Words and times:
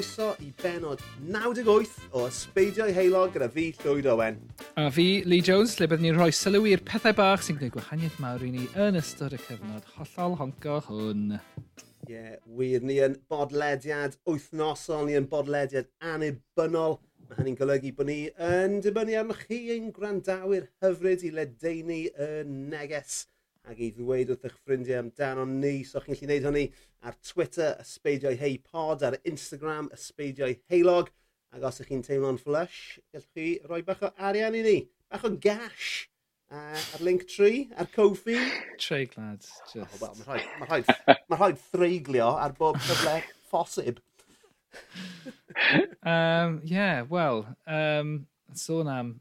croeso 0.02 0.36
i 0.40 0.52
benod 0.64 1.00
98 1.20 1.90
o 2.12 2.23
Ysbeidio 2.26 2.88
i 2.90 2.94
Heilog 2.96 3.36
gyda 3.36 3.48
fi 3.54 3.68
Llywyd 3.84 4.08
Owen. 4.10 4.40
A 4.82 4.88
fi, 4.90 5.22
Lee 5.30 5.44
Jones, 5.46 5.76
lle 5.77 5.86
byddwn 5.91 6.08
ni'n 6.08 6.18
rhoi 6.18 6.32
sylw 6.34 6.66
i'r 6.72 6.82
pethau 6.88 7.14
bach 7.14 7.44
sy'n 7.46 7.60
gwneud 7.60 7.76
gwahaniaeth 7.76 8.18
mawr 8.24 8.41
i 8.48 8.50
ni 8.55 8.66
yn 8.82 8.98
ystod 8.98 9.36
y 9.38 9.40
cyfnod 9.44 9.86
hollol 10.00 10.34
honco 10.40 10.80
hwn. 10.88 11.36
Ie, 11.36 12.16
yeah, 12.16 12.40
wir 12.50 12.82
ni 12.82 12.98
yn 13.05 13.20
bodlediad 13.30 14.18
wythnosol, 14.26 15.05
ni 15.05 15.20
yn 15.20 15.30
bodlediad 15.30 15.91
anibynnol. 16.16 16.98
Mae 17.27 17.44
hynny'n 17.44 17.60
golygu 17.62 17.94
bod 17.99 18.10
ni 18.10 18.20
yn 18.41 18.80
dibynnu 18.82 19.20
arnoch 19.22 19.46
chi 19.46 19.68
ein 19.76 19.94
gwrandawyr 19.94 20.66
hyfryd 20.82 21.27
i 21.30 21.36
ledeini 21.36 22.08
y 22.10 22.32
neges 22.49 23.27
ac 23.70 23.81
i 23.81 23.90
ddweud 23.95 24.31
wrth 24.34 24.45
eich 24.49 24.59
ffrindiau 24.59 25.01
amdano 25.04 25.45
ni. 25.49 25.81
So 25.87 26.01
chi'n 26.01 26.15
gallu 26.15 26.27
gwneud 26.27 26.48
hynny 26.49 26.65
ar 27.07 27.17
Twitter, 27.26 27.76
ysbeidiau 27.84 28.37
hei 28.40 28.57
pod, 28.62 29.05
ar 29.07 29.20
Instagram, 29.34 29.91
ysbeidiau 29.98 30.57
heilog. 30.71 31.12
Ac 31.51 31.67
os 31.67 31.82
ych 31.84 31.91
chi'n 31.91 32.05
teimlo'n 32.07 32.39
flush, 32.39 32.99
gallwch 33.12 33.29
chi 33.35 33.48
roi 33.67 33.82
bach 33.87 34.05
o 34.07 34.13
arian 34.29 34.55
i 34.55 34.63
ni. 34.65 34.77
Bach 35.12 35.26
o 35.27 35.34
gash 35.35 36.07
uh, 36.51 36.79
ar 36.95 37.04
link 37.04 37.27
3, 37.29 37.70
ar 37.77 37.89
Kofi. 37.95 38.37
Treiglad, 38.77 39.43
just... 39.73 39.76
Oh, 39.77 39.99
well, 40.01 40.15
mae 40.20 40.27
rhaid, 40.27 40.48
ma 40.59 40.70
rhaid, 40.70 41.20
ma 41.29 41.39
rhaid 41.39 41.59
threiglio 41.71 42.32
ar 42.39 42.55
bob 42.57 42.79
cyfle 42.87 43.17
ffosib. 43.51 43.99
um, 46.04 46.62
yeah, 46.63 47.04
well, 47.09 47.45
um, 47.67 48.27
sôn 48.54 48.91
am 48.91 49.20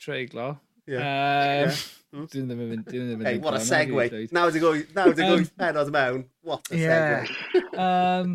treiglo, 0.00 0.58
Yeah. 0.86 1.00
Um, 1.00 1.70
yeah. 1.70 2.26
Dyn 2.30 2.48
ddim 2.48 2.60
yn 2.62 2.70
mynd... 2.70 3.26
Hey, 3.26 3.38
what 3.42 3.56
a 3.58 3.60
segue. 3.64 4.28
98 4.30 5.54
penod 5.58 5.90
mewn. 5.94 6.24
What 6.42 6.70
a 6.70 6.78
yeah. 6.78 7.24
segue. 7.24 7.70
um, 7.74 8.34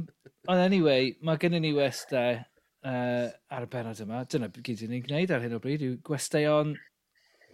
ond 0.49 0.63
anyway, 0.63 1.13
mae 1.23 1.39
gennym 1.41 1.63
ni 1.63 1.71
westau 1.77 2.39
uh, 2.39 3.27
ar 3.55 3.67
y 3.67 3.71
benod 3.71 4.01
yma. 4.03 4.25
Dyna 4.29 4.49
gyd 4.55 4.85
ni'n 4.89 5.05
gwneud 5.05 5.33
ar 5.35 5.45
hyn 5.45 5.55
o 5.55 5.61
bryd 5.63 5.85
yw 5.85 5.99
gwesteion 6.05 6.75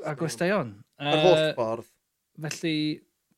a 0.05 0.15
gwesteion. 0.17 0.77
Yr 1.02 1.21
uh, 1.21 1.49
ffordd. 1.57 1.91
Felly, 2.45 2.77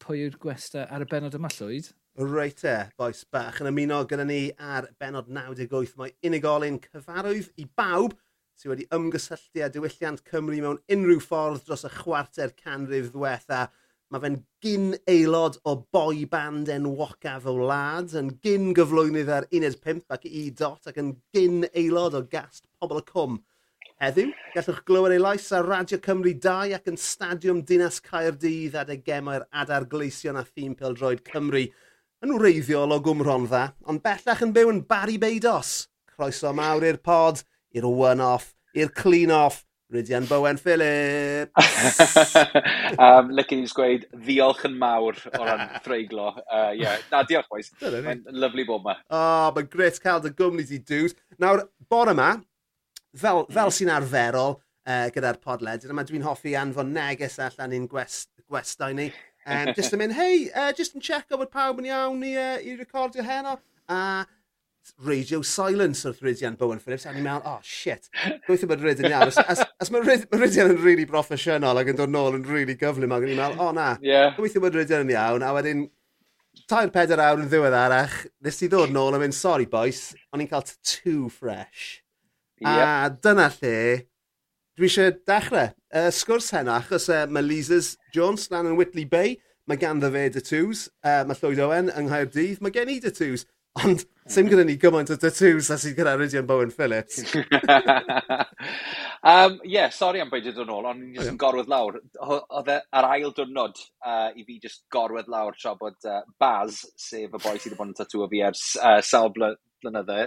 pwy 0.02 0.26
yw'r 0.26 0.38
gwestau 0.42 0.86
ar 0.88 1.04
y 1.04 1.10
benod 1.10 1.36
yma 1.38 1.52
llwyd? 1.58 1.92
Reit 2.18 2.64
e, 2.66 2.78
boes 2.98 3.20
bach 3.30 3.60
yn 3.62 3.70
ymuno 3.70 4.00
gyda 4.10 4.24
ni 4.26 4.40
ar 4.58 4.88
benod 4.98 5.28
98. 5.30 5.98
Mae 6.00 6.16
unigolyn 6.26 6.80
cyfarwydd 6.88 7.52
i 7.62 7.68
bawb 7.78 8.16
sydd 8.58 8.72
wedi 8.72 8.88
ymgysylltu 8.98 9.62
â 9.62 9.68
diwylliant 9.74 10.24
Cymru 10.26 10.62
mewn 10.64 10.80
unrhyw 10.94 11.20
ffordd 11.22 11.66
dros 11.68 11.86
y 11.86 11.92
chwarter 11.94 12.54
canrif 12.58 13.12
ddiwetha. 13.14 13.68
Mae 14.10 14.24
fe'n 14.24 14.38
gyn 14.64 14.88
aelod 15.12 15.60
o 15.68 15.74
boi 15.94 16.24
band 16.32 16.72
enwocaf 16.72 17.46
o 17.46 17.54
wlad, 17.58 18.16
yn 18.18 18.32
gyn 18.42 18.72
gyflwynydd 18.78 19.30
ar 19.36 19.46
uned 19.60 19.78
5 19.84 20.16
ac 20.16 20.26
i 20.30 20.48
dot 20.62 20.90
ac 20.90 20.98
yn 21.04 21.12
gyn 21.36 21.68
aelod 21.68 22.16
o 22.18 22.24
gast 22.32 22.66
pobl 22.80 23.02
y 23.02 23.06
cwm. 23.12 23.36
Heddiw, 24.02 24.32
gallwch 24.54 24.80
glywed 24.88 25.14
ei 25.14 25.22
lais 25.22 25.50
ar 25.58 25.68
Radio 25.68 26.00
Cymru 26.06 26.34
2 26.48 26.74
ac 26.78 26.90
yn 26.90 26.98
Stadiwm 27.02 27.62
Dinas 27.68 28.00
Caerdydd 28.06 28.78
adeg 28.80 29.04
gemau'r 29.06 29.46
adar 29.52 29.86
gleision 29.92 30.40
a 30.40 30.46
thîm 30.46 30.74
Pildroed 30.80 31.24
Cymru 31.28 31.68
yn 32.26 32.34
wreiddiol 32.34 32.96
o 32.96 32.98
gwmron 33.04 33.46
dda, 33.50 33.64
ond 33.86 34.02
bellach 34.06 34.42
yn 34.46 34.54
byw 34.56 34.72
yn 34.74 34.82
Barry 34.90 35.20
Beidos. 35.22 35.92
Croeso 36.10 36.54
mawr 36.58 36.86
i'r 36.88 36.98
pod 37.06 37.44
i'r 37.76 37.88
one-off, 37.90 38.54
i'r 38.78 38.94
clean-off, 38.96 39.64
Rydian 39.94 40.28
Bowen 40.28 40.58
Phillips. 40.58 41.56
um, 43.00 43.30
Lycyn 43.32 43.62
i'n 43.62 43.70
gweud 43.72 44.04
ddiolch 44.12 44.66
yn 44.68 44.76
mawr 44.82 45.16
o 45.32 45.46
ran 45.48 45.64
threiglo. 45.86 46.34
Uh, 46.44 46.74
yeah. 46.76 47.00
Na, 47.12 47.22
diolch 47.28 47.48
boys. 47.52 47.72
Mae'n 47.80 48.26
lyflu 48.36 48.68
bod 48.68 48.84
yma. 48.84 48.98
O, 49.08 49.22
oh, 49.22 49.48
mae'n 49.56 49.72
gret 49.72 50.02
cael 50.04 50.20
dy 50.26 50.34
gwmni 50.36 50.68
di 50.68 50.82
dŵs. 50.84 51.16
Nawr, 51.40 51.64
bore 51.88 52.12
yma, 52.18 52.34
fel, 53.16 53.46
fel 53.48 53.72
mm. 53.72 53.78
sy'n 53.80 53.94
arferol 53.96 54.58
uh, 54.58 55.08
gyda'r 55.16 55.40
podled, 55.40 55.88
yma 55.88 56.04
dwi'n 56.10 56.28
hoffi 56.28 56.58
anfon 56.60 56.92
neges 56.98 57.40
allan 57.48 57.80
i'n 57.80 57.88
gwest, 57.92 58.34
gwestau 58.52 58.92
ni. 58.98 59.08
Um, 59.48 59.72
just 59.72 59.96
yn 59.96 60.04
mynd, 60.04 60.18
hei, 60.18 60.50
uh, 60.52 60.74
just 60.76 61.00
yn 61.00 61.04
check 61.04 61.32
o 61.32 61.40
bod 61.40 61.54
pawb 61.54 61.80
yn 61.80 61.88
iawn 61.94 62.28
i, 62.28 62.36
uh, 62.36 62.58
i 62.60 62.76
recordio 62.76 63.24
heno. 63.24 63.56
A 63.88 64.02
uh, 64.02 64.34
radio 65.06 65.42
silence 65.42 66.06
wrth 66.08 66.24
Rydian 66.26 66.58
Bowen 66.58 66.80
Phillips, 66.84 67.06
a 67.08 67.14
ni'n 67.14 67.26
meddwl, 67.26 67.46
oh 67.48 67.60
shit, 67.66 68.10
gweithio 68.48 68.70
bod 68.72 68.84
Rydian 68.86 69.12
iawn. 69.12 69.32
As, 69.32 69.38
as, 69.44 69.64
as 69.84 69.92
mae 69.94 70.06
Ryd, 70.06 70.26
ma 70.32 70.42
Rydian 70.42 70.74
yn 70.74 70.82
really 70.84 71.06
broffesiynol 71.10 71.82
ac 71.82 71.92
yn 71.94 72.00
dod 72.00 72.14
nôl 72.14 72.38
yn 72.40 72.48
really 72.48 72.78
gyflym, 72.80 73.14
ac 73.16 73.26
yn 73.26 73.34
ni'n 73.34 73.42
meddwl, 73.42 73.62
oh 73.64 73.76
na, 73.76 73.94
yeah. 74.06 74.34
gweithio 74.38 74.64
bod 74.64 74.78
Rydian 74.78 75.06
yn 75.06 75.14
iawn, 75.16 75.46
a 75.46 75.54
wedyn, 75.58 75.88
tair 76.68 76.92
peder 76.94 77.22
awr 77.22 77.44
yn 77.44 77.50
ddiwedd 77.52 77.78
arach, 77.78 78.20
nes 78.44 78.62
i 78.66 78.70
ddod 78.72 78.94
nôl 78.96 79.16
a 79.16 79.22
mynd, 79.22 79.36
sorry 79.38 79.68
boys, 79.70 80.12
o'n 80.34 80.44
i'n 80.44 80.52
cael 80.52 80.66
too 80.82 81.30
fresh. 81.34 82.04
Yep. 82.62 82.70
A 82.70 83.10
dyna 83.24 83.52
lle, 83.60 83.76
dwi 84.78 84.90
eisiau 84.90 85.14
dechrau. 85.30 85.74
Y 85.94 86.08
uh, 86.08 86.14
sgwrs 86.14 86.50
heno, 86.56 86.74
achos 86.78 87.08
uh, 87.14 87.26
mae 87.30 87.46
Leasers 87.46 87.96
Jones 88.14 88.50
lan 88.54 88.70
yn 88.72 88.78
Whitley 88.80 89.06
Bay, 89.10 89.38
mae 89.68 89.80
ganddo 89.80 90.10
fe 90.14 90.26
dy 90.34 90.44
twos, 90.44 90.88
uh, 91.06 91.22
mae 91.28 91.38
Llywyd 91.38 91.62
Owen 91.66 91.92
yng 91.94 92.10
Nghaerdydd, 92.10 92.62
mae 92.64 92.74
gen 92.76 92.92
i 92.92 92.98
dy 93.04 93.12
twos. 93.14 93.46
Ond 93.78 94.02
sy'n 94.32 94.48
gyda 94.50 94.64
ni 94.66 94.76
gymaint 94.82 95.12
o 95.14 95.18
tattoos 95.20 95.70
a 95.74 95.78
sydd 95.80 95.98
gyda 95.98 96.16
Rydian 96.18 96.48
Bowen 96.50 96.72
Phillips. 96.74 97.20
um, 99.32 99.54
yeah, 99.64 99.90
sori 99.94 100.22
am 100.24 100.32
beidio 100.32 100.54
dod 100.56 100.70
nôl, 100.70 100.88
ond 100.90 101.04
ni'n 101.04 101.18
just 101.18 101.32
yn 101.32 101.40
gorwedd 101.42 101.70
lawr. 101.72 102.00
Oedd 102.24 102.72
e 102.74 102.78
ar 103.00 103.10
ail 103.12 103.32
diwrnod 103.38 103.76
uh, 103.78 104.30
i 104.34 104.42
fi 104.48 104.54
just 104.64 104.80
gorwedd 104.94 105.30
lawr 105.32 105.54
tra 105.60 105.72
bod 105.80 105.98
uh, 106.10 106.24
Baz, 106.42 106.72
sef 106.98 107.30
y 107.30 107.44
boi 107.44 107.58
sydd 107.58 107.74
wedi 107.74 107.82
bod 107.82 107.92
yn 107.92 108.00
tatŵo 108.00 108.30
fi 108.34 108.40
ers 108.50 108.66
uh, 108.82 108.98
sawl 109.06 109.32
bl 109.36 109.54
blynydde, 109.84 110.20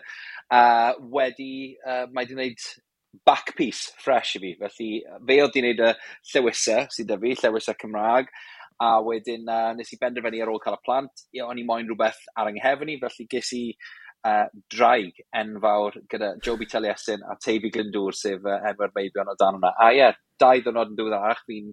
uh, 0.55 0.93
wedi, 1.11 1.53
uh, 1.83 2.05
mae 2.13 2.23
wedi 2.23 2.37
gwneud 2.37 2.61
back 3.27 3.47
piece 3.59 3.91
fresh 3.99 4.37
i 4.39 4.41
fi. 4.45 4.51
Felly, 4.61 4.91
fe 5.03 5.41
oedd 5.43 5.51
wedi 5.51 5.65
gwneud 5.65 5.81
y 5.89 5.91
llewisau 6.33 6.83
sydd 6.95 7.11
â 7.17 7.19
fi, 7.25 7.31
llewisau 7.43 7.75
Cymraeg, 7.81 8.31
a 8.81 8.91
wedyn 9.05 9.49
uh, 9.49 9.73
nes 9.77 9.93
i 9.93 9.99
benderfynu 10.01 10.43
ar 10.43 10.53
ôl 10.53 10.61
cael 10.63 10.79
y 10.79 10.85
plant, 10.87 11.25
ia, 11.37 11.47
o'n 11.47 11.61
i 11.61 11.67
moyn 11.69 11.89
rhywbeth 11.89 12.23
ar 12.39 12.49
yng 12.51 12.61
i, 12.61 12.97
felly 13.03 13.27
ges 13.31 13.53
i 13.57 13.65
uh, 14.27 14.47
draig 14.73 15.21
enfawr 15.37 15.99
gyda 16.13 16.33
Joby 16.45 16.67
Taliesin 16.67 17.25
a 17.25 17.37
Teifi 17.37 17.73
Glyndŵr, 17.75 18.17
sef 18.17 18.47
uh, 18.47 18.59
enw'r 18.71 18.95
meibion 18.97 19.33
o 19.33 19.37
dan 19.41 19.59
hwnna. 19.59 19.75
A 19.77 19.91
ie, 19.93 20.01
yeah, 20.01 20.17
dau 20.41 20.65
ddynod 20.65 20.93
yn 20.93 20.99
ddiweddarach, 20.99 21.45
fi'n 21.49 21.73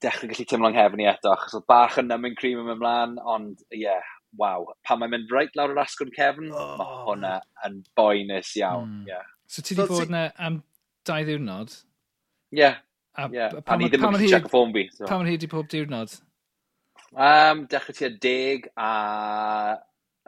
dechrau 0.00 0.30
gallu 0.30 0.46
teimlo'n 0.48 0.76
nghefn 0.76 1.02
i 1.04 1.08
eto, 1.10 1.32
achos 1.34 1.56
oedd 1.58 1.68
bach 1.68 1.98
yn 2.00 2.08
nymyn 2.10 2.36
cream 2.38 2.60
yn 2.62 2.74
ymlaen, 2.74 3.16
ond 3.24 3.64
ie, 3.72 3.84
yeah, 3.86 4.12
waw, 4.38 4.68
pan 4.86 5.00
mae'n 5.00 5.14
mynd 5.14 5.32
reit 5.34 5.56
lawr 5.58 5.74
yr 5.74 5.82
asgwrn 5.82 6.12
cefn, 6.16 6.52
oh. 6.52 6.76
mae 6.80 7.00
hwnna 7.08 7.32
yn 7.66 7.80
boenus 7.98 8.52
iawn. 8.60 9.00
Mm. 9.00 9.08
Yeah. 9.10 9.26
So 9.50 9.64
ti 9.64 9.74
wedi 9.74 9.88
so, 9.88 9.96
bod 9.96 10.12
yna 10.12 10.28
am 10.38 10.60
dau 11.08 11.26
ddiwrnod? 11.26 11.74
Ie. 12.54 12.60
Yeah. 12.62 12.78
A, 13.20 13.28
yeah. 13.32 13.52
a, 13.56 13.60
pan, 13.60 13.76
a 13.76 13.82
ni 13.82 13.90
ddim 13.92 14.06
yn 14.06 14.14
gallu 14.16 14.32
check 14.32 14.48
y 14.48 14.52
ffôn 14.52 14.72
fi. 14.72 14.86
So. 14.96 15.06
Pan 15.10 15.28
hyd 15.28 15.44
i 15.44 15.48
pob 15.52 15.68
diwrnod? 15.68 16.14
Um, 17.12 17.66
dechrau 17.70 17.96
tua 17.98 18.10
deg 18.26 18.70
a... 18.76 18.90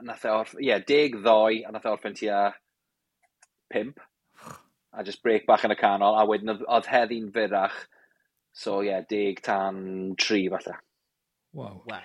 Nath 0.03 0.27
e 0.27 0.33
orff... 0.35 0.55
Ie, 0.59 0.67
yeah, 0.69 0.83
deg 0.93 1.17
ddoi 1.23 1.63
a 1.65 1.73
nath 1.73 1.89
e 1.89 1.93
orffen 1.93 2.17
tua 2.19 2.45
pimp. 3.73 4.01
A 4.93 5.05
just 5.07 5.23
break 5.25 5.47
bach 5.49 5.65
yn 5.65 5.73
y 5.73 5.79
canol. 5.81 6.19
A 6.21 6.27
wedyn 6.29 6.53
oedd 6.61 6.91
heddi'n 6.91 7.31
fyrach. 7.33 7.79
So 8.53 8.83
ie, 8.83 8.91
yeah, 8.91 9.07
deg 9.09 9.41
tan 9.47 9.79
tri 10.21 10.45
falle. 10.53 10.77
Wow. 11.57 11.81
Wow. 11.89 12.03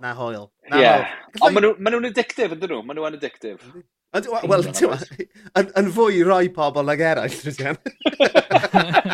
Na 0.00 0.14
hoel. 0.16 0.48
Na 0.70 0.80
yeah. 0.80 1.10
hoel. 1.10 1.50
Ond 1.50 1.60
like... 1.60 1.74
maen 1.76 1.98
nhw'n 1.98 2.08
addictive, 2.12 2.56
ydyn 2.56 2.72
nhw? 2.72 2.80
Maen 2.86 3.02
nhw'n 3.02 3.18
addictive. 3.20 3.84
Wel, 4.14 4.68
yn 5.80 5.88
fwy 5.90 6.22
rai 6.22 6.46
pobl 6.54 6.92
ag 6.92 7.00
eraill, 7.02 7.38
Rwy'n. 7.50 7.80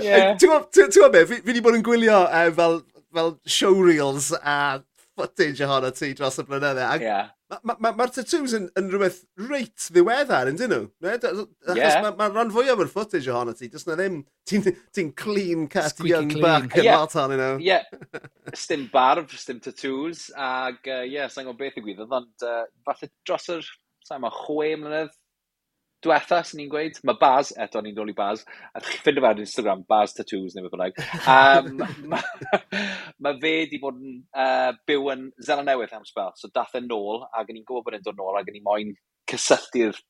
Yeah. 0.00 0.36
Ti'n 0.40 0.50
gwybod 0.50 1.12
beth, 1.14 1.28
fi 1.30 1.42
wedi 1.46 1.64
bod 1.64 1.78
yn 1.78 1.84
gwylio 1.86 2.22
uh, 2.26 2.46
fel, 2.56 2.80
fel 3.14 3.34
showreels 3.48 4.30
a 4.40 4.80
footage 5.20 5.60
ohono 5.66 5.90
ti 5.94 6.14
dros 6.16 6.40
y 6.40 6.46
blynydde. 6.48 6.86
Yeah. 7.02 7.28
Mae'r 7.50 7.62
ma, 7.66 7.74
ma, 7.82 7.90
ma 7.98 8.06
tattoos 8.06 8.52
yn, 8.54 8.68
yn 8.78 8.90
rhywbeth 8.92 9.24
reit 9.50 9.88
ddiweddar, 9.90 10.52
yn 10.52 10.58
dyn 10.60 10.70
nhw? 10.70 10.84
Achos 11.10 11.48
yeah. 11.74 11.96
mae 12.04 12.14
ma 12.18 12.28
rhan 12.30 12.52
fwyaf 12.54 12.82
o'r 12.84 12.92
footage 12.92 13.30
ohono 13.32 13.54
ti, 13.58 13.66
dys 13.72 13.88
na 13.88 13.96
ddim, 13.98 14.20
ti'n 14.46 14.68
ti 14.94 15.06
clean 15.18 15.66
cut 15.72 15.90
Squeaky 15.90 16.12
young 16.12 16.30
clean. 16.30 16.44
buck 16.46 16.78
yn 16.78 16.86
yeah. 16.86 17.00
lot 17.00 17.16
ohonyn 17.18 17.42
nhw. 17.42 17.56
Ie, 17.66 18.20
stym 18.62 18.86
barf, 18.92 19.34
stym 19.40 19.58
tattoos, 19.64 20.28
ac 20.38 20.86
ie, 20.86 21.00
uh, 21.00 21.08
yeah, 21.10 21.32
sa'n 21.32 21.48
gwybod 21.48 21.64
beth 21.64 21.80
i 21.80 21.84
gwybod, 21.88 22.14
ond 22.20 22.46
uh, 22.46 22.62
falle 22.86 23.10
dros 23.26 23.50
yr, 23.56 23.72
sa'n 24.06 24.22
ma, 24.22 24.30
chwe 24.44 24.76
mlynedd 24.78 25.10
diwetha, 26.04 26.40
sy'n 26.46 26.60
ni'n 26.62 26.70
gweud, 26.72 26.98
mae 27.04 27.18
Baz, 27.20 27.50
eto 27.60 27.82
ni'n 27.84 27.96
dod 27.96 28.10
i 28.10 28.14
Baz, 28.16 28.42
a 28.72 28.80
chi'n 28.82 29.02
ffindio 29.02 29.24
fe 29.24 29.30
ar 29.30 29.42
Instagram, 29.42 29.82
Baz 29.88 30.14
Tattoos 30.16 30.56
neu 30.56 30.66
beth 30.66 30.76
bynnag. 30.76 31.00
Um, 31.34 31.82
mae 32.12 32.84
ma 33.26 33.34
fe 33.42 33.52
di 33.70 33.80
bod 33.82 33.98
yn 34.00 34.20
uh, 34.32 34.70
byw 34.88 35.10
yn 35.14 35.26
Zela 35.44 35.64
Newydd 35.66 35.92
am 35.96 36.06
spel, 36.08 36.32
so 36.40 36.48
dath 36.54 36.76
e'n 36.78 36.88
nôl, 36.90 37.26
ac 37.36 37.52
ni'n 37.52 37.66
gwybod 37.68 37.88
bod 37.88 37.98
e'n 37.98 38.06
dod 38.06 38.20
nôl, 38.20 38.38
ac 38.40 38.48
ni'n 38.48 38.64
moyn 38.66 38.94
cysylltu'r 39.30 40.00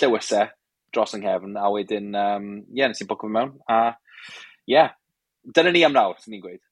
llywysau 0.00 0.50
dros 0.92 1.14
yng 1.16 1.24
nghefn, 1.24 1.56
a 1.56 1.70
wedyn, 1.72 2.10
um, 2.18 2.50
ie, 2.66 2.82
yeah, 2.82 2.90
nes 2.90 3.00
i'n 3.00 3.08
bwcio 3.10 3.30
mewn, 3.32 3.54
a 3.70 3.80
ie, 3.92 4.74
yeah. 4.74 4.92
dyna 5.54 5.72
ni 5.72 5.86
am 5.86 5.94
nawr, 5.96 6.18
sy'n 6.20 6.34
ni'n 6.36 6.44
gweud. 6.44 6.62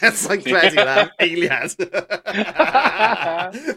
Sa'n 0.00 0.42
credu 0.44 0.84
na, 0.84 1.06
eiliad. 1.22 1.74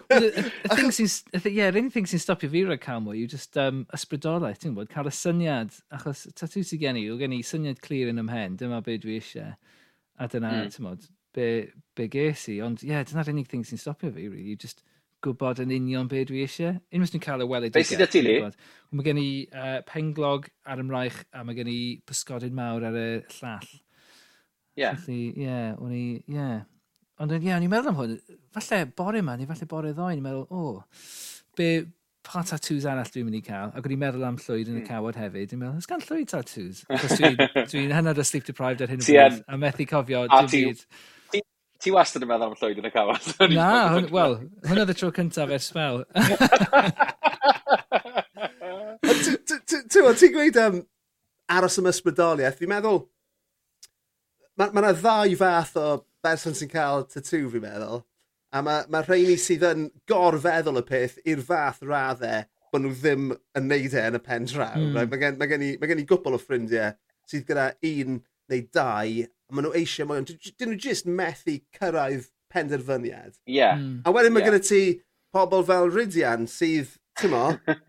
y 0.10 0.75
thing 0.75 0.92
sy'n, 0.98 1.10
yeah, 1.48 1.69
yr 1.69 1.80
unig 1.80 1.94
thing 1.95 2.10
sy'n 2.10 2.24
stopio 2.24 2.51
fi 2.51 2.63
rhaid 2.66 2.83
cael 2.83 3.04
mwy 3.06 3.24
yw 3.24 3.31
just 3.31 3.57
um, 3.62 3.86
ysbrydolaeth, 3.95 4.62
ti'n 4.63 4.75
bod, 4.77 4.92
cael 4.92 5.10
y 5.10 5.16
syniad, 5.16 5.80
achos 5.95 6.25
tatw 6.36 6.63
sy'n 6.63 6.83
gen 6.83 7.00
i, 7.00 7.06
yw 7.10 7.19
gen 7.21 7.36
i 7.38 7.42
syniad 7.45 7.81
clir 7.86 8.12
yn 8.12 8.21
ymhen, 8.24 8.60
dyma 8.60 8.81
be 8.86 8.98
dwi 9.01 9.19
eisiau, 9.19 9.56
a 10.19 10.30
dyna, 10.31 10.54
mm. 10.63 10.75
ti'n 10.75 10.89
bod, 10.89 11.10
be, 11.38 11.50
be 11.98 12.10
ges 12.12 12.48
i, 12.51 12.60
ond 12.66 12.83
ie, 12.83 12.92
yeah, 12.94 13.06
dyna'r 13.07 13.33
unig 13.33 13.51
thing 13.51 13.68
sy'n 13.68 13.81
stopio 13.81 14.12
fi, 14.12 14.27
really, 14.27 14.54
yw 14.54 14.63
just 14.66 14.83
gwybod 15.24 15.60
yn 15.63 15.74
union 15.75 16.07
be 16.07 16.24
dwi 16.27 16.45
eisiau. 16.45 16.77
Unwaith 16.95 17.12
ni'n 17.16 17.24
cael 17.24 17.44
y 17.44 17.48
welidigau. 17.50 17.83
Be 17.83 17.88
sydd 17.88 18.12
ti 18.13 18.21
li? 18.24 18.38
Mae 18.95 19.06
gen 19.06 19.19
i 19.19 19.30
uh, 19.51 19.80
penglog 19.88 20.48
ar 20.63 20.80
ymraich 20.80 21.19
a 21.36 21.44
mae 21.44 21.57
gen 21.57 21.71
i 21.71 21.80
pysgodyn 22.07 22.56
mawr 22.56 22.88
ar 22.88 22.95
y 22.95 23.07
llall. 23.36 23.74
Yeah. 24.80 24.96
Felly, 24.96 25.34
ie, 25.34 25.44
yeah, 25.44 25.76
o'n 25.76 25.92
i, 25.92 26.04
ie. 26.24 26.36
Yeah. 26.38 26.60
Ond, 27.20 27.34
ie, 27.36 27.42
yeah, 27.44 27.58
o'n 27.60 27.66
i'n 27.66 27.72
meddwl 27.74 27.92
am 27.92 27.98
hwn, 28.00 28.18
falle 28.56 28.86
bore 28.96 29.22
ma, 29.26 29.36
neu 29.36 29.50
falle 29.50 29.68
bore 29.68 29.92
ddoe, 29.92 30.14
o'n 30.14 30.22
i'n 30.22 30.24
meddwl, 30.24 30.46
o, 30.48 30.62
oh, 30.70 31.10
be, 31.60 31.68
pa 32.24 32.46
tattoos 32.48 32.88
arall 32.88 33.12
dwi'n 33.12 33.28
mynd 33.28 33.40
i 33.42 33.44
cael? 33.44 33.74
Ac 33.76 33.84
o'n 33.84 33.96
i'n 33.96 34.02
meddwl 34.06 34.24
am 34.30 34.40
llwyd 34.40 34.72
yn 34.72 34.78
y 34.78 34.80
hmm. 34.80 34.88
cawod 34.88 35.20
hefyd. 35.20 35.52
Dwi'n 35.52 35.62
meddwl, 35.66 35.88
gan 35.92 36.06
llwyd 36.06 36.31
tattoos? 36.31 36.84
Cos 36.88 37.18
dwi'n 37.20 37.36
dwi, 37.74 37.84
hynod 37.92 38.24
o 38.24 38.28
sleep 38.30 38.48
deprived 38.48 38.86
ar 38.86 38.94
hyn 38.94 39.04
o 39.04 39.08
bryd, 39.10 39.42
a 39.44 39.60
methu 39.60 39.90
cofio 39.90 40.24
dim 40.31 40.50
byd. 40.54 40.86
Ti, 41.80 41.94
wastad 41.96 42.24
yn 42.24 42.31
meddwl 42.31 42.50
am 42.50 42.58
llwyd 42.60 42.80
yn 42.80 42.88
y 42.88 42.94
cawod? 42.96 43.30
Na, 43.56 43.70
wel, 44.16 44.40
hwnna 44.68 44.86
oedd 44.86 44.96
y 44.96 44.98
tro 45.00 45.12
cyntaf 45.16 45.52
ers 45.56 45.70
fel. 45.76 46.06
Ti'n 49.92 50.36
gweud 50.36 50.60
aros 51.50 51.80
am 51.81 51.88
ysbrydoliaeth, 51.92 52.60
fi'n 52.60 52.72
meddwl, 52.78 53.04
mae 54.60 54.84
yna 54.84 54.94
ddau 54.98 55.36
fath 55.40 55.76
o 55.80 55.88
berson 56.26 56.56
sy'n 56.58 56.72
cael 56.72 57.06
tatŵ 57.08 57.50
fi'n 57.54 57.64
meddwl. 57.64 58.04
A 58.52 58.64
mae 58.66 58.88
ma 58.92 59.04
rheini 59.06 59.38
sydd 59.40 59.66
yn 59.68 59.90
gorfeddwl 60.10 60.82
y 60.82 60.86
peth 60.88 61.20
i'r 61.30 61.44
fath 61.46 61.84
raddau 61.86 62.48
bod 62.74 62.84
nhw 62.84 62.94
ddim 62.98 63.30
yn 63.58 63.70
neud 63.70 63.96
e 63.96 64.06
yn 64.10 64.18
y 64.18 64.24
pen 64.26 64.48
draw. 64.50 64.76
Mm. 64.78 64.96
Right? 64.98 65.12
Mae 65.12 65.22
gen, 65.22 65.38
ma 65.40 65.50
gen, 65.50 65.66
i, 65.66 65.76
ma 65.82 65.90
gen 65.90 66.02
i 66.02 66.08
gwbl 66.10 66.38
o 66.38 66.42
ffrindiau 66.42 66.96
sydd 67.30 67.46
gyda 67.50 67.70
un 67.86 68.20
neu 68.50 68.64
dau, 68.74 69.20
a 69.26 69.54
maen 69.54 69.68
nhw 69.68 69.76
eisiau 69.78 70.10
mwy, 70.10 70.24
ond 70.24 70.34
dyn 70.34 70.74
nhw 70.74 70.80
jyst 70.82 71.10
methu 71.10 71.60
cyrraedd 71.78 72.28
penderfyniad. 72.54 73.38
Ie. 73.46 73.60
Yeah. 73.60 73.78
Mm. 73.78 74.02
A 74.04 74.14
wedyn 74.16 74.34
mae 74.34 74.44
yeah. 74.44 74.56
gyda 74.58 74.66
ti 74.66 74.82
pobl 75.34 75.64
fel 75.66 75.94
Rydian 75.94 76.50
sydd, 76.50 76.98
ti'n 77.22 77.34
mo, 77.36 77.46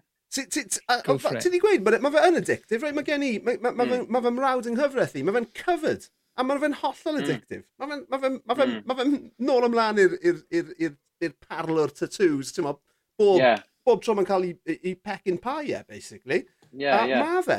Ti 1.42 1.50
di 1.50 1.58
gweud, 1.58 1.82
mae 1.82 1.98
ma 1.98 2.10
fe 2.14 2.20
yn 2.28 2.38
addictive, 2.38 2.84
right? 2.84 2.94
mae 2.94 3.02
gen 3.02 3.24
i, 3.26 3.32
mae 3.42 3.56
ma, 3.58 3.72
ma, 3.74 3.82
mm. 3.82 4.04
ma 4.14 4.20
fy 4.22 4.30
mrawd 4.30 4.68
yng 4.70 4.76
nghyfraith 4.78 5.16
i, 5.18 5.24
mae 5.26 5.34
fe'n 5.34 5.48
covered 5.58 6.04
A 6.40 6.44
mae 6.46 6.60
fe'n 6.62 6.76
hollol 6.80 7.18
hmm. 7.18 7.24
addictif. 7.24 7.64
Mm. 7.76 7.80
Mae 7.80 7.90
fe'n 7.90 8.04
ma 8.08 8.20
fe, 8.22 8.30
ma 8.48 8.56
fe, 8.56 8.66
hmm. 8.66 8.84
ma 8.88 8.96
fe 8.96 9.06
nôl 9.44 9.66
ymlaen 9.68 10.00
i'r 10.00 11.34
parlor 11.44 11.92
tattoos, 11.92 12.54
ti'n 12.56 12.64
mo, 12.64 12.78
bob, 13.20 13.42
yeah. 13.42 13.60
bob 13.84 14.00
tro 14.04 14.14
mae'n 14.16 14.28
cael 14.28 14.46
ei, 14.48 14.54
ei 14.78 14.94
pecyn 14.96 15.40
pie 15.42 15.74
e, 15.76 15.82
basically. 15.88 16.44
Yeah, 16.70 17.02
a 17.02 17.10
yeah. 17.10 17.26
mae 17.26 17.44
fe. 17.44 17.58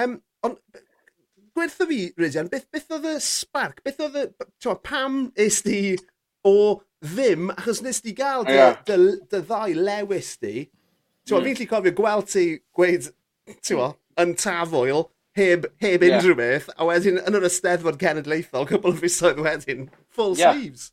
Um, 0.00 0.16
on, 0.46 0.56
gwertho 1.56 1.88
fi, 1.90 2.00
Rydian, 2.16 2.48
beth, 2.52 2.68
beth 2.72 2.96
oedd 2.96 3.10
y 3.10 3.16
spark? 3.24 3.82
Beth 3.84 4.00
oedd 4.06 4.18
y, 4.22 4.26
ti'n 4.62 4.80
pam 4.86 5.24
is 5.44 5.60
di 5.66 5.82
o 6.48 6.56
ddim, 7.02 7.50
achos 7.56 7.82
nes 7.84 8.00
di 8.04 8.14
gael 8.16 8.46
dy, 8.48 8.56
yeah. 8.56 8.78
dy, 8.88 8.98
dy, 9.28 9.42
ddau 9.42 9.76
lewis 9.76 10.36
di, 10.40 10.68
ti'n 11.28 11.36
mm. 11.36 11.50
fi'n 11.50 11.60
lli 11.60 11.68
cofio 11.70 11.96
gweld 11.98 12.30
ti 12.32 12.46
gweud, 12.72 13.10
ti'n 13.60 13.98
yn 14.22 14.36
tafwyl, 14.40 15.10
heb, 15.38 15.68
heb 15.82 16.02
yeah. 16.02 16.18
unrhyw 16.18 16.38
beth, 16.38 16.72
a 16.76 16.88
wedyn 16.88 17.20
yn 17.22 17.38
yr 17.38 17.46
ysteddfod 17.48 18.00
cenedlaethol, 18.00 18.66
cwbl 18.68 18.92
o 18.92 18.98
fisoedd 18.98 19.40
wedyn, 19.42 19.88
full 20.12 20.36
yeah. 20.38 20.52
sleeves. 20.52 20.90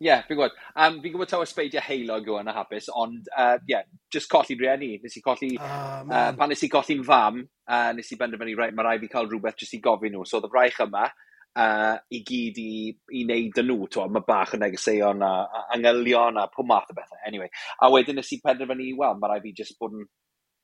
Ie, 0.00 0.06
yeah, 0.08 0.22
fi'n 0.24 0.38
gwybod. 0.38 0.54
Um, 0.80 0.94
fi'n 1.02 1.12
gwybod 1.12 1.28
taw 1.28 1.42
ysbeidio 1.44 1.82
heilog 1.84 2.28
yw 2.30 2.38
yn 2.40 2.48
y 2.48 2.54
hapus, 2.56 2.86
ond, 2.96 3.26
ie, 3.28 3.34
uh, 3.36 3.58
yeah, 3.68 3.82
just 4.12 4.30
colli 4.32 4.56
rieni. 4.56 4.94
Nes 5.02 5.18
i 5.18 5.20
colli, 5.20 5.50
oh, 5.60 5.98
uh, 6.06 6.30
pan 6.38 6.48
nes 6.48 6.64
i 6.64 6.70
colli'n 6.72 7.02
fam, 7.04 7.42
uh, 7.68 7.90
nes 7.96 8.08
i 8.08 8.16
benderfynu, 8.22 8.54
right, 8.56 8.72
mae 8.72 8.86
rai 8.86 8.94
fi 9.02 9.10
cael 9.12 9.28
rhywbeth 9.28 9.60
jyst 9.60 9.76
i 9.76 9.82
gofyn 9.84 10.16
nhw. 10.16 10.24
So, 10.24 10.38
oedd 10.38 10.48
y 10.48 10.52
braich 10.54 10.80
yma, 10.86 11.04
uh, 11.52 11.98
i 12.16 12.22
gyd 12.30 12.62
i, 12.64 12.72
i 13.12 13.26
wneud 13.26 13.60
yn 13.60 13.68
nhw, 13.68 13.90
to, 13.92 14.06
mae 14.14 14.24
bach 14.24 14.56
yn 14.56 14.64
negeseuon 14.64 15.20
a, 15.26 15.34
a 15.44 15.62
angylion 15.76 16.40
a 16.40 16.46
pob 16.54 16.70
math 16.72 16.88
o 16.94 16.96
bethau. 16.96 17.20
Anyway, 17.28 17.52
a 17.84 17.92
wedyn 17.92 18.16
nes 18.16 18.32
i 18.32 18.40
penderfynu, 18.40 18.88
wel, 19.02 19.20
mae 19.20 19.34
rai 19.34 19.44
fi 19.44 19.52
jyst 19.60 19.76
bod 19.76 20.00
yn 20.00 20.08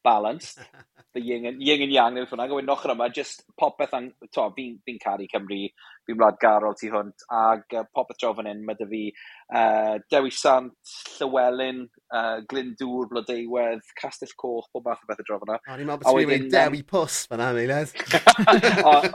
balanced, 0.07 0.63
the 1.17 1.23
yin 1.25 1.47
and, 1.47 1.63
yin 1.63 1.83
and 1.83 1.93
yang 1.93 2.15
neu 2.15 2.27
hwnna, 2.31 2.47
gwy'n 2.51 2.73
ochr 2.75 2.93
yma, 2.95 3.11
just 3.19 3.45
popeth, 3.59 3.95
ang, 3.97 4.13
to, 4.31 4.47
fi'n 4.57 4.79
fi 4.85 4.97
caru 5.03 5.27
Cymru, 5.33 5.63
fi'n 6.07 6.19
wlad 6.21 6.39
garol 6.43 6.77
tu 6.79 6.91
hwnt, 6.93 7.25
ag 7.33 7.77
uh, 7.81 7.85
popeth 7.97 8.21
tro 8.21 8.33
fan 8.37 8.49
hyn, 8.51 8.63
mae 8.67 8.79
dy 8.79 8.87
fi 8.91 9.03
uh, 9.11 9.95
Dewi 10.13 10.33
Sant, 10.35 10.75
Llywelyn, 11.17 11.81
uh, 12.15 12.37
Glyndŵr, 12.51 13.09
Blodeiwedd, 13.13 13.85
Castell 13.99 14.35
Coch, 14.39 14.69
bob 14.75 14.87
math 14.91 15.03
o 15.03 15.11
beth 15.11 15.23
y 15.25 15.27
dro 15.27 15.41
fanna. 15.43 15.59
O, 15.67 15.79
ni'n 15.81 15.89
meddwl 15.91 16.05
bod 16.05 16.21
ti'n 16.21 16.31
mynd 16.33 16.53
Dewi 16.55 16.83
Pws 16.93 17.17
fan 17.31 17.45
hynny, 17.47 17.67
les. 17.71 17.91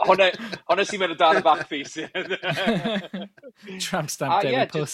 Hwna 0.08 0.88
sy'n 0.90 1.04
mynd 1.04 1.16
o 1.16 1.20
dan 1.22 1.40
y 1.40 1.46
back 1.46 1.68
piece. 1.72 2.10
Tramp 3.86 4.10
stamp 4.12 4.40
ah, 4.40 4.42
Dewi 4.44 4.66
Pws. 4.74 4.94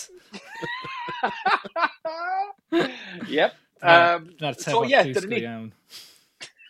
yep. 3.38 3.56
Um, 3.82 4.30
Na'r 4.42 4.60
so, 4.60 4.84
yeah, 4.84 5.04
ni... 5.04 5.42
iawn. 5.42 5.72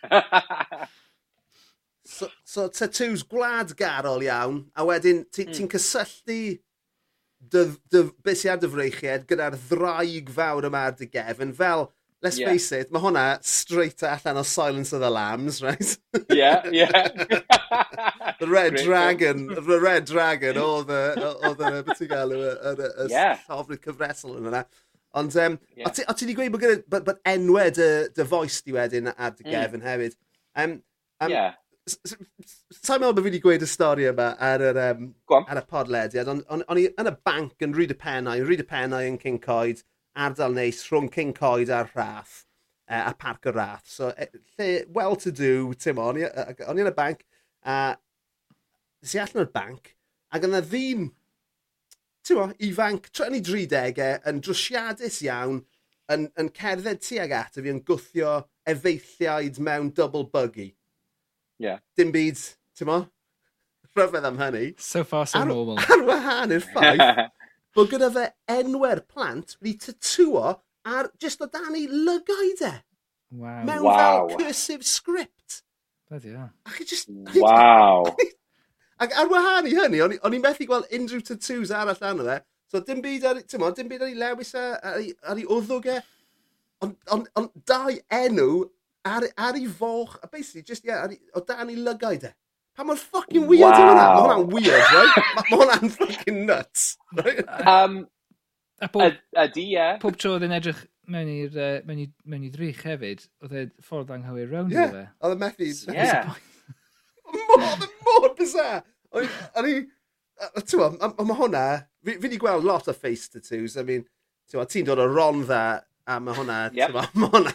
so, 2.04 2.28
so 2.44 2.68
tattoos 2.68 3.24
gwlad 3.28 3.74
garol 3.78 4.24
iawn, 4.26 4.64
a 4.76 4.86
wedyn 4.88 5.24
ti'n 5.32 5.52
ti 5.52 5.64
mm. 5.64 5.70
cysylltu 5.76 6.40
beth 7.48 8.40
sy'n 8.40 8.56
ar 8.56 8.60
dyfreichiad 8.62 9.28
gyda'r 9.30 9.56
ddraig 9.68 10.32
fawr 10.34 10.66
yma 10.68 10.88
ar 10.88 10.98
dy 10.98 11.06
gefn 11.12 11.54
fel 11.56 11.88
Let's 12.20 12.36
yeah. 12.36 12.48
face 12.50 12.72
it, 12.72 12.90
mae 12.90 12.98
hwnna 12.98 13.38
straight 13.46 14.02
allan 14.02 14.40
o 14.40 14.42
Silence 14.42 14.92
of 14.92 14.98
the 15.00 15.10
Lambs, 15.10 15.62
right? 15.62 15.98
yeah, 16.28 16.66
yeah. 16.72 16.90
the 18.40 18.48
Red 18.48 18.74
Great 18.74 18.84
Dragon, 18.84 19.54
film. 19.54 19.66
the 19.68 19.78
Red 19.78 20.04
Dragon, 20.06 20.58
oedd 20.64 20.90
y, 20.90 20.98
oedd 21.46 21.62
y, 21.62 21.70
beth 21.86 22.00
ti'n 22.00 22.10
gael, 22.10 22.34
y 22.34 23.20
llofrydd 23.46 23.84
cyfresol 23.86 24.34
yn 24.40 24.50
yna. 24.50 24.64
Ond 25.16 25.36
um, 25.40 25.58
yeah. 25.76 25.88
o 25.88 26.12
ti 26.12 26.26
wedi 26.26 26.36
gweud 26.36 26.52
bod 26.52 26.62
gyda, 26.62 26.82
bod, 26.90 27.06
bod 27.06 27.22
enwau 27.28 27.70
dy, 27.74 27.88
dy 28.16 28.26
foes 28.28 28.60
di 28.64 28.74
wedyn 28.76 29.08
ar 29.14 29.32
dy 29.36 29.46
gefn 29.46 29.80
mm. 29.80 29.86
hefyd. 29.86 30.18
Um, 30.58 30.74
um, 31.24 31.32
yeah. 31.32 31.54
Sa'n 31.88 33.00
meddwl 33.00 33.14
bod 33.16 33.24
fi 33.24 33.30
wedi 33.30 33.40
gweud 33.44 33.64
y 33.64 33.68
stori 33.70 34.08
yma 34.10 34.34
ar, 34.44 34.64
yr, 34.70 34.80
um, 34.90 35.06
ar 35.40 35.62
y 35.62 35.64
podlediad, 35.70 36.28
ond 36.28 36.44
on, 36.52 36.64
on 36.68 36.80
i 36.80 36.88
yn 36.90 37.08
y 37.08 37.14
banc 37.24 37.64
yn 37.64 37.72
rhyd 37.76 37.94
y 37.94 37.98
pennau, 38.00 38.44
rhyd 38.44 38.64
y 38.64 38.68
pennau 38.68 39.08
yn 39.08 39.16
King 39.22 39.40
Coed, 39.44 39.80
ardal 40.18 40.52
neis 40.56 40.82
rhwng 40.90 41.08
King 41.14 41.32
Coed 41.36 41.72
a'r 41.72 41.88
Rath, 41.96 42.42
uh, 42.90 43.06
a 43.06 43.14
Parc 43.16 43.48
y 43.48 43.54
Rath. 43.56 43.88
So, 43.88 44.12
e, 44.12 44.28
lle 44.58 44.68
well 44.92 45.16
to 45.16 45.32
do, 45.32 45.72
Tim, 45.80 46.02
o'n 46.02 46.20
i 46.20 46.26
yn 46.28 46.90
y 46.90 46.94
banc, 46.96 47.24
a 47.64 47.78
uh, 47.78 47.94
si 49.02 49.20
allan 49.22 49.46
o'r 49.46 49.52
banc, 49.54 49.94
ac 50.34 50.44
yna 50.44 50.60
ddim 50.64 51.08
tywa, 52.28 52.50
ifanc, 52.68 53.08
trefnu 53.14 53.40
30au, 53.44 54.14
yn 54.28 54.40
drwsiadus 54.44 55.20
iawn, 55.26 55.62
yn, 56.12 56.28
yn 56.40 56.50
cerdded 56.56 57.02
tuag 57.04 57.34
ato 57.36 57.64
fi 57.64 57.72
yn 57.72 57.82
gwthio 57.86 58.34
efeilliaid 58.68 59.60
mewn 59.64 59.92
double 59.96 60.26
buggy. 60.32 60.70
Yeah. 61.58 61.80
Dim 61.98 62.12
byd, 62.14 62.40
ti'n 62.78 62.90
mo? 62.90 63.00
Rhyfedd 63.96 64.28
am 64.28 64.38
hynny. 64.38 64.72
So 64.78 65.02
far, 65.04 65.26
so 65.26 65.40
ar, 65.40 65.48
normal. 65.48 65.80
Ar 65.82 66.04
wahan 66.06 66.54
i'r 66.54 66.64
ffaith 66.64 67.24
bod 67.76 67.90
gyda 67.92 68.10
fe 68.14 68.26
enwer 68.50 69.02
plant 69.06 69.56
wedi 69.62 69.76
tatŵo 69.84 70.56
ar 70.88 71.10
just 71.20 71.42
o 71.44 71.48
dan 71.50 71.76
ei 71.78 71.86
lygaid 71.90 72.62
e. 72.66 72.74
Wow. 73.30 73.62
Mewn 73.68 73.84
wow. 73.84 73.98
fel 73.98 74.38
cursive 74.38 74.86
script. 74.86 75.62
Bloody 76.08 76.32
hell. 76.32 76.50
Ac 76.66 76.80
i 76.80 76.84
just... 76.88 77.10
Wow. 77.36 78.14
Ac 78.98 79.14
ar 79.14 79.28
wahân 79.30 79.68
i 79.70 79.74
hynny, 79.78 80.00
o'n 80.02 80.34
i'n 80.34 80.42
methu 80.42 80.66
gweld 80.66 80.88
unrhyw 80.94 81.22
tattoos 81.26 81.70
arall 81.74 82.02
arno 82.10 82.26
fe. 82.26 82.40
So 82.68 82.80
dim 82.84 83.00
byd 83.04 83.26
ar, 83.28 83.38
ti'n 83.46 83.62
mo, 83.62 83.70
dim 83.76 83.88
byd 83.90 84.02
ar 84.04 84.10
ei 84.10 84.18
lewis 84.18 84.50
a, 84.58 84.64
ar, 84.76 84.98
ei, 85.00 85.12
ar 85.22 85.38
wddwg 85.38 85.86
e. 85.94 86.00
Ond 86.84 87.14
on, 87.14 87.24
on, 87.38 87.48
dau 87.66 87.94
enw 88.18 88.50
ar, 89.08 89.24
ar 89.38 89.56
ei 89.58 89.70
foch, 89.70 90.18
a 90.22 90.28
basically, 90.28 90.66
just, 90.66 90.84
yeah, 90.86 91.06
ar, 91.06 91.14
o 91.34 91.42
dan 91.46 91.72
ei 91.72 91.78
lygaid 91.78 92.28
e. 92.28 92.34
Pa 92.78 92.84
mor 92.86 92.98
ffucking 92.98 93.48
weird 93.50 93.64
wow. 93.64 93.78
yw 93.78 93.88
hwnna? 93.88 94.04
Mae 94.10 94.20
hwnna'n 94.26 94.52
weird, 94.52 94.92
right? 94.94 95.32
Mae 95.38 95.48
hwnna'n 95.54 95.94
ffucking 95.94 96.44
nuts. 96.50 96.84
Right? 97.18 97.40
Um, 97.62 97.96
a 98.82 98.90
bob, 98.92 99.16
ydi, 99.46 99.64
ie. 99.72 99.88
Pob 100.02 100.18
tro 100.20 100.36
oedd 100.36 100.46
yn 100.46 100.54
edrych 100.58 100.84
mewn 101.08 101.32
i'r 101.32 101.56
uh, 101.56 101.72
mewn 101.88 102.04
i, 102.04 102.06
mewn 102.28 102.44
i 102.46 102.52
ddrych 102.52 102.84
hefyd, 102.86 103.24
oedd 103.42 103.56
e 103.56 103.64
ffordd 103.82 104.12
anghywir 104.14 104.52
rown 104.52 104.70
yeah. 104.74 104.92
iddo 104.92 105.00
fe. 105.00 105.08
Oedd 105.24 105.34
e 105.34 105.42
methu. 105.42 105.72
Yeah. 105.96 106.38
Mor, 107.34 107.88
mor 108.06 108.34
bizar! 108.38 108.82
O'n 109.12 109.68
i... 109.68 109.76
Tewa, 110.68 110.92
mae 110.98 111.36
hwnna... 111.38 111.66
Fi 112.06 112.14
wedi 112.22 112.38
gweld 112.40 112.64
lot 112.66 112.88
o 112.88 112.94
face 112.94 113.32
tattoos. 113.32 113.76
I 113.76 113.84
mean, 113.84 114.04
ti'n 114.48 114.56
tewa, 114.56 114.66
ti'n 114.70 114.86
dod 114.88 115.02
o 115.02 115.06
ron 115.10 115.44
dda 115.44 115.62
a 116.08 116.18
mae 116.24 116.36
hwnna... 116.38 116.58
Yep. 116.76 116.94
Tewa, 116.94 117.04
mae 117.20 117.30
hwnna... 117.34 117.52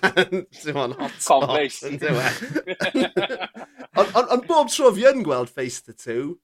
Tewa'n 0.60 0.96
hot 1.00 1.16
spot. 1.18 1.50
Ond 3.94 4.18
on, 4.18 4.26
on 4.36 4.44
bob 4.50 4.72
tro 4.74 4.92
fi 4.94 5.06
yn 5.10 5.24
gweld 5.26 5.52
face 5.54 5.86
tattoo, 5.86 6.36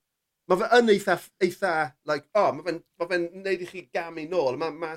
mae 0.49 0.61
fe 0.61 0.69
yn 0.77 0.91
eitha, 0.93 1.17
eitha 1.45 1.73
like, 2.09 2.27
oh, 2.37 2.51
mae 2.55 2.65
fe'n 2.67 2.81
ma 3.01 3.09
fe 3.09 3.21
neud 3.25 3.65
i 3.65 3.69
chi 3.69 3.85
gamu 3.93 4.25
nôl. 4.29 4.57
Ma, 4.61 4.71
ma... 4.73 4.95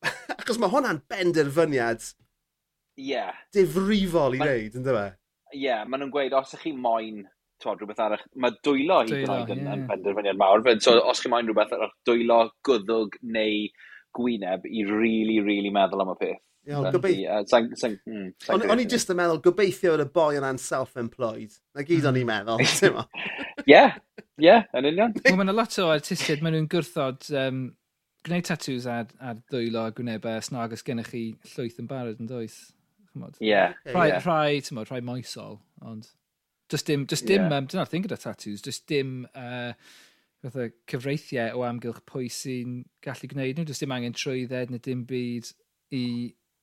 Achos 0.38 0.60
mae 0.60 0.72
hwnna'n 0.72 1.02
benderfyniad 1.10 2.04
yeah. 3.00 3.36
difrifol 3.54 4.36
i 4.36 4.40
wneud, 4.42 4.76
yn 4.80 4.86
fe? 4.88 5.06
ie, 5.56 5.76
maen 5.86 6.04
nhw'n 6.04 6.14
gweud, 6.14 6.36
os 6.38 6.56
ych 6.56 6.66
chi 6.66 6.74
moyn 6.76 7.24
twod, 7.60 7.80
rhywbeth 7.80 8.02
arach, 8.04 8.22
mae 8.40 8.56
dwylo 8.64 9.00
hyd 9.04 9.14
yn 9.18 9.32
oed 9.34 9.54
yn, 9.54 9.64
yeah. 9.66 9.76
yn 9.76 9.86
penderfyniad 9.88 10.38
mawr. 10.40 10.62
Fyd, 10.66 10.84
so, 10.84 10.96
os 11.10 11.20
chi 11.22 11.32
moyn 11.32 11.48
rhywbeth 11.48 11.74
arach, 11.76 11.96
dwylo, 12.08 12.42
gwddwg 12.66 13.18
neu 13.36 13.66
gwyneb 14.16 14.64
i 14.66 14.86
really, 14.88 15.40
really 15.44 15.72
meddwl 15.74 16.04
am 16.04 16.14
y 16.14 16.16
peth. 16.20 16.40
Iawn, 16.68 16.90
gobeithio. 16.92 17.40
Hmm, 18.04 18.32
o'n 18.52 18.82
i 18.82 18.86
jyst 18.88 19.12
yn 19.12 19.18
meddwl, 19.20 19.40
gobeithio 19.44 19.94
oedd 19.94 20.04
y 20.04 20.08
boi 20.12 20.34
yna'n 20.38 20.60
self-employed. 20.60 21.56
Na 21.76 21.84
gyd 21.88 22.08
o'n 22.08 22.18
i'n 22.20 22.28
meddwl, 22.28 22.64
ti'n 22.78 22.96
mo? 22.96 23.06
Ie, 23.64 23.84
ie, 24.44 24.56
yn 24.76 24.90
union. 24.90 25.14
Wel, 25.24 25.38
mae'n 25.40 25.54
lot 25.56 25.78
o 25.80 25.88
artistiaid, 25.94 26.44
maen 26.44 26.58
nhw'n 26.58 26.68
gwrthod 26.72 27.30
um, 27.40 27.62
gwneud 28.26 28.48
tatws 28.50 28.88
ar, 28.90 29.08
ar 29.24 29.40
dwylo 29.52 29.86
a 29.86 29.94
gwynebau, 29.96 30.42
snag 30.44 30.76
os 30.76 30.84
gennych 30.84 31.12
chi 31.14 31.24
llwyth 31.54 31.80
yn 31.80 31.88
barod 31.90 32.20
yn 32.20 32.28
does. 32.28 32.60
Chymod? 33.10 33.36
Yeah. 33.40 33.74
Rhai, 33.86 34.08
yeah. 34.08 34.24
rhai, 34.24 34.60
ti'n 34.64 34.84
rhai 34.86 35.02
moesol, 35.04 35.60
ond... 35.82 36.10
Just 36.70 36.86
dim, 36.86 37.04
just 37.10 37.26
dim, 37.26 37.48
yeah. 37.48 37.56
um, 37.58 37.66
dyna'r 37.66 37.88
thing 37.90 38.04
gyda 38.04 38.14
tattoos, 38.22 38.60
just 38.62 38.84
dim 38.86 39.24
uh, 39.34 39.72
fatha 40.44 40.68
cyfreithiau 40.90 41.58
o 41.58 41.64
amgylch 41.66 41.98
pwy 42.06 42.28
sy'n 42.30 42.76
gallu 43.02 43.30
gwneud 43.32 43.58
nhw, 43.58 43.66
just 43.66 43.82
dim 43.82 43.94
angen 43.96 44.14
trwydded 44.14 44.70
neu 44.70 44.82
dim 44.84 45.02
byd 45.08 45.50
i, 45.98 46.04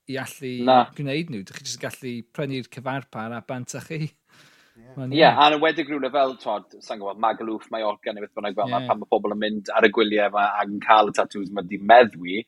i 0.07 0.19
allu 0.21 0.53
Na. 0.69 0.77
gwneud 0.95 1.33
nhw. 1.33 1.43
Dych 1.49 1.59
chi 1.59 1.67
jyst 1.67 1.81
gallu 1.81 2.13
prynu'r 2.37 2.69
cyfarpar 2.71 3.35
a 3.35 3.41
banta 3.51 3.83
chi. 3.83 3.99
Ie, 4.07 4.85
yeah. 4.85 5.11
yeah, 5.19 5.43
a'n 5.43 5.57
wedig 5.59 5.91
rhywle 5.91 6.13
fel, 6.13 6.37
Todd, 6.39 6.79
sa'n 6.85 7.01
gwybod, 7.01 7.19
Magaluf, 7.21 7.67
Mallorca 7.73 8.15
neu 8.15 8.23
beth 8.23 8.35
bynnag 8.37 8.55
fel 8.55 8.71
yeah. 8.71 8.87
pan 8.87 9.01
mae 9.01 9.11
pobl 9.11 9.35
yn 9.35 9.43
mynd 9.43 9.75
ar 9.75 9.89
y 9.89 9.91
gwyliau 9.91 10.31
yma 10.31 10.47
ac 10.61 10.71
yn 10.71 10.79
cael 10.87 11.11
y 11.11 11.17
tattoos 11.17 11.51
yma 11.51 11.65
di 11.67 11.83
meddwi, 11.91 12.39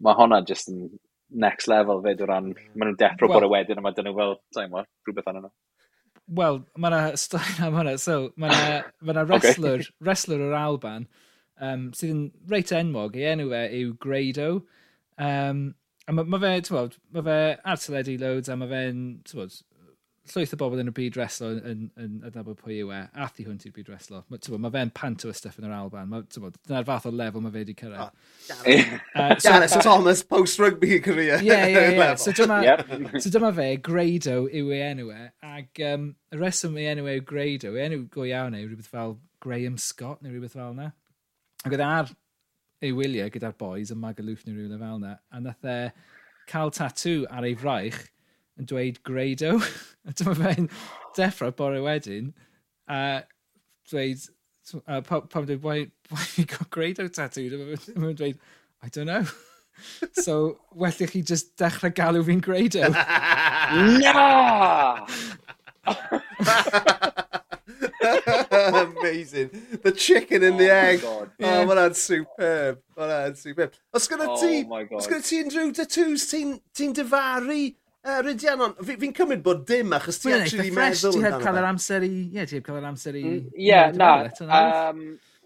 mae 0.00 0.16
hwnna 0.16 0.40
jyst 0.48 0.72
yn 0.72 0.86
next 1.30 1.68
level 1.70 2.02
fyd 2.04 2.22
o 2.22 2.28
ran, 2.30 2.52
maen 2.74 2.90
nhw'n 2.90 3.00
depro 3.00 3.30
well, 3.30 3.46
y 3.46 3.50
wedyn 3.54 3.80
a 3.80 3.84
mae 3.84 3.96
dyn 3.96 4.08
nhw 4.10 4.16
fel, 4.18 4.36
sa'n 4.56 4.70
mwyn, 4.72 4.88
rhywbeth 5.06 5.30
anna. 5.30 5.44
nhw. 5.46 5.52
Wel, 6.40 6.60
mae 6.78 6.92
yna 6.92 7.18
stori 7.18 7.56
am 7.66 7.76
hwnna. 7.78 7.96
So, 7.98 8.30
mae 8.40 8.54
yna 8.54 9.16
ma 9.18 9.24
wrestler, 9.30 9.82
okay. 9.82 9.96
wrestler 10.06 10.44
o'r 10.46 10.56
Alban 10.58 11.08
um, 11.60 11.88
sydd 11.96 12.14
yn 12.14 12.22
reit 12.50 12.72
enwog. 12.76 13.18
Ei 13.18 13.32
enw 13.32 13.50
e 13.56 13.64
yw 13.80 13.96
Grado. 14.02 14.50
Um, 15.20 15.64
a 16.06 16.14
mae 16.14 16.30
ma 16.30 16.40
fe, 16.42 16.52
ti'n 16.66 16.76
bod, 16.76 16.96
mae 17.14 17.26
fe 17.26 17.38
ar 17.72 17.82
teledu 17.82 18.16
loads 18.20 18.50
a 18.50 18.56
mae 18.58 18.70
fe'n, 18.70 19.02
ti'n 19.26 19.42
bod, 19.42 19.58
llwyth 20.28 20.52
o 20.54 20.58
bobl 20.60 20.80
yn 20.82 20.90
y 20.90 20.92
byd 20.94 21.16
reslo 21.18 21.48
yn, 21.54 21.60
yn, 21.66 21.86
yn 21.98 22.26
adnabod 22.28 22.58
pwy 22.60 22.80
yw 22.84 22.90
e, 22.94 22.98
ath 23.24 23.38
i 23.40 23.46
hwnt 23.46 23.64
i'r 23.66 23.72
byd 23.74 23.88
reslo. 23.90 24.20
Mae 24.30 24.58
ma 24.60 24.70
fe'n 24.74 24.92
panto 24.94 25.30
y 25.30 25.36
stuff 25.36 25.58
yn 25.58 25.66
yr 25.66 25.74
Alban. 25.74 26.12
Dyna'r 26.30 26.86
fath 26.86 27.08
o 27.08 27.12
lefel 27.14 27.42
mae 27.44 27.54
fe 27.54 27.62
wedi 27.64 27.74
cyrraedd. 27.78 28.12
Oh, 28.12 28.76
uh, 29.16 29.34
so, 29.40 29.48
Dennis 29.48 29.76
Thomas 29.80 30.22
post-rugby 30.22 31.00
career. 31.00 31.40
Ie, 31.40 31.48
Yeah, 31.50 31.66
yeah, 31.66 31.90
yeah. 31.96 32.14
so, 32.14 32.34
dyma, 32.36 32.60
yep. 32.62 32.84
so 33.18 33.32
dyma 33.32 33.50
fe, 33.56 33.68
Grado 33.82 34.36
yw 34.46 34.72
ei 34.76 34.84
enw 34.90 35.10
e. 35.16 35.26
Ac 35.50 35.82
um, 35.88 36.10
y 36.30 36.40
reswm 36.40 36.78
ei 36.78 36.90
enw 36.92 37.08
e 37.08 37.16
yw 37.18 37.26
Grado, 37.32 37.74
ei 37.74 37.88
enw 37.88 38.04
go 38.12 38.28
iawn 38.28 38.58
e, 38.58 38.62
rhywbeth 38.66 38.92
fel 38.92 39.18
Graham 39.42 39.80
Scott 39.80 40.22
neu 40.22 40.34
rhywbeth 40.34 40.54
fel 40.58 40.76
yna. 40.76 40.92
Ac 41.64 41.74
oedd 41.74 41.82
e 41.82 41.88
ar 41.88 42.14
ei 42.84 42.94
wyliau 42.96 43.32
gyda'r 43.32 43.56
boys 43.60 43.90
yn 43.92 44.00
Magaluf 44.00 44.46
neu 44.46 44.54
rhywbeth 44.54 44.84
fel 44.84 45.00
yna. 45.00 45.16
A 45.32 45.42
nath 45.42 45.66
e 45.66 45.80
cael 46.50 46.72
tatw 46.76 47.24
ar 47.30 47.46
ei 47.48 47.56
fraich 47.58 48.04
yn 48.60 48.68
dweud 48.70 49.02
Grado. 49.06 49.56
A 50.08 50.12
Dyma 50.16 50.34
fe'n 50.36 50.70
deffro 51.16 51.50
bore 51.56 51.80
wedyn, 51.84 52.32
a 52.88 53.22
dweud, 53.90 54.28
a 54.86 55.02
pam 55.02 55.44
dweud, 55.46 55.62
why, 55.62 55.86
why 56.08 56.18
have 56.20 56.38
you 56.38 56.44
got 56.46 56.70
Grado 56.70 57.08
tattoo? 57.08 57.50
Dyma 57.50 57.78
fe'n 57.78 58.16
dweud, 58.16 58.38
I 58.82 58.88
don't 58.88 59.06
know. 59.06 59.26
so, 60.12 60.58
well 60.72 60.92
chi 60.92 61.20
just 61.20 61.56
dechrau 61.56 61.92
galw 61.94 62.24
fi'n 62.24 62.40
Grado. 62.40 62.88
no! 64.00 65.06
Amazing. 68.00 69.50
The 69.82 69.92
chicken 69.92 70.42
in 70.42 70.54
oh 70.54 70.58
the 70.58 70.70
egg. 70.70 71.00
God. 71.02 71.30
Oh, 71.40 71.44
mae 71.46 71.66
hwnna'n 71.68 71.96
superb. 71.96 72.80
Mae 72.96 73.04
hwnna'n 73.04 73.36
superb. 73.38 73.76
Os 73.96 74.08
gyda 74.10 74.28
ti, 74.40 74.64
oh 74.64 74.98
os 74.98 75.08
gyda 75.10 75.22
ti 75.26 75.40
unrhyw 75.44 75.72
tattoos 75.76 76.26
ti'n 76.30 76.54
ti, 76.58 76.86
ti 76.86 76.90
difaru 77.00 77.58
Uh, 78.00 78.22
Rydian, 78.24 78.62
ond 78.64 78.78
fi'n 78.80 78.96
fi 78.96 79.08
cymryd 79.12 79.42
bod 79.44 79.66
dim 79.68 79.90
achos 79.92 80.22
ti 80.22 80.30
actually 80.32 80.70
meddwl 80.72 81.10
amdano. 81.10 81.18
Ti 81.18 81.24
heb 81.26 81.42
cael 81.42 81.58
yr 81.60 81.66
amser 81.68 82.06
i... 82.06 82.12
Ie, 82.32 82.44
ti 82.48 82.56
heb 82.56 82.64
cael 82.64 82.78
yr 82.78 82.86
amser 82.88 83.18
i... 83.20 83.24
Mm, 83.28 83.50
ie, 83.60 83.80
na. 84.00 84.12
Um, 84.56 85.02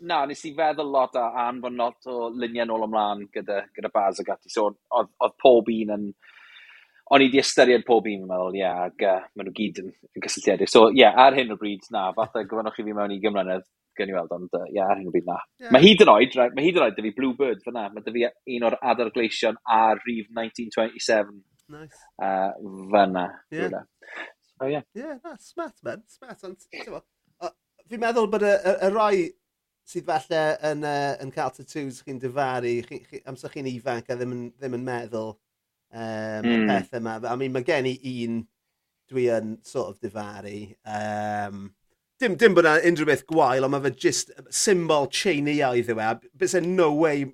na, 0.06 0.20
nes 0.30 0.44
i 0.46 0.52
feddwl 0.54 0.92
lot 0.94 1.18
a 1.18 1.25
an 1.49 1.58
fod 1.64 1.75
lot 1.80 2.11
o 2.12 2.28
luniau 2.30 2.68
nôl 2.70 2.84
ymlaen 2.87 3.25
gyda, 3.34 3.64
gyda 3.75 3.90
Baz 3.90 4.23
ag 4.23 4.30
ati. 4.37 4.52
So, 4.54 4.68
oedd 4.94 5.34
pob 5.42 5.73
un 5.75 5.90
yn... 5.96 6.06
O'n 7.14 7.20
i 7.20 7.26
di 7.32 7.40
ystyried 7.42 7.82
pob 7.88 8.06
un, 8.06 8.23
yn 8.23 8.30
meddwl, 8.30 8.54
ie, 8.54 8.62
yeah, 8.62 8.84
ac 8.87 9.02
uh, 9.02 9.16
maen 9.34 9.50
nhw 9.50 9.56
gyd 9.58 9.80
yn, 9.82 9.90
yn 10.14 10.25
gysylltiedig. 10.25 10.70
So, 10.70 10.87
ie, 10.92 11.00
yeah, 11.02 11.18
ar 11.25 11.34
hyn 11.34 11.50
o 11.52 11.56
bryd, 11.58 11.82
na, 11.92 12.06
fatha 12.14 12.44
gofynnwch 12.46 12.78
chi 12.78 12.87
fi 12.87 12.94
mewn 12.94 13.16
i 13.16 13.18
gymrynedd, 13.20 13.66
gen 13.99 14.12
i 14.12 14.14
weld, 14.14 14.30
ond 14.34 14.54
uh, 14.54 14.62
yeah, 14.70 14.87
ar 14.87 15.02
hyn 15.02 15.11
o 15.11 15.12
bryd 15.12 15.26
na. 15.26 15.40
Yeah. 15.58 15.75
Mae 15.75 15.82
hyd 15.84 16.06
yn 16.06 16.12
oed, 16.14 16.38
right, 16.38 16.54
mae 16.54 16.68
hyd 16.68 16.78
yn 16.78 16.87
oed 16.87 16.96
dy 16.96 17.04
fi 17.08 17.12
Bluebird 17.18 17.66
fyna, 17.66 17.90
mae 17.90 18.06
dy 18.06 18.14
fi 18.14 18.30
un 18.56 18.68
o'r 18.70 18.78
adargleision 18.94 19.58
ar 19.75 20.00
rif 20.06 20.30
1927 20.30 21.42
Nice. 21.73 22.00
uh, 22.23 22.52
fyna. 22.92 23.28
Ie, 23.52 23.64
Rwyna. 23.64 23.85
So, 24.54 24.66
yeah. 24.66 24.83
Yeah, 24.94 25.18
na, 25.25 25.37
smart, 25.40 25.78
man. 25.83 26.04
Smart, 26.09 26.44
ond, 26.44 26.68
fi'n 27.90 28.00
meddwl 28.00 28.28
bod 28.33 28.44
y, 28.47 28.52
y, 28.52 28.75
y 28.87 28.90
rai 28.94 29.16
sydd 29.85 30.06
falle 30.09 30.42
yn, 30.64 30.85
uh, 30.88 31.12
yn 31.21 31.33
cael 31.35 31.52
tattoos 31.52 32.00
chi'n 32.04 32.21
dyfaru, 32.23 32.75
chi, 32.88 33.00
chi, 33.04 33.21
amser 33.28 33.52
chi'n 33.52 33.68
ifanc 33.68 34.09
a 34.09 34.16
ddim 34.16 34.33
yn, 34.33 34.44
ddim 34.56 34.76
yn 34.78 34.87
meddwl 34.87 35.35
um, 35.35 36.47
mm. 36.49 36.52
y 36.54 36.59
pethau 36.71 37.02
yma. 37.02 37.18
I 37.28 37.37
mean, 37.40 37.52
mae 37.54 37.66
gen 37.66 37.88
i 37.90 37.97
un 38.25 38.42
dwi 39.12 39.26
yn 39.35 39.56
sort 39.66 39.92
of 39.92 40.00
difaru. 40.00 40.56
Um, 40.88 41.66
dim, 42.21 42.38
dim 42.40 42.56
bod 42.56 42.64
yna 42.71 42.80
unrhyw 42.88 43.11
beth 43.11 43.26
gwael, 43.28 43.68
ond 43.68 43.76
mae 43.76 43.85
fe 43.85 43.92
just 44.06 44.33
symbol 44.49 45.11
cheineuaidd 45.12 45.92
yw 45.92 46.00
e. 46.00 46.11
Bys 46.40 46.56
e 46.56 46.64
no 46.64 46.88
way 47.02 47.26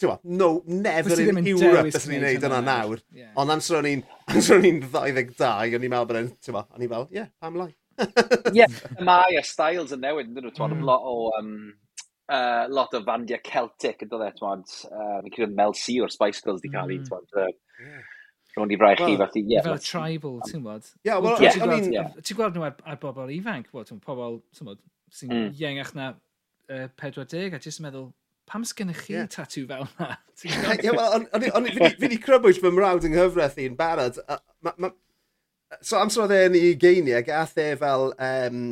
ti'n 0.00 0.36
no, 0.38 0.50
never 0.66 1.20
in 1.20 1.46
Europe 1.46 1.88
beth 1.88 2.06
ni'n 2.10 2.24
neud 2.26 2.44
yna 2.48 2.60
nawr. 2.64 3.00
Yeah. 3.14 3.32
Ond 3.40 3.54
amser 3.54 3.78
o'n 3.80 3.88
i'n 3.88 4.04
22, 4.28 5.46
o'n 5.46 5.86
i'n 5.86 5.92
meddwl 5.92 6.08
bod 6.10 6.20
e'n, 6.20 6.30
ti'n 6.44 6.58
o'n 6.60 6.84
i'n 6.84 6.92
fel, 6.92 7.06
ie, 7.08 7.20
yeah, 7.20 7.30
pam 7.40 7.56
lai. 7.60 7.70
Ie, 8.56 8.66
mae 9.06 9.38
y 9.38 9.42
styles 9.46 9.94
yn 9.96 10.02
newid, 10.04 10.34
dyn 10.34 10.44
nhw, 10.44 10.52
e? 10.52 10.56
ti'n 10.58 10.74
mm. 10.76 10.84
lot 10.84 11.06
o, 11.08 11.14
um, 11.38 11.54
uh, 12.28 12.66
lot 12.72 12.92
o 12.96 13.00
fandia 13.06 13.40
Celtic 13.44 14.04
yn 14.04 14.12
dod 14.12 14.26
e, 14.26 14.32
ti'n 14.36 14.66
uh, 14.66 15.22
fi'n 15.24 15.36
cyd 15.38 15.56
Mel 15.56 15.72
C 15.78 15.96
o'r 16.04 16.12
Spice 16.12 16.44
Girls 16.44 16.60
di 16.64 16.72
cael 16.74 16.92
mm. 16.92 16.98
i, 16.98 17.00
ti'n 17.06 18.60
rwy'n 18.60 18.72
i 18.72 18.80
fraich 18.80 19.00
chi, 19.00 19.08
chi, 19.14 19.16
felly, 19.22 19.44
ie. 19.54 19.64
Fel 19.64 19.80
tribal, 19.84 20.36
ti'n 20.50 20.62
bod? 20.64 20.92
Ie, 21.04 21.16
wel, 21.24 21.40
I 21.48 21.72
mean... 21.72 22.12
Ti'n 22.20 22.38
gweld 22.38 22.56
nhw 22.56 22.68
ar, 22.68 22.76
ar 22.84 23.00
bobl 23.00 23.32
ifanc, 23.32 23.72
wel, 23.72 23.88
ti'n 23.88 24.04
pobl, 24.04 24.38
ti'n 24.56 24.68
bod, 24.68 24.84
sy'n 25.12 25.32
mm. 25.32 25.50
iengach 25.56 25.96
na 25.96 26.12
40, 26.68 27.56
a 27.56 27.60
ti'n 27.62 27.84
meddwl, 27.84 28.10
pam 28.46 28.64
sgynnych 28.66 29.02
chi 29.06 29.16
yeah. 29.16 29.30
tatw 29.30 29.64
fel 29.68 29.88
na? 29.98 30.16
Ie, 30.84 30.92
wel, 30.94 31.26
ond 31.56 31.70
fi 31.74 31.90
wedi 32.02 32.20
crybwyll 32.22 32.60
fy 32.62 32.72
mrawd 32.74 33.06
yng 33.08 33.16
nghyfraith 33.16 33.58
i'n 33.62 33.78
barod. 33.78 34.20
Uh, 34.26 34.38
ma, 34.64 34.74
ma, 34.82 34.92
so 35.80 35.98
amser 36.00 36.26
oedd 36.26 36.36
e'n 36.36 36.58
ei 36.58 36.76
geiniau, 36.80 37.24
gath 37.26 37.56
e 37.60 37.72
fel 37.80 38.12
um, 38.28 38.62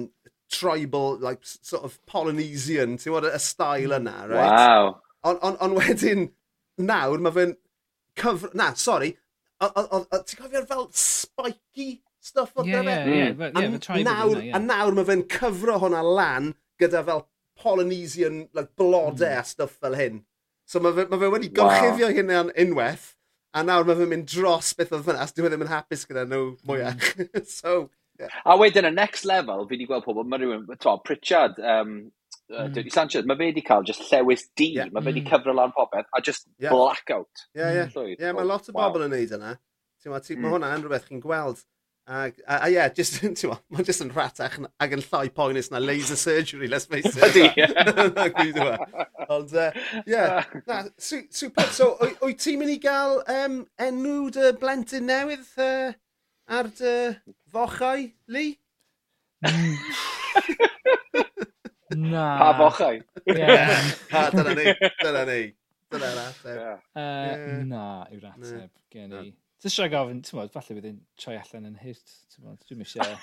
tribal, 0.52 1.18
like, 1.24 1.42
sort 1.42 1.84
of 1.88 1.98
Polynesian, 2.10 2.98
ti'n 2.98 3.10
gwybod, 3.10 3.28
y 3.32 3.42
stael 3.42 3.98
yna, 3.98 4.16
mm. 4.22 4.32
right? 4.32 4.54
Wow. 4.54 4.94
Ond 5.24 5.44
on, 5.46 5.60
on 5.64 5.76
wedyn, 5.78 6.28
nawr, 6.78 7.22
mae 7.24 7.34
fe'n 7.34 7.54
cyfr... 8.20 8.54
Na, 8.58 8.72
sori, 8.78 9.14
ti'n 9.60 10.40
cofio'r 10.40 10.66
fel 10.70 10.88
spiky 10.94 11.94
stuff 12.24 12.54
oedd 12.56 12.70
yeah, 12.70 12.82
yeah, 12.82 13.06
yeah, 13.06 13.32
yeah, 13.36 13.50
yeah, 13.52 13.96
a 13.96 14.04
nawr, 14.06 14.38
yeah. 14.40 14.56
a 14.56 14.60
nawr 14.62 14.96
mae 14.96 15.08
fe'n 15.08 15.24
cyfro 15.28 15.76
hwnna 15.82 16.00
lan 16.04 16.52
gyda 16.80 17.02
fel 17.06 17.24
Polynesian 17.60 18.48
like, 18.52 18.70
blodau 18.76 19.18
mm. 19.18 19.40
a 19.40 19.44
stuff 19.44 19.76
fel 19.80 19.96
hyn. 19.98 20.22
So 20.66 20.80
mae 20.80 20.94
fe, 20.96 21.04
ma 21.10 21.18
fe 21.20 21.30
wedi 21.32 21.50
gorchuddio 21.54 22.08
wow. 22.08 22.16
hynna'n 22.18 22.52
unwaith, 22.64 23.10
a 23.54 23.62
nawr 23.66 23.86
mae 23.86 23.98
fe'n 23.98 24.10
mynd 24.10 24.30
dros 24.32 24.72
beth 24.78 24.94
oedd 24.96 25.04
fyna, 25.06 25.26
dwi 25.36 25.46
e 25.46 25.52
ddim 25.52 25.66
yn 25.66 25.72
hapus 25.72 26.06
gyda 26.08 26.24
nhw 26.30 26.54
mwyach. 26.66 27.10
Hmm. 27.18 27.44
so, 27.58 27.74
yeah. 28.20 28.40
A 28.48 28.56
wedyn 28.60 28.88
y 28.88 28.92
next 28.94 29.28
level, 29.28 29.66
fi 29.68 29.76
wedi 29.76 29.88
gweld 29.90 30.06
pobl, 30.06 30.24
mae 30.28 30.40
rhywun, 30.42 30.64
to, 30.80 30.96
Pritchard, 31.04 31.60
um, 31.60 31.98
uh, 32.48 32.66
mm. 32.70 32.90
Sanchez, 32.94 33.28
mae 33.28 33.38
fe 33.38 33.50
wedi 33.52 33.66
cael 33.66 33.84
just 33.86 34.08
llewis 34.08 34.48
di, 34.56 34.72
yeah. 34.78 34.90
mae 34.90 35.04
fe 35.04 35.12
wedi 35.12 35.22
mm. 35.26 35.30
cyfro 35.34 35.54
lan 35.56 35.76
popeth, 35.76 36.08
a 36.16 36.24
just 36.24 36.48
yeah. 36.56 36.72
blackout. 36.72 37.46
Ie, 37.52 37.60
yeah, 37.60 37.76
ie, 37.76 37.84
yeah. 37.84 38.16
yeah, 38.18 38.34
mae 38.36 38.48
lot 38.48 38.72
o 38.72 38.74
wow. 38.74 38.88
bobl 38.88 39.06
yn 39.06 39.14
neud 39.18 39.38
yna. 39.38 39.54
Mae 40.04 40.20
mm. 40.20 40.50
hwnna 40.52 40.74
yn 40.76 40.82
rhywbeth 40.84 41.06
chi'n 41.08 41.22
gweld 41.22 41.62
Ag, 42.06 42.34
a, 42.46 42.64
a, 42.64 42.68
yeah, 42.68 42.88
just, 42.92 43.22
mae'n 43.72 43.86
just 43.88 44.02
yn 44.04 44.10
rhatach 44.12 44.58
ac 44.60 44.92
yn 44.92 45.02
llai 45.06 45.30
poenus 45.32 45.70
na 45.72 45.80
laser 45.80 46.18
surgery, 46.20 46.68
let's 46.68 46.84
face 46.84 47.08
it. 47.08 47.22
Ydy, 47.30 47.46
ie. 47.56 48.74
Ond, 49.32 49.54
e, 49.56 49.70
ie, 50.12 50.24
na, 50.68 50.82
super. 51.00 51.64
So, 51.72 51.94
wyt 52.20 52.42
ti'n 52.44 52.60
mynd 52.60 52.74
i 52.74 52.76
gael 52.82 53.22
um, 53.32 53.62
enw 53.80 54.28
dy 54.36 54.50
blentyn 54.60 55.08
newydd 55.08 55.48
uh, 55.64 55.94
ar 56.52 56.68
dy 56.76 56.94
fochau, 57.54 58.04
Lee? 58.28 58.58
Mm. 59.48 59.72
na. 62.12 62.26
Pa 62.42 62.50
fochau? 62.60 63.00
Yeah. 63.32 63.80
ha, 64.12 64.26
dyna 64.34 64.52
ni, 64.60 64.76
dyna 65.00 65.24
ni. 65.30 65.40
Dyna'r 65.94 66.20
ateb. 66.26 66.52
Yeah. 66.52 66.84
Uh, 66.92 67.00
yeah. 67.00 67.64
Na, 67.72 67.88
yw'r 68.12 68.28
ateb 68.34 68.68
gen 68.92 69.16
i. 69.22 69.24
Dwi'n 69.64 69.72
siarad 69.72 69.92
gofyn, 69.94 70.18
ti'n 70.20 70.36
modd, 70.36 70.50
falle 70.52 70.74
bydd 70.76 70.86
yn 70.90 70.96
troi 71.16 71.34
allan 71.38 71.68
yn 71.70 71.76
hyrt, 71.80 72.10
ti'n 72.34 72.44
modd, 72.44 72.58
dwi'n 72.68 72.82
eisiau... 72.84 73.14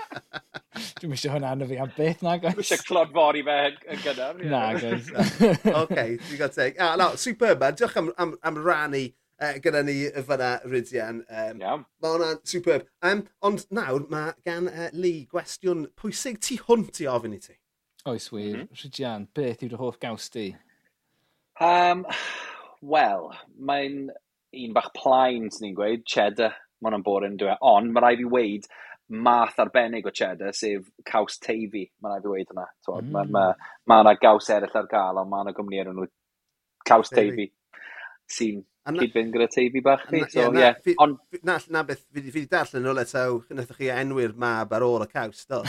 dwi'n 0.98 1.14
eisiau 1.16 1.32
hwnna 1.32 1.52
arno 1.54 1.68
fi 1.70 1.78
am 1.80 1.92
beth 1.96 2.24
na, 2.26 2.34
guys. 2.42 2.58
Dwi'n 2.58 2.82
clod 2.84 3.14
fori 3.14 3.40
fe 3.46 3.54
yn 3.94 4.02
gynnar. 4.02 4.42
Na, 4.52 4.60
guys. 4.76 5.08
Oce, 5.70 6.04
dwi'n 6.04 6.42
gael 6.42 6.52
teg. 6.52 6.76
Ah, 6.84 6.98
no, 7.00 7.06
superb, 7.16 7.64
man. 7.64 7.78
Diolch 7.80 7.96
am, 7.96 8.10
am, 8.20 8.34
am 8.44 8.58
rannu 8.60 9.00
uh, 9.08 9.54
gyda 9.64 9.80
ni 9.88 9.94
y 10.04 10.24
fyna, 10.28 10.50
Rydian. 10.68 11.22
Um, 11.24 11.64
Iawn. 11.64 11.86
Mae 12.04 12.12
hwnna'n 12.18 12.44
superb. 12.52 12.84
Um, 13.00 13.24
ond 13.48 13.64
nawr, 13.72 14.04
mae 14.12 14.34
gan 14.44 14.68
uh, 14.68 14.90
Lee 14.92 15.24
gwestiwn 15.32 15.86
pwysig 15.96 16.42
tu 16.44 16.58
hwnt 16.66 17.00
i 17.06 17.08
ofyn 17.14 17.38
i 17.38 17.40
ti. 17.46 17.56
Oes 18.04 18.28
wir. 18.34 18.50
Mm 18.50 18.66
-hmm. 18.66 18.82
Rydian, 18.84 19.24
beth 19.32 19.64
yw'r 19.64 19.80
hoff 19.80 19.96
gaws 20.04 20.28
di? 20.36 20.50
Um, 21.56 22.04
Wel, 22.84 23.30
mae'n 23.56 24.10
un 24.62 24.74
bach 24.76 24.90
plaen, 24.96 25.50
sy'n 25.52 25.68
ni'n 25.68 25.76
gweud, 25.78 26.04
cheddar, 26.08 26.56
mae 26.80 26.90
hwnna'n 26.90 27.06
boring, 27.06 27.38
dwi'n 27.40 27.54
e? 27.54 27.60
Ond, 27.70 27.92
mae 27.94 28.04
rhaid 28.04 28.24
i 28.24 28.28
weid 28.30 28.68
math 29.24 29.58
arbennig 29.60 30.06
o 30.08 30.12
cheddar, 30.14 30.54
sef 30.56 30.86
caws 31.08 31.38
teifi, 31.42 31.86
mae 32.02 32.14
rhaid 32.14 32.28
i 32.28 32.32
weid 32.34 32.52
hwnna. 32.52 32.68
Mm. 32.88 33.10
Mae 33.14 33.26
yna 33.28 33.32
ma, 33.36 33.48
ma 33.90 33.98
mm. 34.02 34.20
gaws 34.22 34.52
eraill 34.54 34.78
ar 34.80 34.88
gael, 34.90 35.20
ond 35.22 35.32
mae 35.32 35.44
yna 35.44 35.56
gwmni 35.56 35.82
ar 35.82 35.92
nhw 35.92 36.08
caws 36.88 37.12
teifi 37.12 37.50
sy'n 38.30 38.62
cyd-fynd 38.92 39.32
gyda 39.32 39.48
teifi 39.52 39.82
bach 39.84 40.04
chi. 40.08 40.22
So, 40.32 40.50
na, 40.52 40.60
yeah. 40.60 40.78
fi, 40.84 40.94
na, 41.42 41.58
na 41.72 41.82
beth, 41.88 42.04
fi 42.12 42.24
wedi 42.28 42.46
darllen 42.50 42.84
nhw 42.84 42.96
le 42.96 43.04
taw, 43.08 43.38
chi 43.78 43.90
enwi'r 43.92 44.34
mab 44.40 44.72
ar 44.76 44.84
ôl 44.84 45.04
y 45.06 45.10
caws, 45.12 45.44
do? 45.48 45.62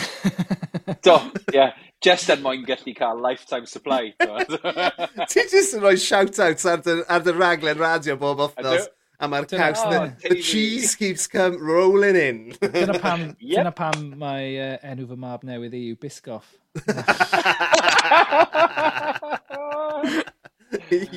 do, 1.05 1.19
ie. 1.51 1.59
Yeah. 1.59 1.75
Just 2.03 2.29
er 2.29 2.37
mwyn 2.43 2.65
gallu 2.67 2.93
cael 2.95 3.21
lifetime 3.21 3.65
supply. 3.65 4.13
Ti 4.19 5.45
jyst 5.51 5.77
yn 5.77 5.81
rhoi 5.83 5.95
shout-outs 6.01 6.67
ar 6.69 6.83
dy, 6.85 6.99
ar 7.09 7.23
dy 7.25 7.33
raglen 7.33 7.79
radio 7.81 8.17
bob 8.19 8.43
othnos. 8.49 8.87
A 9.19 9.29
mae'r 9.31 9.47
caws, 9.47 9.79
oh, 9.85 9.91
the, 9.91 10.29
the 10.29 10.41
cheese 10.41 10.93
keeps 10.95 11.25
come 11.25 11.55
rolling 11.63 12.17
in. 12.17 12.55
dyna 12.61 12.99
pam, 12.99 13.37
yep. 13.39 13.61
dyna 13.61 13.71
pam 13.71 14.09
mae 14.19 14.57
uh, 14.59 14.75
enw 14.83 15.07
fy 15.07 15.17
mab 15.23 15.45
newydd 15.47 15.77
i 15.77 15.85
yw 15.93 15.95
Biscoff. 16.01 16.51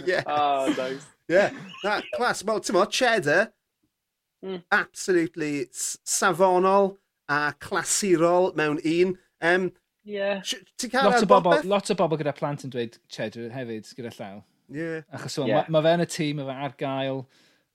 yeah. 0.07 0.23
Oh, 0.27 0.73
nice. 0.79 1.07
Yeah, 1.27 1.51
that 1.83 2.05
class. 2.15 2.45
Well, 2.45 2.63
ti'n 2.63 2.79
mo, 2.79 2.85
cheddar, 2.87 3.51
mm. 4.47 4.63
absolutely 4.71 5.67
safonol 5.75 6.97
a 7.29 7.53
clasurol 7.59 8.55
mewn 8.55 8.79
un. 8.85 9.19
Um, 9.43 9.73
Yeah. 10.09 10.41
Lot 10.95 11.23
o 11.23 11.27
bobl, 11.27 11.59
lot 11.69 11.91
o 11.93 11.97
bobl 11.99 12.17
gyda 12.21 12.33
plant 12.37 12.65
yn 12.65 12.73
dweud 12.73 12.97
cheddar 13.13 13.51
hefyd 13.53 13.91
gyda 13.99 14.13
llaw. 14.17 14.39
Yeah. 14.73 15.03
Achos 15.13 15.37
so, 15.37 15.45
yeah. 15.45 15.67
mae 15.69 15.75
ma 15.77 15.83
fe 15.85 15.93
yn 15.99 16.05
y 16.05 16.07
tîm, 16.15 16.39
mae 16.41 16.49
fe 16.49 16.69
ar 16.69 16.77
gael. 16.81 17.21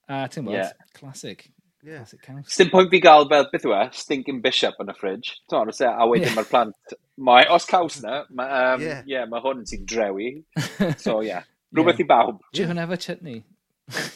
A 0.09 0.23
uh, 0.23 0.31
ti'n 0.33 0.47
bod, 0.47 0.57
yeah. 0.57 0.71
classic. 0.97 1.45
Yeah. 1.83 2.01
Classic 2.01 2.23
counts. 2.25 2.55
Stym 2.55 2.71
pwynt 2.73 2.89
fi 2.89 3.01
gael 3.03 3.27
fel 3.29 3.45
beth 3.51 3.67
yw 3.69 3.75
e, 3.77 3.83
stinking 3.99 4.41
bishop 4.41 4.81
yn 4.81 4.89
y 4.89 4.97
fridge. 4.97 5.37
Ti'n 5.45 5.59
gwybod, 5.59 5.77
e, 5.77 5.91
a 5.91 6.09
wedyn 6.09 6.29
yeah. 6.31 6.37
mae'r 6.39 6.49
plant, 6.49 6.97
mae, 7.29 7.45
os 7.53 7.69
caws 7.69 7.99
na, 8.01 8.23
mae 8.33 8.65
um, 8.73 8.85
yeah. 8.87 9.05
yeah, 9.13 9.29
ma 9.29 9.43
hwn 9.43 9.61
sy'n 9.69 9.85
drewi. 9.93 10.33
So, 11.03 11.19
ie, 11.21 11.29
yeah. 11.29 11.45
Rhywbeth 11.73 12.01
yeah. 12.01 12.07
i 12.07 12.11
bawb. 12.15 12.41
Do 12.53 12.65
you 12.65 12.73
have 12.81 12.97
a 12.97 12.97
chutney? 12.97 13.43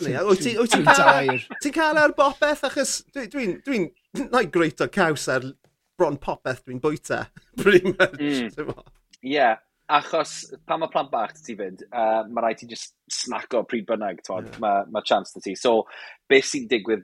Wyt 0.02 0.42
ti'n 0.42 1.74
cael 1.76 2.02
ar 2.02 2.18
bopeth 2.18 2.66
achos 2.66 3.02
dwi'n 3.14 3.30
dwi, 3.30 3.48
dwi, 3.62 3.62
dwi, 3.62 3.80
dwi, 4.26 4.28
dwi, 4.34 4.46
dwi, 4.58 4.70
dwi, 4.74 5.08
dwi, 5.14 5.56
bron 5.98 6.20
popeth 6.22 6.64
dwi'n 6.66 6.82
bwyta, 6.84 7.26
pretty 7.62 7.94
much. 7.94 8.20
Mm. 8.20 8.84
yeah, 9.24 9.58
achos 9.90 10.54
pan 10.68 10.84
mae 10.84 10.92
plant 10.94 11.12
bach 11.12 11.34
ti 11.44 11.56
fynd, 11.58 11.84
uh, 11.90 12.24
mae 12.30 12.46
rhaid 12.46 12.62
ti 12.62 12.70
just 12.70 12.96
snaco 13.12 13.64
pryd 13.68 13.88
bynnag, 13.90 14.22
yeah. 14.28 14.62
mae 14.64 14.86
ma 14.94 15.04
chance 15.06 15.34
da 15.36 15.44
ti. 15.44 15.56
So, 15.60 15.82
beth 16.30 16.50
sy'n 16.52 16.70
digwydd, 16.72 17.04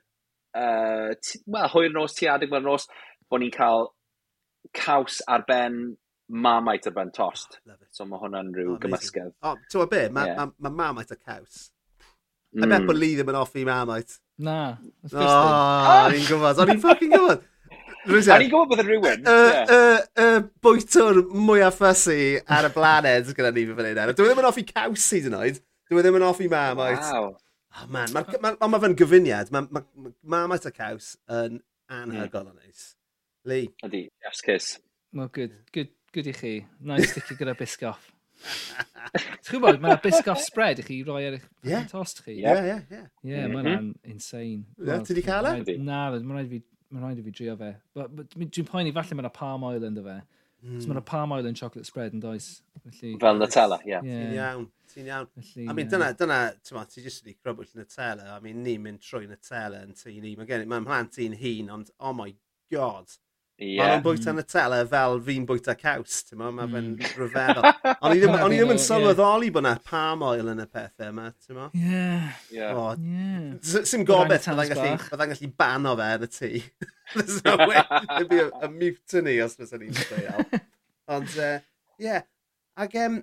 uh, 0.60 1.12
wel, 1.48 1.74
hwyr 1.74 1.92
nos, 1.96 2.16
ti 2.18 2.30
adeg 2.32 2.54
mewn 2.54 2.68
nos, 2.70 2.88
bod 3.30 3.44
ni'n 3.44 3.54
cael 3.54 3.90
caws 4.78 5.22
ar 5.28 5.46
ben 5.48 5.84
mamait 6.34 6.88
ar 6.88 6.96
ben 6.96 7.12
tost. 7.16 7.60
Oh, 7.68 7.78
so 7.92 8.06
mae 8.10 8.22
hwnna'n 8.22 8.52
rhyw 8.56 8.76
oh, 8.76 8.82
gymysgedd. 8.82 9.34
O, 9.42 9.54
oh, 9.54 9.64
ti'n 9.72 9.90
be, 9.92 10.04
mae 10.14 10.32
yeah. 10.32 10.44
ma, 10.44 10.70
ma 10.70 10.76
mamait 10.84 11.12
a 11.14 11.18
caws. 11.20 11.70
Mm. 12.54 12.64
I 12.64 12.68
bet 12.68 12.78
hmm. 12.78 12.90
bod 12.92 13.00
Lee 13.02 13.16
ddim 13.18 13.32
yn 13.34 13.40
offi 13.40 13.64
mamait. 13.66 14.20
Na. 14.44 14.58
No, 15.10 15.24
oh, 15.24 16.06
o'n 16.06 16.18
i'n 16.20 16.28
gwybod, 16.28 16.62
o'n 16.62 16.72
i'n 16.76 16.82
ffucking 16.82 17.14
gwybod. 17.16 17.48
A 18.04 18.40
ni'n 18.42 18.50
gwybod 18.52 18.72
bod 18.72 18.82
yn 18.84 18.90
rhywun. 18.90 19.22
Y 19.24 19.34
uh, 19.34 19.76
uh, 19.76 20.02
uh, 20.24 20.40
bwytwr 20.66 21.22
mwyaf 21.32 21.78
ffysi 21.80 22.42
ar 22.52 22.68
y 22.68 22.72
blaned 22.76 23.30
gyda 23.38 23.52
ni 23.56 23.64
fe 23.70 23.78
fan 23.78 23.88
hyn. 23.90 24.12
Dwi 24.18 24.26
e 24.26 24.32
ddim 24.32 24.42
yn 24.44 24.50
offi 24.50 24.66
caws 24.68 24.84
cawsi 24.84 25.22
dyn 25.24 25.38
oed. 25.40 25.62
Dwi 25.92 26.02
e 26.02 26.04
ddim 26.04 26.20
yn 26.20 26.26
offi 26.28 26.50
mamait. 26.52 27.00
Wow. 27.00 27.30
Oh, 27.74 27.86
man, 27.90 28.12
mae'n 28.14 28.28
ma, 28.44 28.52
ma, 28.60 28.70
ma 28.76 28.82
fe'n 28.84 28.98
gyfuniad. 29.00 29.54
Mae 29.56 29.70
ma, 29.72 29.82
ma, 29.96 30.12
mamait 30.36 30.68
a 30.68 30.74
caws 30.74 31.14
yn 31.32 31.62
mm. 31.62 32.02
anhygol 32.02 32.50
yn 32.50 32.52
o 32.52 32.58
neis. 32.60 32.90
Lee. 33.50 33.70
Ydi, 33.88 34.06
yes 34.26 34.44
kiss. 34.46 34.74
Well, 35.14 35.32
good, 35.32 35.56
good, 35.72 35.94
good 36.14 36.28
i 36.28 36.36
chi. 36.36 36.58
Nice 36.84 37.10
sticky 37.14 37.40
gyda 37.40 37.56
biscoff. 37.58 38.12
Ti'n 38.44 39.56
gwybod, 39.56 39.80
mae 39.84 39.96
biscoff 40.04 40.42
spread 40.44 40.84
i 40.84 40.86
chi 40.86 41.00
roi 41.08 41.24
ar 41.30 41.38
eich 41.38 41.48
yeah. 41.68 41.88
tost 41.88 42.24
chi. 42.26 42.36
Ie, 42.42 42.54
ie, 42.68 42.78
ie. 42.92 43.02
Ie, 43.32 43.42
mae'n 43.52 43.92
insane. 44.12 44.68
Ie, 44.84 45.00
ti 45.08 45.16
di 45.16 45.24
cael 45.26 45.50
e? 45.54 45.78
Na, 45.80 46.06
mae'n 46.14 46.36
rhaid 46.36 46.52
fi 46.52 46.62
mae'n 46.94 47.08
rhaid 47.08 47.20
i 47.20 47.26
fi 47.26 47.34
drio 47.34 47.58
fe. 47.60 47.74
Dwi'n 47.98 48.70
poeni 48.70 48.94
falle 48.96 49.18
mae'n 49.18 49.34
palm 49.36 49.66
oil 49.68 49.88
ynddo 49.90 50.06
fe. 50.06 50.20
Mm. 50.64 50.78
Cos 50.78 50.88
mae'n 50.88 51.04
palm 51.08 51.34
oil 51.36 51.50
yn 51.50 51.58
chocolate 51.60 51.90
spread 51.90 52.14
yn 52.16 52.22
does. 52.24 52.62
Felly, 52.86 53.18
Fel 53.20 53.40
Nutella, 53.40 53.80
ie. 53.84 53.92
Yeah. 53.92 54.06
Ti'n 54.06 54.38
iawn, 54.38 54.68
ti'n 54.94 55.10
iawn. 55.10 55.28
Felly, 55.36 55.66
I 55.68 55.76
mean, 55.76 55.90
dyna, 55.92 56.12
dyna, 56.20 56.40
ti'n 56.64 56.78
ma, 56.78 56.86
ti 56.88 57.04
jyst 57.04 57.26
wedi 57.26 57.36
grybwyll 57.42 57.74
Nutella. 57.80 58.30
I 58.38 58.40
mean, 58.44 58.62
ni'n 58.64 58.86
mynd 58.86 59.04
trwy 59.04 59.28
Nutella 59.28 59.84
yn 59.84 59.98
tu 60.00 60.14
ni. 60.14 60.38
Mae'n 60.40 60.50
gen 60.50 60.66
mhlant 60.72 61.20
i'n 61.26 61.36
hun, 61.42 61.74
ond 61.76 61.92
oh 62.00 62.16
my 62.16 62.30
god. 62.72 63.18
Yeah. 63.64 63.84
Ond 63.86 63.94
o'n 63.96 64.04
bwyta 64.04 64.32
yn 64.34 64.42
y 64.42 64.46
tele 64.50 64.80
fel 64.92 65.20
fi'n 65.24 65.46
bwyta 65.48 65.76
caws, 65.80 66.18
ti'n 66.28 66.40
mo, 66.42 66.50
mae 66.56 66.70
fe'n 66.72 66.90
mm. 66.92 67.12
rhyfeddol. 67.18 67.68
Ond 67.94 68.16
i 68.16 68.20
ddim, 68.22 68.36
on 68.36 68.52
ddim 68.52 68.74
yn 68.76 68.82
sylweddoli 68.88 69.52
bod 69.56 69.64
yna 69.64 69.74
palm 69.88 70.26
oil 70.28 70.52
yn 70.52 70.64
y 70.64 70.68
pethau 70.68 71.12
yma, 71.14 71.30
ti'n 71.46 71.60
mo? 71.60 71.70
Ie. 71.80 72.04
yeah. 72.58 72.74
Oh, 72.76 72.92
yeah. 73.00 73.84
Sim 73.88 74.06
gobeith 74.08 74.50
bydda'n 74.50 74.74
gallu, 74.74 74.96
bydda 75.14 75.30
gallu 75.32 75.52
bano 75.64 75.96
fe 76.00 76.10
yn 76.18 76.28
y 76.28 76.32
tŷ. 76.38 76.52
There's 77.14 77.44
no 77.46 77.58
way, 77.68 77.84
there'd 78.10 78.30
be 78.30 78.40
a, 78.44 78.50
a 78.64 78.70
mutiny 78.72 79.38
os 79.46 79.58
bys 79.60 79.74
ni'n 79.78 79.96
dweud. 80.02 80.60
Ond, 81.14 81.38
ie. 81.38 81.50
Uh, 81.54 81.60
yeah. 82.02 82.28
Ac, 82.80 82.96
um, 83.06 83.22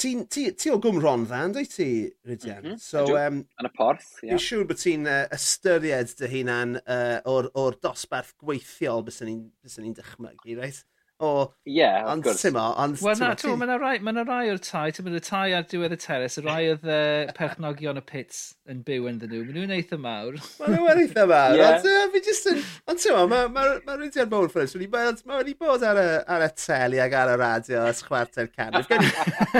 Ti'n 0.00 0.24
ti, 0.32 0.46
ti 0.58 0.70
o 0.72 0.78
gwm 0.82 0.98
Rondda, 1.02 1.42
yn 1.46 1.52
ti, 1.54 1.88
Rydian? 2.26 2.62
Mm 2.62 2.70
-hmm. 2.72 2.80
So, 2.80 3.04
um, 3.18 3.42
yn 3.60 3.68
y 3.68 3.72
porth, 3.76 4.08
ie. 4.22 4.30
Yeah. 4.32 4.40
Siŵr 4.40 4.64
bod 4.70 4.80
ti'n 4.80 5.06
uh, 5.06 5.26
ystyried 5.36 6.14
dy 6.18 6.30
hunan 6.32 6.78
uh, 6.80 7.18
o'r, 7.28 7.50
or 7.54 7.76
dosbarth 7.84 8.32
gweithiol 8.40 9.04
bys 9.06 9.20
ni'n 9.22 9.44
ni 9.84 9.94
dychmygu, 9.98 10.56
reit? 10.58 10.82
O, 11.22 11.54
yeah, 11.64 12.02
ond 12.10 12.24
tymo, 12.26 12.62
ond... 12.82 12.96
Wel 12.98 13.20
na, 13.20 13.28
ti'n 13.38 13.54
mae'n 13.60 13.76
rai, 13.78 13.92
mae 14.02 14.24
rai 14.26 14.48
o'r 14.50 14.58
tai, 14.58 14.88
ti'n 14.90 15.06
mynd 15.06 15.20
y 15.20 15.22
tai 15.22 15.52
ar 15.54 15.66
diwedd 15.70 15.92
y 15.94 15.98
teres, 16.02 16.34
y 16.40 16.42
rai 16.42 16.64
oedd 16.72 16.82
uh, 16.82 17.28
perchnogion 17.36 18.00
y 18.00 18.02
pits 18.08 18.40
yn 18.66 18.80
byw 18.82 19.06
yn 19.06 19.20
nhw, 19.20 19.42
maen 19.44 19.54
nhw'n 19.54 19.74
eitha 19.76 19.98
mawr. 20.02 20.40
Mae 20.58 20.72
nhw'n 20.72 21.02
eitha 21.04 21.26
mawr, 21.30 21.62
ond 21.62 21.86
uh, 21.92 22.00
fi 22.10 22.22
jyst 22.26 22.48
yn... 22.50 22.58
Ond 22.90 23.02
ti'n 23.04 23.30
ma, 23.30 23.38
mae'r 23.54 24.00
rwydiad 24.00 24.32
mawr 24.32 24.50
ffyrs, 24.50 24.74
mae 24.82 25.12
wedi 25.36 25.54
bod 25.60 25.84
ar 25.86 26.00
y, 26.00 26.06
ar 26.34 26.42
y 26.42 26.48
teli 26.58 26.98
ac 27.04 27.14
ar 27.20 27.30
y 27.36 27.36
radio 27.38 27.84
ys 27.92 28.02
chwarter 28.08 28.50
canol. 28.50 28.82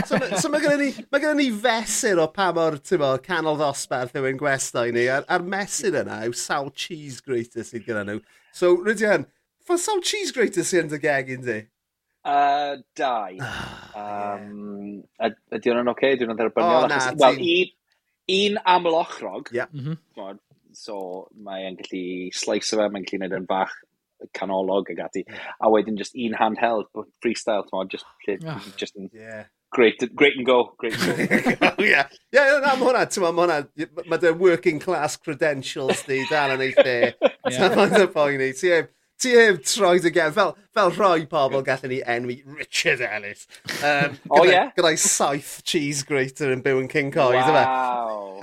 so 0.08 0.18
so 0.42 0.50
mae 0.50 0.64
gennym 0.64 0.82
ni, 0.82 1.06
ma 1.14 1.20
gennym 1.22 1.44
ni 1.44 1.62
fesur 1.62 2.24
o 2.24 2.26
pa 2.34 2.48
mor, 2.56 2.80
ti'n 2.82 3.04
mo, 3.04 3.12
canol 3.22 3.60
ddosbarth 3.60 4.18
yw'n 4.18 4.42
gwestau 4.42 4.90
ni, 4.90 5.06
a'r, 5.14 5.30
ar 5.30 5.46
mesur 5.54 6.00
yna 6.02 6.24
yw 6.26 6.34
sawl 6.42 6.74
cheese 6.74 7.22
grater 7.22 7.62
sydd 7.70 7.86
gyda 7.86 8.02
nhw. 8.08 8.18
So, 8.52 8.74
Rydian, 8.82 9.28
Fa 9.66 9.78
sawl 9.78 10.02
cheese 10.02 10.34
grater 10.34 10.66
sy'n 10.66 10.90
dy 10.90 10.98
gegin 11.02 11.46
di? 11.46 11.60
Uh, 12.24 12.76
dau. 12.96 13.38
Ah, 13.92 14.38
um, 14.40 15.02
ydy 15.20 15.68
hwnna'n 15.68 15.90
oce? 15.92 15.98
Okay? 15.98 16.16
Dwi'n 16.16 16.30
hwnna'n 16.30 16.38
dderbyniol. 16.38 16.84
Oh, 16.86 16.88
na, 16.88 16.96
achos, 16.96 17.18
well, 17.20 17.36
un, 17.36 17.72
un 18.32 18.54
am 18.72 18.86
y 18.88 18.92
ochrog. 18.96 19.50
Yeah. 19.52 19.68
Mm 19.68 19.82
-hmm. 19.84 20.38
So, 20.72 20.94
mae'n 21.36 21.76
gallu 21.76 22.30
slice 22.32 22.72
fe, 22.72 22.86
mae'n 22.86 23.04
gallu 23.04 23.18
gwneud 23.20 23.36
yn 23.36 23.48
bach 23.50 23.74
canolog 24.38 24.88
ag 24.94 25.02
ati. 25.04 25.24
A 25.60 25.68
wedyn 25.68 25.98
just 26.00 26.16
un 26.16 26.38
handheld, 26.38 26.88
freestyle, 27.20 27.66
t'mo, 27.68 27.84
just, 27.84 28.06
oh, 28.08 28.38
ah. 28.48 28.64
just 28.80 28.96
yn... 28.96 29.10
Yeah. 29.12 29.44
Great, 29.72 30.00
great 30.14 30.36
and 30.36 30.46
go, 30.46 30.72
great 30.76 30.94
and 30.94 31.28
go. 31.60 31.68
yeah, 31.84 32.08
yeah, 32.32 32.58
na, 32.60 32.74
mae 32.76 32.88
hwnna, 32.88 33.04
ti'n 33.08 33.22
ma, 33.24 33.30
mae 33.36 33.46
hwnna, 33.46 34.08
mae 34.08 34.24
dy 34.24 34.32
working 34.36 34.80
class 34.80 35.16
credentials 35.16 36.02
di 36.08 36.24
dal 36.32 36.56
yn 36.56 36.64
ei 36.64 36.74
lle. 36.76 36.96
Ti'n 37.48 37.76
ma'n 37.76 37.94
dy 37.96 38.08
poeni, 38.12 38.50
ti'n 38.56 38.88
ti 39.22 39.32
heb 39.36 39.60
troi 39.66 40.00
dy 40.02 40.10
gen, 40.14 40.32
fel, 40.34 40.52
fel 40.74 40.90
rhoi 40.96 41.26
pobl 41.30 41.62
gallen 41.66 41.92
ni 41.92 42.00
enwi 42.14 42.40
Richard 42.58 43.02
Ellis. 43.06 43.46
Um, 43.80 44.16
o 44.28 44.40
oh, 44.40 44.44
ie? 44.44 44.52
Yeah? 44.54 44.72
Gyda'i 44.76 44.98
saith 45.00 45.60
cheese 45.68 46.02
grater 46.08 46.52
yn 46.54 46.64
byw 46.64 46.82
yn 46.82 46.90
King 46.90 47.12
Coy, 47.14 47.38
wow. 47.38 48.40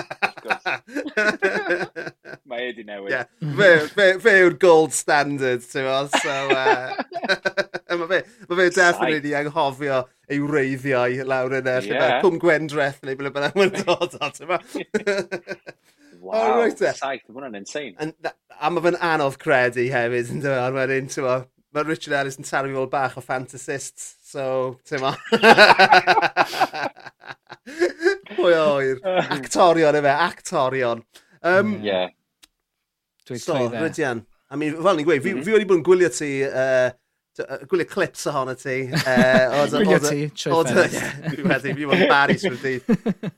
Mae 2.50 2.70
e 2.70 2.72
di 2.78 2.86
newid. 2.88 3.12
Yeah. 3.12 3.28
Fe, 3.60 3.72
fe, 3.92 4.08
fe 4.24 4.38
yw'r 4.46 4.58
gold 4.62 4.96
standard, 4.96 5.66
ti'n 5.68 5.88
mo? 5.90 6.00
So, 6.16 6.38
uh, 6.56 6.96
mae 8.00 8.10
fe, 8.14 8.24
ma 8.48 8.62
fe 8.62 8.70
definitely 8.72 9.22
di 9.26 9.36
anghofio 9.38 10.06
ei 10.30 10.40
wreiddiau 10.44 11.28
lawr 11.28 11.60
yn 11.60 11.70
y 11.70 11.78
yeah. 11.90 12.20
Cwm 12.24 12.40
Gwendreth 12.42 13.04
neu 13.04 13.20
ble 13.20 13.34
bynnag 13.36 13.58
mae'n 13.60 13.76
dod 13.82 14.20
o, 14.20 14.34
ti'n 14.36 14.54
Wow, 16.20 16.34
oh, 16.34 16.58
right 16.60 16.82
eh. 16.82 16.92
saith, 16.92 17.24
mae 17.30 17.38
hwnna'n 17.38 17.62
insane. 17.62 17.96
And, 17.98 18.14
that, 18.26 18.36
a 18.60 18.70
mae 18.74 18.84
fe'n 18.84 18.98
anodd 19.08 19.38
credu 19.40 19.86
hefyd, 19.94 20.34
yn 20.34 20.42
dweud, 20.44 20.60
ar 20.66 20.76
wedyn, 20.76 21.08
ti'n 21.12 21.24
ma, 21.24 21.36
mae 21.76 21.86
Richard 21.88 22.18
Ellis 22.20 22.36
yn 22.42 22.48
taro 22.48 22.74
fel 22.74 22.90
bach 22.92 23.16
o 23.16 23.24
fantasists, 23.24 24.18
so, 24.28 24.44
ti'n 24.90 25.00
ma. 25.06 25.14
Pwy 28.36 28.52
oer. 28.58 29.00
Actorion 29.38 30.00
efe, 30.02 30.16
actorion. 30.28 31.06
Um, 31.40 31.78
yeah. 31.86 32.10
Dwi 33.30 33.40
so, 33.40 33.56
e. 33.56 33.70
Rydian, 33.80 34.26
I 34.52 34.60
mean, 34.60 34.76
fel 34.76 35.00
ni'n 35.00 35.08
gweud, 35.08 35.24
fi, 35.24 35.38
mm 35.38 35.46
fi 35.46 35.56
wedi 35.56 35.70
bod 35.70 35.80
yn 35.80 35.86
gwylio 35.88 36.10
ti, 36.12 36.34
uh, 36.50 36.90
gwylio 37.70 37.88
clips 37.88 38.26
ohono 38.28 38.58
ti. 38.60 38.82
Uh, 39.06 39.64
gwylio 39.72 40.02
ti, 40.04 40.28
trwy 40.36 40.66
ffens. 40.68 41.00
Fi 41.38 41.48
wedi, 41.48 41.78
fi 41.80 41.88
wedi 41.94 42.12
Barry's 42.12 42.44
wedi. 42.50 42.76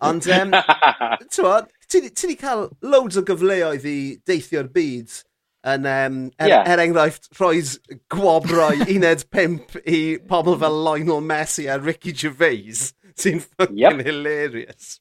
Ond, 0.08 0.26
um, 0.40 0.58
ti'n 1.36 1.46
ti 1.92 2.28
wedi 2.30 2.40
cael 2.40 2.70
loads 2.82 3.20
o 3.20 3.26
gyfleoedd 3.28 3.86
i 3.90 4.00
deithio'r 4.28 4.72
byd 4.72 5.20
yn, 5.68 5.86
um, 5.86 6.22
er, 6.42 6.50
yeah. 6.50 6.70
er 6.70 6.82
enghraifft, 6.82 7.30
rhoi 7.38 7.62
gwobrau 8.14 8.82
uned 8.96 9.28
pimp 9.34 9.76
i 9.86 10.18
pobl 10.30 10.58
fel 10.62 10.80
Lionel 10.88 11.22
Messi 11.22 11.68
a 11.70 11.78
Ricky 11.80 12.14
Gervais, 12.14 12.90
sy'n 13.14 13.44
fucking 13.44 13.78
yep. 13.78 14.02
hilarious. 14.06 14.98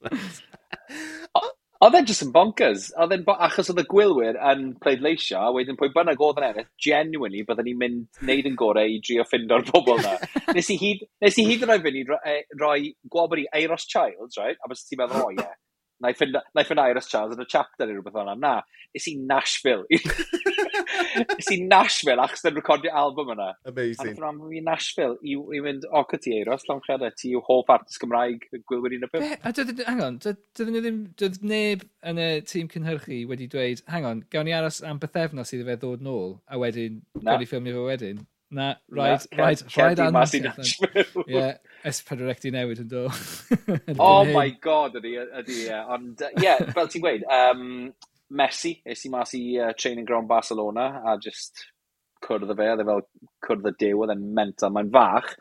Oedd 1.81 1.95
e'n 1.97 2.05
just 2.05 2.21
yn 2.21 2.29
bonkers. 2.35 2.91
Oedd 3.01 3.15
e'n 3.15 3.23
achos 3.41 3.71
oedd 3.73 3.81
y 3.81 3.87
gwylwyr 3.89 4.37
yn 4.51 4.67
pleidleisio, 4.83 5.39
a 5.41 5.55
wedyn 5.55 5.79
pwy 5.79 5.89
bynnag 5.95 6.21
oedd 6.21 6.37
yn 6.43 6.45
ennill, 6.51 6.69
genuinely 6.85 7.41
byddwn 7.47 7.65
ni'n 7.71 7.79
mynd 7.81 8.21
wneud 8.21 8.51
yn 8.51 8.59
gorau 8.59 8.85
i 8.85 8.99
drio 9.01 9.25
ffindo'r 9.25 9.65
bobl 9.71 9.97
na. 10.03 10.13
nes 10.57 10.69
i 10.69 10.77
hyd, 10.77 11.01
nes 11.25 11.41
i 11.41 11.47
hyd 11.47 11.65
yn 11.65 11.73
roi 11.73 11.79
fyny 11.87 12.05
roi, 12.11 12.37
roi 12.61 12.77
gwobr 13.09 13.41
i 13.41 13.49
Eiros 13.57 13.89
Childs, 13.89 14.37
right? 14.37 14.61
A 14.61 14.69
bys 14.69 14.85
ti'n 14.85 15.01
meddwl, 15.01 15.25
o 15.25 15.33
ie, 15.33 15.41
Yeah 15.41 15.57
na 16.01 16.11
i 16.11 16.17
ffynd 16.17 16.81
Iris 16.83 17.09
Charles 17.11 17.37
yn 17.37 17.43
y 17.43 17.47
chapter 17.49 17.87
neu 17.87 17.99
rhywbeth 17.99 18.19
o'na. 18.21 18.35
Na, 18.39 18.53
is 18.97 19.07
i 19.07 19.15
Nashville. 19.17 19.85
is 21.37 21.51
i 21.53 21.59
Nashville 21.61 22.23
achos 22.23 22.43
dyn 22.45 22.57
recordio 22.57 22.93
album 23.03 23.31
yna. 23.35 23.51
Amazing. 23.69 24.17
A 24.17 24.21
rhan 24.21 24.41
i 24.57 24.63
Nashville 24.65 25.17
i, 25.21 25.35
i 25.35 25.61
mynd, 25.63 25.85
o, 25.89 26.01
oh, 26.01 26.17
ti 26.17 26.35
Eiros, 26.37 26.65
llawn 26.67 26.81
chredau, 26.85 27.11
e, 27.11 27.17
ti 27.21 27.33
yw 27.35 27.43
hoff 27.47 27.71
artist 27.73 28.01
Gymraeg 28.03 28.47
gwylwyr 28.69 28.97
un 28.97 29.07
o 29.07 29.11
beth. 29.13 29.37
A 29.45 29.53
dydyn, 29.55 29.83
hang 29.87 30.03
on, 30.07 30.19
dydyn 30.25 30.73
nhw 30.75 30.83
ddim, 30.85 30.99
dydyn 31.21 31.53
neb 31.53 31.87
yn 32.11 32.21
y 32.21 32.29
tîm 32.49 32.69
cynhyrchu 32.71 33.23
wedi 33.29 33.49
dweud, 33.51 33.85
hang 33.91 34.09
on, 34.09 34.25
gawn 34.33 34.49
ni 34.49 34.57
aros 34.57 34.81
am 34.87 35.01
bythefnos 35.01 35.53
iddo 35.55 35.69
fe 35.69 35.79
ddod 35.81 36.05
nôl, 36.05 36.37
a 36.49 36.59
wedyn, 36.61 37.01
gawn 37.21 37.41
ni 37.41 37.49
ffilmio 37.49 37.77
fe 37.79 37.87
wedyn. 37.91 38.25
Na, 38.51 38.75
rhaid, 38.91 39.27
na, 39.31 39.37
rhaid, 39.37 39.61
rhaid 39.77 39.99
anwas. 40.03 40.33
Ie, 41.23 41.43
S4 41.87 42.23
rec 42.27 42.43
newid 42.51 42.81
yn 42.83 42.89
do. 42.91 43.05
oh 43.97 44.25
my 44.27 44.49
god, 44.63 44.97
ydy, 44.99 45.13
ydy, 45.41 45.59
ie. 45.69 45.77
Ond, 45.95 46.23
ie, 46.33 46.43
yeah, 46.43 46.59
fel 46.75 46.89
ti'n 46.91 47.05
gweud, 47.05 47.23
um, 47.31 47.93
Messi, 48.35 48.73
es 48.87 49.05
i 49.07 49.11
mas 49.11 49.31
i 49.35 49.43
uh, 49.59 49.71
training 49.79 50.07
ground 50.07 50.27
Barcelona 50.27 50.89
a 51.07 51.15
just 51.23 51.63
cwrdd 52.25 52.51
y 52.51 52.57
fe, 52.59 52.67
oedd 52.73 52.83
e 52.83 52.87
fel 52.89 53.05
cwrdd 53.47 53.71
y 53.71 53.73
dew, 53.85 54.03
oedd 54.03 54.13
e'n 54.13 54.27
mental, 54.35 54.73
mae'n 54.75 54.91
fach, 54.93 55.31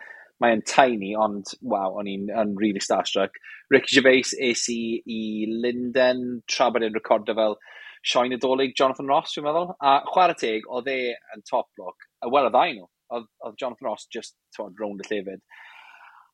mae'n 0.40 0.62
tiny, 0.70 1.10
ond 1.18 1.52
waw, 1.60 1.98
o'n 2.00 2.08
i'n 2.10 2.54
really 2.62 2.82
starstruck. 2.82 3.36
Ricky 3.74 3.98
Gervais 3.98 4.32
es 4.38 4.64
i 4.72 4.80
i 5.04 5.20
Linden, 5.50 6.40
tra 6.50 6.70
bod 6.70 6.86
e'n 6.86 6.96
recordio 6.96 7.36
fel 7.36 7.58
Sioen 8.06 8.32
Adolig, 8.32 8.72
Jonathan 8.78 9.10
Ross, 9.10 9.34
dwi'n 9.34 9.46
meddwl. 9.46 9.74
A 9.84 9.98
chwarae 10.08 10.38
teg, 10.40 10.64
oedd 10.72 10.88
e 10.88 10.98
yn 11.34 11.44
top 11.50 11.68
block. 11.76 12.08
A 12.24 12.32
wel, 12.32 12.48
y 12.48 12.54
ddau 12.54 12.72
nhw 12.78 12.88
oedd, 13.16 13.26
oedd 13.46 13.58
Jonathan 13.60 13.90
Ross 13.90 14.06
just 14.14 14.36
tywod, 14.56 14.78
rownd 14.80 15.04
y 15.04 15.08
llefyd. 15.10 15.42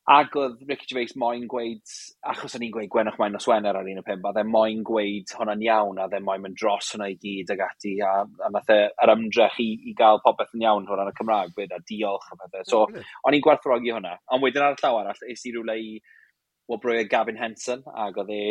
Ac 0.07 0.37
oedd 0.39 0.61
Ricky 0.69 0.85
Gervais 0.87 1.17
moyn 1.19 1.49
gweud, 1.51 1.81
achos 2.31 2.53
o'n 2.55 2.63
i'n 2.63 2.71
gweud 2.71 2.87
gwenwch 2.93 3.17
mae'n 3.19 3.33
noswener 3.35 3.75
ar 3.75 3.89
un 3.91 3.99
o 3.99 4.03
pimp, 4.07 4.23
a 4.23 4.31
dde 4.37 4.45
moyn 4.47 4.85
gweud 4.87 5.33
hwnna'n 5.35 5.65
iawn, 5.65 5.99
a 5.99 6.05
dde 6.07 6.21
moyn 6.23 6.45
mynd 6.45 6.55
dros 6.61 6.93
hwnna 6.93 7.09
i 7.11 7.17
gyd 7.19 7.51
ag 7.51 7.65
ati, 7.65 7.91
a, 8.07 8.13
a 8.23 8.51
nath 8.53 8.71
e, 8.71 8.77
yr 9.03 9.11
ymdrech 9.17 9.57
i, 9.59 9.67
i 9.91 9.95
gael 9.99 10.21
popeth 10.23 10.55
yn 10.55 10.63
iawn 10.63 10.87
hwnna'n 10.87 11.11
y 11.11 11.15
Cymraeg, 11.17 11.51
byd, 11.59 11.75
a 11.75 11.81
diolch 11.91 12.31
a 12.31 12.39
pethau. 12.39 12.69
So, 12.71 12.85
o'n 13.27 13.35
i'n 13.35 13.43
gwerthrogi 13.43 13.91
hwnna. 13.97 14.15
Ond 14.31 14.47
wedyn 14.47 14.69
ar 14.69 14.77
y 14.77 14.79
llaw 14.79 15.01
arall, 15.01 15.27
es 15.35 15.43
i 15.43 15.51
rhywle 15.51 15.75
i 15.75 15.93
wobrwy 16.71 17.03
Gavin 17.11 17.43
Henson, 17.43 17.83
ac 17.91 18.23
oedd 18.23 18.31
e 18.31 18.41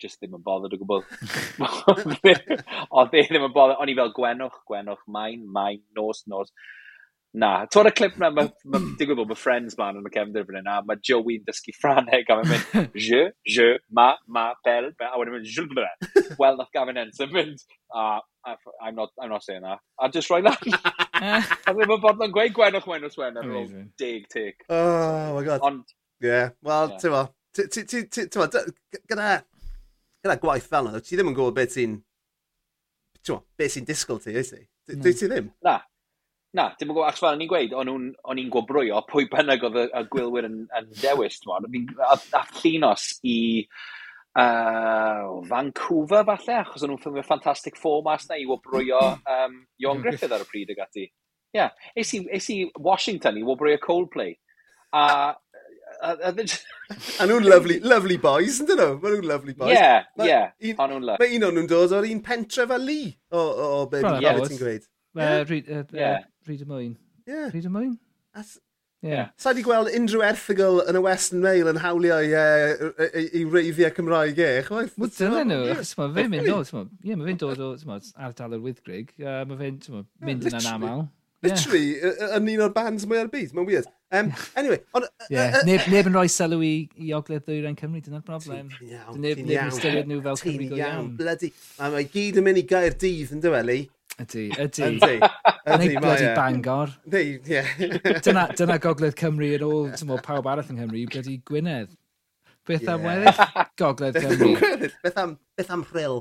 just 0.00 0.20
ddim 0.20 0.38
yn 0.38 0.44
bothered 0.46 0.74
o 0.74 0.80
gwbl. 0.80 1.02
Oedd 1.66 3.14
e, 3.18 3.20
e 3.20 3.26
ddim 3.28 3.48
yn 3.48 3.54
bothered. 3.54 3.82
O'n 3.82 3.90
i 3.92 3.96
fel 3.98 4.14
gwenwch, 4.16 4.62
gwenwch, 4.70 5.02
mae'n, 5.16 5.42
mae'n, 5.58 5.82
nos, 5.98 6.22
nos. 6.30 6.54
Na, 7.30 7.50
to'r 7.70 7.86
y 7.86 7.90
clip 7.94 8.16
na, 8.18 8.32
mae 8.34 8.48
ma, 8.66 8.80
digwydd 8.98 9.20
bod 9.20 9.28
mae 9.30 9.38
Friends 9.38 9.76
man 9.78 10.00
yn 10.00 10.06
y 10.08 10.10
cefndir 10.10 10.46
fan 10.48 10.56
yna, 10.64 10.80
mae 10.86 10.98
Joey'n 11.06 11.44
dysgu 11.46 11.74
Ffraneg 11.76 12.26
a 12.26 12.36
mae'n 12.40 12.48
mynd 12.50 12.96
je, 13.06 13.20
je, 13.46 13.66
ma, 13.94 14.08
ma, 14.26 14.48
bel, 14.66 14.88
bel, 14.98 15.12
a 15.12 15.20
wedyn 15.20 15.36
mynd 15.36 15.46
je, 15.46 15.62
bleh. 15.70 16.08
Wel, 16.40 16.58
nath 16.58 16.72
Gavin 16.74 16.98
Henson 16.98 17.30
mynd, 17.34 17.62
a 17.94 18.08
I'm 18.82 18.96
not, 18.96 19.10
I'm 19.20 19.28
not 19.28 19.44
saying 19.44 19.62
that. 19.62 19.78
A 20.00 20.08
just 20.08 20.30
roi 20.30 20.40
lan. 20.40 20.56
a 21.68 21.74
ddim 21.74 21.94
yn 21.94 22.02
bod 22.02 22.24
yn 22.24 22.34
gweud 22.34 22.54
gwenwch 22.56 22.88
wenwch 22.90 23.18
wen 23.20 23.38
ar 23.38 23.54
ôl 23.60 23.68
dig 24.00 24.26
tic. 24.32 24.64
Oh 24.72 25.36
my 25.36 25.44
god. 25.46 25.62
Ond... 25.68 25.94
Yeah, 26.24 26.50
well, 26.66 26.96
ti'n 26.96 27.14
fo. 27.14 27.22
Ti'n 27.54 28.32
fo, 28.34 28.48
gyda, 29.06 29.36
gyda 30.24 30.38
gwaith 30.42 30.66
fel 30.72 30.90
yna, 30.90 31.02
ti 31.04 31.14
ddim 31.14 31.30
yn 31.30 31.38
gwybod 31.38 31.54
beth 31.60 31.78
sy'n, 31.78 31.94
ti'n 33.20 33.36
fo, 33.36 33.38
beth 33.60 33.76
sy'n 33.76 33.86
disgwyl 33.86 34.18
ti, 34.24 34.34
oes 34.34 34.50
ti? 34.56 34.64
Dwi 34.90 34.98
hmm. 34.98 35.20
ti 35.20 35.30
ddim? 35.30 35.54
Na, 35.62 35.78
Na, 36.56 36.64
dim 36.74 36.88
yn 36.90 36.96
gwybod, 36.96 37.06
achos 37.06 37.22
fel 37.22 37.36
ni'n 37.38 37.50
gweud, 37.50 37.74
o'n 37.78 38.38
i'n 38.42 38.50
gwobrwyo 38.50 39.04
pwy 39.06 39.28
bynnag 39.30 39.62
oedd 39.68 39.76
y, 39.78 39.86
y 39.86 40.06
gwylwyr 40.10 40.48
yn, 40.48 40.56
yn 40.80 40.88
dewis. 40.98 41.38
Ath 42.10 42.56
llinos 42.58 43.04
i 43.22 43.36
uh, 44.34 45.28
Vancouver 45.46 46.24
falle, 46.26 46.56
achos 46.64 46.82
o'n 46.82 46.90
nhw'n 46.90 47.02
ffilmio 47.04 47.22
Fantastic 47.26 47.78
Four 47.78 48.02
mas 48.06 48.26
na 48.30 48.38
i 48.40 48.48
wobrwyo 48.48 48.98
um, 49.20 49.60
Ion 49.82 50.02
Griffith 50.02 50.34
ar 50.34 50.42
y 50.42 50.48
pryd 50.50 50.74
ag 50.74 50.82
ati. 50.88 51.06
Ie, 51.06 51.58
yeah. 51.58 51.70
eis, 51.98 52.10
i, 52.18 52.24
eis 52.34 52.50
i 52.54 52.58
Washington 52.78 53.38
i 53.38 53.46
wobrwyo 53.46 53.78
Coldplay. 53.82 54.34
A 54.94 55.06
A 56.00 57.26
nhw'n 57.28 57.44
lovely, 57.44 57.78
lovely 57.84 58.16
boys, 58.22 58.60
yn 58.62 58.68
dyn 58.70 58.78
nhw? 58.80 58.92
Mae 59.02 59.14
nhw'n 59.14 59.26
lovely 59.28 59.54
boys. 59.58 59.74
Ie, 59.74 59.96
ie, 60.24 60.38
o'n 60.80 60.94
nhw'n 60.94 61.06
lovely. 61.12 61.26
Mae 61.26 61.36
un 61.38 61.46
o'n 61.48 61.56
nhw'n 61.58 61.70
dod 61.70 61.94
o'r 61.98 62.06
un 62.08 62.22
pentre 62.24 62.66
fel 62.70 62.86
Lee, 62.86 63.10
o, 63.34 63.42
o, 63.42 63.66
o 63.80 63.86
be 63.90 64.00
ti'n 64.48 64.62
gweud. 64.62 64.86
Yeah. 65.98 66.22
Rhyd 66.48 66.64
y 66.64 66.68
mwyn. 66.68 66.96
Ie. 67.26 67.32
Yeah. 67.34 67.46
Rhyd 67.52 67.68
y 67.68 67.72
mwyn. 67.76 67.94
As... 68.34 68.58
Yeah. 69.00 69.30
Sa'i 69.40 69.56
di 69.56 69.62
gweld 69.64 69.88
unrhyw 69.96 70.22
erthigol 70.26 70.82
yn 70.84 70.98
y 70.98 71.00
Western 71.00 71.40
Mail 71.40 71.70
yn 71.70 71.78
hawlio 71.80 72.18
i, 72.20 72.34
uh, 72.36 72.90
i, 73.16 73.22
i 73.40 73.44
reiddiau 73.48 73.88
Cymraeg 73.96 74.40
e, 74.44 74.48
chwaith? 74.66 74.92
Wel, 75.00 75.12
dyna 75.16 75.44
nhw, 75.46 75.60
achos 75.72 75.94
mae 75.96 76.10
fe'n 76.18 76.28
mynd, 76.34 76.50
o, 76.52 76.82
ie, 77.00 77.16
mae 77.16 77.30
fe'n 77.30 77.40
dod 77.40 77.62
o, 77.64 77.70
ardal 78.26 78.58
yr 78.58 78.60
Wyddgrig, 78.66 79.14
uh, 79.22 79.38
mae 79.48 79.56
fe'n 79.62 79.78
mynd 80.28 80.44
yn 80.50 80.58
anamal. 80.58 81.06
Literally, 81.40 81.94
yn 82.36 82.50
un 82.52 82.62
o'r 82.66 82.74
bands 82.76 83.06
mwy 83.08 83.22
ar 83.22 83.30
y 83.30 83.32
byd, 83.32 83.54
mae'n 83.56 83.68
weird. 83.70 83.88
Um, 84.12 84.28
anyway, 84.60 84.82
on, 84.92 85.06
yeah. 85.32 85.56
neb, 85.64 85.86
neb 85.88 86.10
yn 86.10 86.18
rhoi 86.18 86.26
sylw 86.28 86.60
i, 86.66 86.74
i 87.00 87.14
ogledd 87.16 87.46
ddwyrain 87.46 87.78
Cymru, 87.78 88.02
dyna'r 88.04 88.26
broblem. 88.26 88.68
Neb, 88.82 89.16
neb 89.22 89.40
yn 89.46 89.70
ystyried 89.70 90.10
nhw 90.10 90.20
fel 90.28 90.40
Cymru 90.42 90.68
go 90.74 90.76
iawn. 90.76 91.08
Bloody. 91.16 91.54
A 91.80 91.88
mae 91.94 92.04
gyd 92.12 92.42
yn 92.42 92.44
mynd 92.44 92.60
i 92.60 92.66
gair 92.68 92.98
dydd 93.00 93.32
yn 93.32 93.40
dyweli. 93.46 93.78
Ydy, 94.20 94.50
ydy. 94.52 94.88
Ydy, 94.98 95.12
ydy, 95.72 95.94
mae 96.02 96.20
e. 96.20 96.32
Bangor. 96.36 96.90
Ydy, 97.08 97.22
ie. 97.48 97.60
dyna, 98.24 98.48
dyna 98.56 98.76
Gogledd 98.82 99.16
Cymru 99.16 99.48
yn 99.56 99.64
ôl, 99.64 99.86
ti'n 99.94 100.10
meddwl, 100.10 100.24
pawb 100.26 100.48
arall 100.50 100.68
yng 100.68 100.80
Nghymru, 100.80 101.06
bloody 101.08 101.38
Gwynedd. 101.48 101.94
Beth 102.68 102.90
am 102.92 103.06
yeah. 103.06 103.22
weddill 103.24 103.70
Gogledd 103.80 104.18
Cymru? 104.20 104.50
beth 105.06 105.22
am, 105.22 105.38
beth 105.56 105.72
am 105.72 105.86
Rhyl? 105.88 106.20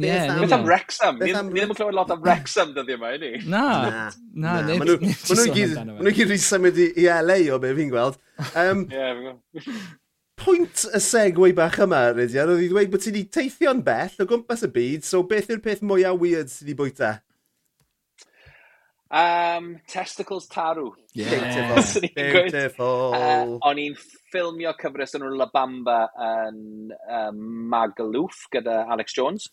Ie, 0.00 0.10
beth 0.42 0.52
am 0.58 0.66
Wrexham? 0.68 1.16
Ni 1.20 1.32
ddim 1.32 1.48
yn 1.64 1.72
clywed 1.78 1.96
lot 1.96 2.12
am 2.12 2.20
Wrexham 2.24 2.74
dyddi 2.76 2.98
yma, 2.98 3.14
ni? 3.22 3.32
Na, 3.48 3.64
na, 3.86 4.04
na. 4.34 4.58
Maen 4.68 4.92
nhw 4.92 6.12
gyd 6.12 6.28
wedi 6.28 6.38
symud 6.44 6.82
i 6.84 7.08
LA 7.08 7.40
o 7.54 7.58
be 7.62 7.72
fi'n 7.78 7.90
gweld. 7.92 8.20
Um, 8.52 8.84
yeah, 8.92 9.12
fi'n 9.16 9.24
gweld. 9.30 9.80
Pwynt 10.40 10.86
y 10.96 11.00
segwe 11.04 11.50
bach 11.56 11.80
yma, 11.84 12.04
Rydian, 12.16 12.52
oedd 12.52 12.62
i 12.64 12.68
ddweud 12.70 12.92
bod 12.92 13.02
ti 13.04 13.10
wedi 13.12 13.26
teithio'n 13.32 13.82
bell 13.84 14.22
o 14.24 14.28
gwmpas 14.28 14.64
y 14.68 14.70
byd, 14.76 15.08
so 15.08 15.24
beth 15.28 15.50
yw'r 15.52 15.64
peth 15.64 15.82
mwyaf 15.84 16.20
weird 16.20 16.52
sydd 16.52 16.68
wedi 16.68 16.78
bwyta? 16.78 17.16
Um, 19.10 19.80
testicles 19.88 20.46
Taru. 20.46 20.92
Yes, 21.14 21.98
beautiful. 22.14 23.10
Uh, 23.10 23.56
o'n 23.66 23.80
i'n 23.82 23.96
ffilmio 23.98 24.70
cyfres 24.78 25.16
yn 25.18 25.24
La 25.34 25.48
Bamba 25.50 26.04
yn 26.14 26.92
um, 26.94 27.40
Magaluf 27.72 28.44
gyda 28.54 28.84
Alex 28.86 29.16
Jones 29.16 29.48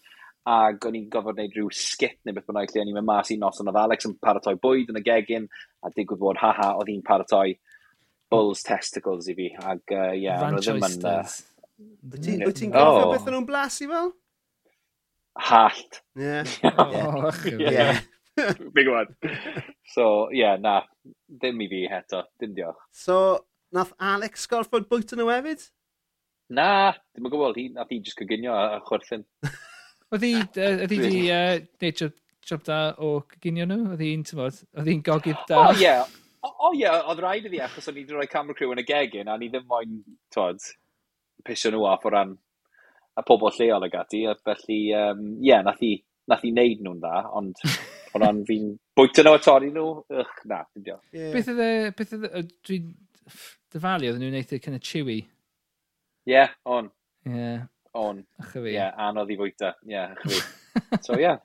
ac 0.48 0.86
o'n 0.86 0.96
i'n 1.00 1.08
gofod 1.12 1.40
wneud 1.40 1.56
rhyw 1.58 1.72
skit 1.74 2.20
neu 2.24 2.36
beth 2.36 2.46
bynnag 2.48 2.70
lle 2.70 2.84
o'n 2.84 2.92
i'n 2.92 3.00
mynd 3.00 3.10
mas 3.10 3.32
i 3.34 3.40
noson 3.42 3.72
oedd 3.72 3.80
Alex 3.82 4.06
yn 4.08 4.14
paratoi 4.22 4.54
bwyd 4.62 4.94
yn 4.94 5.00
y 5.02 5.04
gegin 5.08 5.48
a 5.82 5.90
digwydd 5.96 6.22
bod 6.22 6.40
haha 6.44 6.76
oedd 6.78 6.92
hi'n 6.94 7.02
paratoi 7.08 7.58
Bulls 8.30 8.62
testicles 8.68 9.28
i 9.32 9.36
fi 9.40 9.48
ac 9.58 9.90
ie, 9.90 9.98
uh, 9.98 10.14
yeah, 10.22 10.44
roedd 10.44 10.68
ddim 10.68 10.86
yn... 10.86 11.00
Uh, 11.02 11.24
Wyt 12.12 12.24
ti'n 12.26 12.46
wyt 12.46 12.58
ti'n 12.62 12.72
gofio 12.74 13.08
oh. 13.08 13.12
beth 13.16 13.26
o'n 13.26 13.36
nhw'n 13.36 13.50
blasu 13.50 13.90
fel? 13.90 14.14
Hallt. 15.50 16.00
Ie. 16.22 16.46
Ie. 17.58 17.90
Big 18.76 18.88
one. 18.88 19.16
So, 19.94 20.28
ie, 20.32 20.42
yeah, 20.42 20.58
na, 20.62 20.82
ddim 21.30 21.62
i 21.64 21.70
fi 21.72 21.86
heto, 21.92 22.24
dim 22.40 22.54
diolch. 22.58 22.80
So, 22.94 23.18
nath 23.74 23.94
Alex 24.00 24.48
gorfod 24.52 24.88
bwyta 24.92 25.18
nhw 25.18 25.30
hefyd? 25.32 25.66
Na, 26.54 26.94
dim 27.16 27.28
yn 27.28 27.34
gwybod, 27.34 27.58
hi, 27.60 27.68
nath 27.76 27.92
hi 27.92 28.00
just 28.04 28.20
coginio 28.20 28.54
a, 28.56 28.78
a 28.78 28.80
chwerthin. 28.88 29.26
Oedd 30.14 30.24
hi, 30.24 30.36
oedd 30.64 30.94
hi 30.94 30.98
di 31.02 31.24
uh, 31.36 31.58
neud 31.84 31.98
job, 32.00 32.14
job 32.48 32.62
da 32.64 32.80
o 33.04 33.18
coginio 33.28 33.66
nhw? 33.68 33.92
Oedd 33.92 34.04
hi'n, 34.06 34.24
ti'n 34.28 34.40
bod, 34.40 34.62
oedd 34.78 34.88
hi'n 34.88 35.04
gogydd 35.04 35.42
da? 35.50 35.58
O, 35.60 35.74
oh, 35.74 35.76
ie, 35.76 35.84
yeah. 35.84 36.14
o, 36.40 36.52
oh, 36.54 36.72
ie, 36.72 36.86
yeah. 36.86 37.02
oedd 37.12 37.20
rhaid 37.26 37.50
i 37.50 37.52
fi 37.52 37.64
achos 37.66 37.90
o'n 37.92 37.98
i 37.98 38.06
wedi 38.06 38.16
rhoi 38.16 38.30
camera 38.32 38.56
crew 38.56 38.72
yn 38.72 38.84
y 38.84 38.88
gegin 38.88 39.32
a 39.34 39.36
ni 39.36 39.50
ddim 39.52 39.68
moyn, 39.68 39.98
twod, 40.32 40.64
pisio 41.48 41.74
nhw 41.74 41.84
off 41.90 42.08
o 42.08 42.14
ran 42.14 42.38
y 43.18 43.26
pobl 43.28 43.52
lleol 43.58 43.84
ag 43.90 44.00
ati, 44.00 44.24
a 44.30 44.38
felly, 44.46 44.80
ie, 44.86 44.96
um, 45.02 45.28
yeah, 45.44 45.66
nath 45.66 45.84
i, 45.84 45.96
nath 46.32 46.46
i 46.48 46.54
neud 46.56 46.86
nhw'n 46.86 47.04
dda, 47.04 47.24
ond 47.36 47.60
hwnna'n 48.18 48.44
fi'n 48.48 48.70
bwyta 48.98 49.24
nhw 49.26 49.36
a 49.38 49.42
torri 49.44 49.72
nhw, 49.74 49.88
ych, 50.24 50.36
na, 50.50 50.62
dim 50.74 50.86
diolch. 50.90 51.08
Yeah. 51.16 51.32
Beth 51.36 51.50
oedd 51.54 51.64
e, 51.64 51.72
beth 51.98 52.14
oedd 52.18 52.28
e, 52.28 52.44
dwi'n 52.68 52.94
dyfalu 53.74 54.12
oedd 54.12 54.22
nhw'n 54.22 54.38
neithio 54.38 54.62
kind 54.64 54.80
of 54.80 54.86
chewy? 54.86 55.22
Ie, 55.24 56.34
yeah, 56.34 56.54
on. 56.68 56.92
Ie. 57.28 57.34
Yeah. 57.34 57.68
On. 57.98 58.24
Ych 58.44 58.54
fi. 58.54 58.64
Ie, 58.66 58.78
yeah, 58.78 58.96
anodd 59.08 59.32
i 59.34 59.40
bwyta. 59.40 59.74
Ie, 59.88 59.94
yeah, 59.96 60.16
ych 60.18 60.26
fi. 60.28 60.42
so, 61.06 61.16
ie. 61.16 61.26
Yeah. 61.28 61.44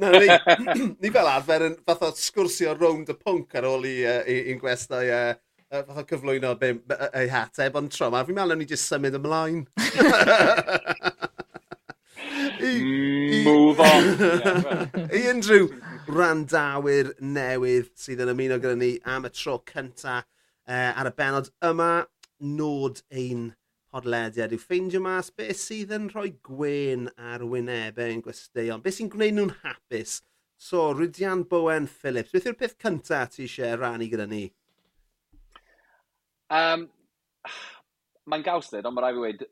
Na, 0.00 0.10
ni, 0.12 0.28
ni 1.02 1.10
fel 1.12 1.28
arfer 1.30 1.62
yn 1.70 1.78
fath 1.88 2.02
o 2.04 2.10
sgwrsio 2.16 2.74
rownd 2.76 3.08
y 3.08 3.16
pwnc 3.16 3.54
ar 3.56 3.68
ôl 3.70 3.86
i 3.88 3.94
uh, 4.04 4.18
un 4.52 4.60
gwestai 4.60 5.06
uh, 5.08 5.30
fath 5.72 6.02
o 6.02 6.04
cyflwyno 6.10 6.50
ei 6.60 7.30
hateb, 7.32 7.78
ond 7.80 7.92
tro 7.94 8.10
ma, 8.12 8.20
fi'n 8.28 8.36
meddwl 8.36 8.60
ni 8.60 8.68
jyst 8.68 8.92
symud 8.92 9.16
ymlaen. 9.16 9.62
I, 12.62 12.64
mm, 12.64 13.44
move 13.44 13.80
on. 13.80 14.04
yeah, 14.04 14.60
well. 14.62 15.08
I 15.08 15.22
unrhyw 15.32 15.66
randawyr 16.10 17.12
newydd 17.22 17.90
sydd 17.98 18.22
yn 18.24 18.32
ymuno 18.32 18.58
gyda 18.62 18.78
ni 18.78 18.92
am 19.08 19.26
y 19.28 19.30
tro 19.34 19.58
cynta 19.68 20.22
uh, 20.22 20.90
ar 20.90 21.10
y 21.10 21.14
benod 21.18 21.50
yma. 21.64 22.06
Nod 22.42 23.04
ein 23.14 23.52
podlediad 23.92 24.54
yw 24.56 24.62
ffeindio 24.62 25.02
mas 25.04 25.30
beth 25.30 25.60
sydd 25.60 25.92
yn 25.94 26.08
rhoi 26.10 26.32
gwen 26.48 27.06
ar 27.30 27.44
wynebau 27.46 28.10
yn 28.16 28.24
gwesteion. 28.24 28.82
Beth 28.82 28.98
sy'n 28.98 29.12
gwneud 29.12 29.36
nhw'n 29.36 29.54
hapus? 29.62 30.20
So, 30.58 30.88
Rydian 30.94 31.44
Bowen 31.50 31.86
Phillips, 31.90 32.32
beth 32.34 32.48
yw'r 32.50 32.58
peth 32.58 32.78
cynta 32.82 33.24
ti 33.30 33.46
eisiau 33.46 33.78
rannu 33.78 34.08
gyda 34.10 34.26
ni? 34.30 34.44
Um, 36.50 36.88
mae'n 38.30 38.46
gawsted, 38.46 38.86
ond 38.86 38.98
mae 38.98 39.06
rai 39.06 39.14
fi 39.16 39.26
wedi 39.26 39.50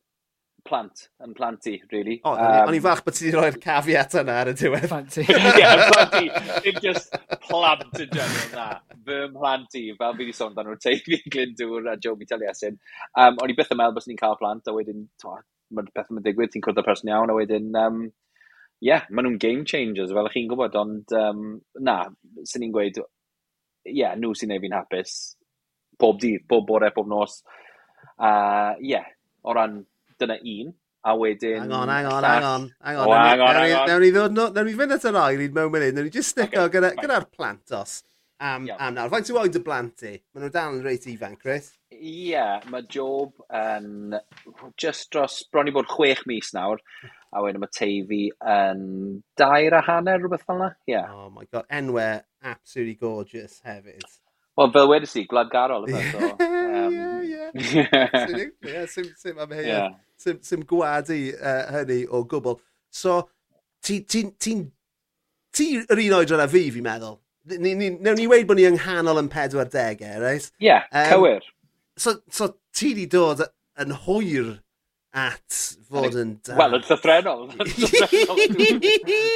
plant, 0.67 1.07
yn 1.25 1.35
plant 1.37 1.67
i, 1.71 1.77
really. 1.93 2.19
O, 2.25 2.33
oh, 2.33 2.39
um, 2.39 2.69
o'n 2.69 2.77
i 2.77 2.81
fach 2.85 3.03
bod 3.07 3.17
ti 3.17 3.27
wedi 3.27 3.35
rhoi'r 3.37 3.59
cafiat 3.63 4.17
yna 4.21 4.37
ar 4.43 4.51
y 4.53 4.55
diwedd. 4.59 4.87
Plant 4.91 5.19
i. 5.23 5.27
Ie, 5.61 5.71
plant 5.91 6.17
i. 6.21 6.25
Dim 6.65 6.81
just 6.85 7.15
plant 7.47 8.01
yn 8.05 8.11
general 8.11 8.55
na. 8.55 8.67
Fy 9.07 9.21
mhlant 9.35 9.79
i, 9.81 9.85
fel 9.99 10.17
fi 10.17 10.25
wedi 10.25 10.37
sôn 10.37 10.57
dan 10.57 10.69
nhw'r 10.69 10.81
teulu 10.83 11.21
Glyndŵr 11.35 11.91
a 11.93 11.97
Joby 12.05 12.29
Taliesin. 12.31 12.81
Um, 13.19 13.41
o'n 13.41 13.53
i 13.53 13.57
byth 13.59 13.73
yn 13.75 13.81
meddwl 13.81 13.97
bod 13.99 14.09
ni'n 14.11 14.21
cael 14.21 14.39
plant, 14.41 14.71
a 14.71 14.77
wedyn, 14.77 15.07
mae'r 15.25 15.93
beth 15.95 16.11
yn 16.11 16.25
digwydd, 16.25 16.55
ti'n 16.55 16.65
cwrdd 16.65 16.83
y 16.83 16.87
person 16.87 17.13
iawn, 17.13 17.33
a 17.33 17.37
wedyn, 17.37 17.71
um, 17.79 18.03
ie, 18.07 18.89
yeah, 18.91 19.07
maen 19.11 19.29
nhw'n 19.29 19.41
game 19.43 19.67
changers, 19.69 20.13
fel 20.17 20.29
ych 20.29 20.37
chi'n 20.37 20.51
gwybod, 20.51 20.77
ond 20.81 21.15
um, 21.19 21.45
na, 21.87 22.01
sy'n 22.49 22.65
ni'n 22.65 22.75
gweud, 22.75 23.01
ie, 23.01 24.01
yeah, 24.01 24.17
nhw 24.19 24.33
sy'n 24.37 24.53
neud 24.53 24.65
fi'n 24.65 24.77
hapus, 24.77 25.17
pob 26.01 26.21
dydd, 26.23 26.47
pob 26.51 26.67
bore, 26.69 26.91
pob 26.97 27.09
nos. 27.11 27.41
A 28.21 28.31
uh, 28.31 28.73
ie, 28.81 28.95
yeah, 28.95 29.07
o 29.45 29.55
ran 29.57 29.79
dyna 30.21 30.37
un, 30.41 30.71
a 31.01 31.17
wedyn... 31.17 31.63
Hang 31.65 31.73
on, 31.73 31.89
hang 31.89 32.07
on, 32.07 32.25
hang 32.29 32.45
on, 32.45 32.69
hang 32.85 33.01
on. 33.01 33.09
Oh, 33.09 33.17
hang 33.17 33.41
on, 33.41 33.57
hang 33.57 33.75
on. 33.79 33.89
Nawr 33.89 34.05
ni 34.05 34.13
ddod, 34.15 34.39
nawr 34.39 34.69
ni 34.69 34.77
fynd 34.77 34.97
at 34.97 35.07
yr 35.09 35.19
oed 35.25 35.57
mewn 35.57 35.73
munud, 35.73 35.97
nawr 35.97 36.09
ni 36.09 36.15
just 36.15 36.35
sticko 36.35 36.67
okay, 36.67 36.79
gyda'r 36.79 36.99
gyda 37.01 37.21
plantos 37.33 38.01
am, 38.41 38.67
yeah. 38.69 38.81
am 38.81 38.97
nawr. 38.97 39.13
Faint 39.13 39.31
yw 39.33 39.41
oed 39.43 39.57
y 39.57 39.63
blant 39.65 40.05
i? 40.05 40.13
Maen 40.35 40.47
nhw 40.47 40.53
dal 40.55 40.77
yn 40.77 40.85
reit 40.85 41.09
ifanc, 41.09 41.41
Chris. 41.41 41.73
Ie, 41.93 42.31
yeah, 42.33 42.61
mae 42.73 42.85
Job 42.89 43.33
yn 43.49 44.19
just 44.81 45.11
dros 45.13 45.41
bron 45.53 45.69
i 45.69 45.75
bod 45.75 45.89
chwech 45.91 46.23
mis 46.29 46.53
nawr, 46.57 46.81
a 47.33 47.45
wedyn 47.45 47.65
mae 47.65 47.73
Teifi 47.77 48.23
yn 48.41 48.85
dair 49.41 49.77
a 49.77 49.83
hanner, 49.89 50.21
rhywbeth 50.21 50.45
fel 50.47 50.61
yna. 50.61 50.75
Yeah. 50.91 51.09
Oh 51.13 51.31
my 51.33 51.49
god, 51.49 51.69
enwe, 51.73 52.09
absolutely 52.45 52.97
gorgeous 53.01 53.61
hefyd. 53.67 54.05
Wel, 54.59 54.73
fel 54.77 54.89
wedys 54.91 55.17
i, 55.17 55.25
gwladgarol 55.29 55.89
yma. 55.89 56.05
So, 56.13 56.31
um... 56.45 56.95
ie. 57.25 57.51
Ie, 57.51 57.85
Absolutely, 57.91 58.73
yeah, 58.73 58.87
sim, 58.87 59.11
sim 59.17 59.39
am 59.41 59.53
hyn. 59.57 59.67
Yeah 59.67 59.91
sim, 60.21 60.39
sim 60.45 60.65
gwadu 60.69 61.19
uh, 61.35 61.65
hynny 61.75 62.05
o 62.09 62.23
gwbl. 62.29 62.59
So, 62.93 63.23
ti'n 63.87 64.07
ti, 64.11 64.25
ti, 64.39 64.57
ti, 65.57 65.69
yr 65.83 66.05
un 66.07 66.17
oedran 66.21 66.45
a 66.45 66.49
fi, 66.51 66.67
fi'n 66.75 66.87
meddwl. 66.87 67.19
Ni, 67.57 67.75
ni, 67.75 67.89
newn 67.97 68.19
ni 68.21 68.27
weid 68.31 68.49
bod 68.49 68.61
ni 68.61 68.67
yng 68.69 68.77
nghanol 68.79 69.23
yn 69.23 69.31
40au, 69.33 70.19
reit? 70.21 70.51
Ie, 70.61 70.69
yeah, 70.69 70.85
um, 70.93 71.13
cywir. 71.15 71.47
So, 72.01 72.19
so 72.33 72.53
ti 72.77 72.93
di 72.97 73.07
dod 73.11 73.43
yn 73.81 73.97
hwyr 74.05 74.59
at 75.17 75.61
fod 75.89 76.15
yn 76.21 76.37
da. 76.47 76.55
Wel, 76.61 76.77
yn 76.79 76.85
llythrenol. 76.87 77.49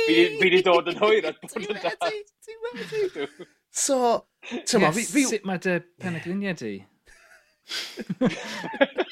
Fi 0.04 0.20
fi 0.38 0.52
di 0.52 0.62
dod 0.64 0.92
yn 0.92 1.00
hwyr 1.00 1.32
at 1.32 1.40
bod 1.42 1.64
yn 1.64 1.80
da. 1.80 1.94
Ti 2.04 2.58
wedi. 2.66 3.28
So, 3.74 3.96
tyma, 4.68 4.92
yes, 4.92 5.10
fi... 5.10 5.24
Sut 5.32 5.48
mae 5.48 5.58
dy 5.58 5.80
penagluniau 5.98 6.54
di? 6.60 6.76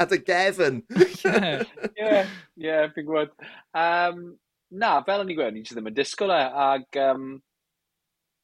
at 0.00 0.14
y 0.16 0.20
gefn. 0.24 0.80
Ie, 2.00 2.24
ie, 2.60 2.78
fi'n 2.94 3.06
gwybod. 3.06 3.36
Um, 3.76 4.24
na, 4.70 4.96
fel 5.06 5.24
o'n 5.24 5.30
i'n 5.30 5.38
gweld, 5.38 5.56
ni'n 5.56 5.68
ddim 5.68 5.90
yn 5.90 5.96
disgwyl 5.96 6.34
e, 6.34 6.42
ac 6.64 6.98
um, 7.02 7.30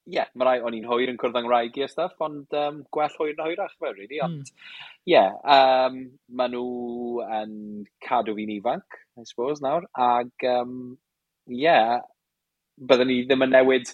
ie, 0.06 0.14
yeah, 0.18 0.28
mae 0.38 0.46
rai 0.46 0.56
o'n 0.62 0.74
i'n 0.76 0.86
hwyr 0.86 1.10
yn 1.10 1.18
cwrdd 1.18 1.38
yng 1.40 1.46
Ngwraeg 1.48 1.78
i 1.80 1.84
a 1.86 1.88
stuff, 1.90 2.14
ond 2.22 2.54
um, 2.58 2.82
gwell 2.94 3.14
hwyr 3.18 3.34
na 3.38 3.48
hwyrach 3.48 3.74
fe, 3.74 3.90
really. 3.90 4.20
Ond, 4.22 4.46
hmm. 4.46 4.82
ie, 5.06 5.14
mm. 5.14 5.14
yeah, 5.14 5.32
um, 5.56 5.96
maen 6.38 6.54
nhw 6.54 6.66
yn 7.40 7.56
cadw 8.06 8.36
fi'n 8.38 8.54
ifanc, 8.58 9.00
I 9.18 9.26
suppose, 9.26 9.64
nawr, 9.64 9.88
ac, 9.98 10.46
um, 10.50 10.76
ie, 11.50 11.62
yeah, 11.64 11.96
byddwn 12.76 13.10
ni 13.10 13.22
ddim 13.24 13.46
yn 13.46 13.54
newid 13.56 13.90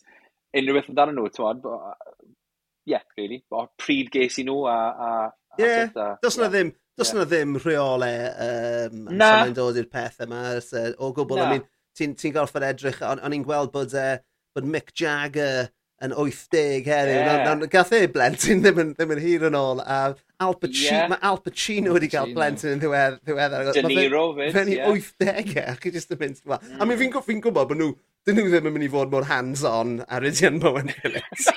unrhyw 0.52 0.80
beth 0.80 0.90
amdano 0.92 1.16
nhw, 1.16 1.30
ti'n 1.32 1.64
ie, 1.64 2.96
yeah, 2.96 3.06
really, 3.16 3.40
o 3.54 3.64
pryd 3.80 4.12
ges 4.12 4.40
i 4.42 4.48
nhw 4.48 4.66
a... 4.68 4.80
a 4.92 5.12
Ie, 5.60 5.66
yeah, 5.68 6.14
does 6.24 6.38
yna 6.38 6.46
ddim, 6.48 6.70
Does 6.98 7.12
yna 7.14 7.24
ddim 7.24 7.56
rheole 7.62 8.08
um, 8.46 9.04
na. 9.16 9.30
yn 9.46 9.54
dod 9.56 9.78
i'r 9.80 9.88
peth 9.88 10.20
yma 10.26 10.42
uh, 10.58 10.88
o 11.00 11.12
gwbl. 11.16 11.40
I 11.40 11.46
mean, 11.54 11.62
ti'n 11.96 12.16
ti 12.20 12.32
gorfod 12.34 12.66
edrych, 12.66 13.00
o'n 13.06 13.32
i'n 13.32 13.46
gweld 13.46 13.72
bod, 13.72 13.94
uh, 13.96 14.18
bod 14.52 14.68
Mick 14.68 14.92
Jagger 14.98 15.70
yn 16.02 16.12
80 16.12 16.84
heddiw. 16.84 17.14
Yeah. 17.14 17.42
Nawr, 17.46 17.70
gath 17.70 17.92
e 17.94 18.02
blentyn 18.12 18.62
ddim 18.64 18.80
yn, 18.82 18.92
ddim 18.98 19.14
yn 19.14 19.22
hir 19.22 19.46
yn 19.48 19.56
ôl. 19.56 19.80
A 19.80 20.14
Al 20.42 20.56
Pacino, 20.58 20.88
yeah. 20.88 21.10
mae 21.12 21.22
Al 21.30 21.38
Pacino 21.44 21.94
wedi 21.94 22.10
cael 22.12 22.32
blentyn 22.36 22.74
yn 22.74 22.82
ddiwedd, 22.82 23.20
ddiweddar. 23.22 23.70
De 23.76 23.84
Niro 23.86 24.24
fyd, 24.38 24.58
ie. 24.66 24.80
Yeah. 24.80 24.90
80 24.90 25.54
e, 25.54 25.66
ac 25.72 25.86
i 25.86 25.94
jyst 25.94 26.12
yn 26.16 26.22
mynd. 26.24 26.42
Mm. 26.44 26.58
A 26.58 26.88
mi 26.88 26.96
mm. 26.96 27.04
fi'n 27.04 27.24
fi 27.28 27.38
gwybod 27.46 27.70
bod 27.70 27.80
nhw, 27.80 27.92
dyn 28.26 28.40
nhw 28.40 28.50
ddim 28.50 28.68
yn 28.68 28.76
mynd 28.76 28.88
i 28.88 28.92
fod 28.92 29.14
mor 29.14 29.28
hands-on 29.30 30.00
ar 30.08 30.26
Idian 30.26 30.58
Bowen 30.62 30.90
Phillips. 30.98 31.48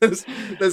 Let's 0.00 0.24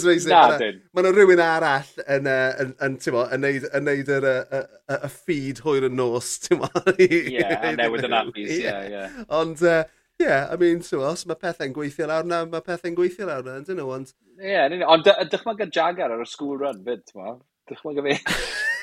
face 0.04 0.26
it. 0.26 0.78
Mae 0.94 1.04
yna 1.04 1.12
rhywun 1.12 1.42
arall 1.44 1.90
yn, 2.06 2.30
uh, 2.30 2.54
yn, 2.64 2.72
yn, 2.88 2.96
mo, 3.16 3.26
yn 3.36 3.44
neud, 3.44 3.66
yn 3.76 3.88
neud 3.90 4.12
yr, 4.16 4.30
y, 4.30 4.62
y, 4.62 4.62
y 4.96 5.12
ffid 5.12 5.60
hwyr 5.66 5.90
y 5.90 5.92
nos, 5.92 6.38
ti'n 6.46 6.62
mo. 6.62 6.70
Ie, 6.96 7.44
a 7.44 7.74
newid 7.76 8.08
yn 8.08 8.16
apus, 8.22 8.56
ie, 8.60 8.78
ie. 8.94 9.04
Ond, 9.42 9.66
uh, 9.68 9.84
Ie, 10.22 10.28
yeah, 10.28 10.48
I 10.54 10.58
mean, 10.62 10.84
so 10.86 11.00
os 11.02 11.24
mae 11.26 11.36
pethau'n 11.42 11.72
gweithio 11.74 12.06
lawr 12.06 12.28
na, 12.30 12.44
mae 12.46 12.62
pethau'n 12.64 12.94
gweithio 12.96 13.26
lawr 13.26 13.48
na, 13.48 13.56
dyn 13.66 13.80
nhw, 13.82 13.88
ond... 13.96 14.12
Ie, 14.38 14.52
yeah, 14.52 14.84
ond 14.94 15.08
dychmyg 15.32 15.64
y 15.66 15.68
Jagar 15.74 16.14
ar 16.14 16.22
y 16.22 16.28
school 16.30 16.60
run 16.62 16.84
fyd, 16.86 17.02
ti'n 17.10 17.18
mo. 17.18 17.34
Dychmyg 17.72 18.00
fi. 18.06 18.14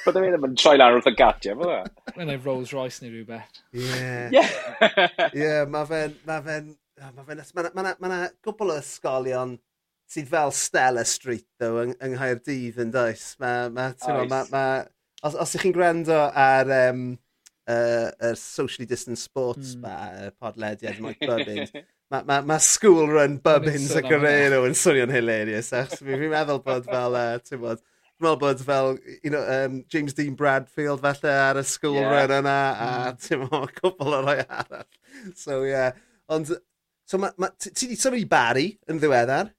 Bydd 0.00 0.18
e 0.18 0.24
ddim 0.26 0.46
yn 0.48 0.58
troi 0.58 0.74
lan 0.74 0.96
wrth 0.96 1.06
y 1.06 1.14
gatia, 1.14 1.54
fydda. 1.60 1.78
Mae'n 2.16 2.34
ei 2.34 2.42
Rolls 2.42 2.74
Royce 2.74 3.04
neu 3.04 3.14
rhywbeth. 3.14 3.62
Ie. 3.78 4.42
Ie, 5.38 5.50
mae 5.70 5.88
fe'n... 5.92 6.18
Mae 6.26 6.44
fe'n... 6.48 6.70
Mae 7.00 7.26
fe'n... 7.30 7.44
Mae 7.78 8.10
'na 8.10 8.20
gwbl 8.44 8.74
o 8.74 8.80
ysgolion 8.82 9.54
sydd 10.10 10.30
fel 10.30 10.52
Stella 10.54 11.04
Street 11.06 11.46
ddo 11.60 11.84
yng, 11.84 11.94
yng 12.02 12.16
Nghaerdydd 12.16 12.80
yn 12.82 12.94
does. 12.94 13.34
Ma, 13.42 13.68
ma, 13.70 13.90
ma, 13.94 14.22
ma, 14.26 14.40
ma, 14.50 14.64
os, 15.22 15.36
os 15.36 15.54
ych 15.54 15.66
chi'n 15.66 15.74
gwrando 15.76 16.16
ar 16.18 16.70
um, 16.90 17.04
uh, 17.70 18.08
er 18.18 18.34
socially 18.38 18.88
distant 18.90 19.20
sports 19.20 19.76
mm. 19.76 19.84
ma, 19.84 19.94
uh, 20.10 20.32
podlediad 20.42 20.98
Mike 21.04 21.26
Bubbins, 21.26 21.70
mae 22.10 22.26
ma, 22.26 22.40
ma 22.46 22.58
school 22.58 23.06
run 23.12 23.38
Bubbins 23.44 23.92
y 23.94 24.02
Guerrero 24.06 24.64
yn 24.66 24.74
swnio'n 24.78 25.14
hilarious. 25.14 25.70
Fi'n 26.00 26.26
meddwl 26.32 26.62
bod 26.64 26.90
fel, 26.90 27.18
uh, 27.20 27.36
ti'n 27.46 27.62
bod, 27.62 27.84
fi'n 28.16 28.26
meddwl 28.26 28.40
bod 28.42 28.64
fel 28.66 28.90
you 29.20 29.30
know, 29.30 29.44
um, 29.44 29.84
James 29.92 30.16
Dean 30.18 30.34
Bradfield 30.34 31.04
falle 31.04 31.36
ar 31.36 31.60
y 31.62 31.64
school 31.68 32.00
yeah. 32.00 32.10
run 32.16 32.34
yna 32.40 32.58
a 32.72 32.90
mm. 33.12 33.22
ti'n 33.28 33.44
meddwl 33.44 33.70
cwbl 33.78 34.18
o 34.18 34.24
rhai 34.26 34.40
arall. 34.42 34.90
So, 35.38 35.62
yeah. 35.68 35.94
Ond, 36.30 36.50
so 37.06 37.22
ma, 37.22 37.30
ma, 37.38 37.54
ti 37.54 37.70
wedi 37.86 37.98
symud 38.00 38.24
i 38.24 38.28
Barry 38.30 38.68
yn 38.90 38.98
ddiweddar? 38.98 39.54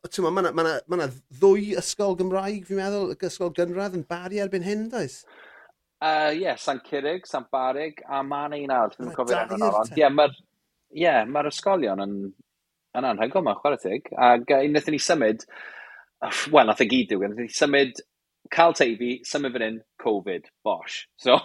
Ti'n 0.10 0.26
ma, 0.26 0.42
ma, 0.42 0.50
ma 0.58 0.98
na 0.98 1.06
ddwy 1.38 1.76
ysgol 1.78 2.16
Gymraeg, 2.18 2.64
fi'n 2.66 2.80
meddwl, 2.80 3.12
ysgol 3.28 3.52
gynradd 3.54 3.94
yn 4.00 4.08
bari 4.10 4.42
erbyn 4.42 4.66
hyn, 4.66 4.88
does? 4.90 5.20
Ie, 6.04 6.08
uh, 6.08 6.32
yeah, 6.34 6.58
San 6.58 6.82
Cyrig, 6.88 7.28
San 7.30 7.46
Barig, 7.54 8.02
a 8.10 8.24
ma 8.26 8.48
na 8.50 8.58
un 8.58 8.74
arall, 8.74 8.96
dwi'n 8.98 9.14
cofio'r 9.14 9.54
enw'n 9.54 9.68
arall. 9.68 9.92
Ie, 9.94 10.08
mae'r 10.10 10.34
yeah, 10.98 11.22
ma 11.30 11.44
ysgolion 11.48 12.02
yn, 12.04 12.16
yn 12.98 13.08
anhygol, 13.12 13.46
yma, 13.46 13.54
chwarae 13.60 13.84
tig. 13.84 14.10
Ac 14.18 14.50
unwaith 14.58 14.90
ni 14.92 15.02
symud, 15.06 15.46
wel, 16.50 16.66
nath 16.72 16.82
y 16.84 16.90
gyd 16.96 17.14
yw, 17.14 17.28
nath 17.28 17.44
ni 17.44 17.48
symud 17.54 18.02
cael 18.54 18.76
teifi, 18.78 19.14
symud 19.30 19.54
fan 19.56 19.68
hyn, 19.68 19.80
Covid, 20.02 20.50
bosh. 20.66 21.04
So, 21.22 21.38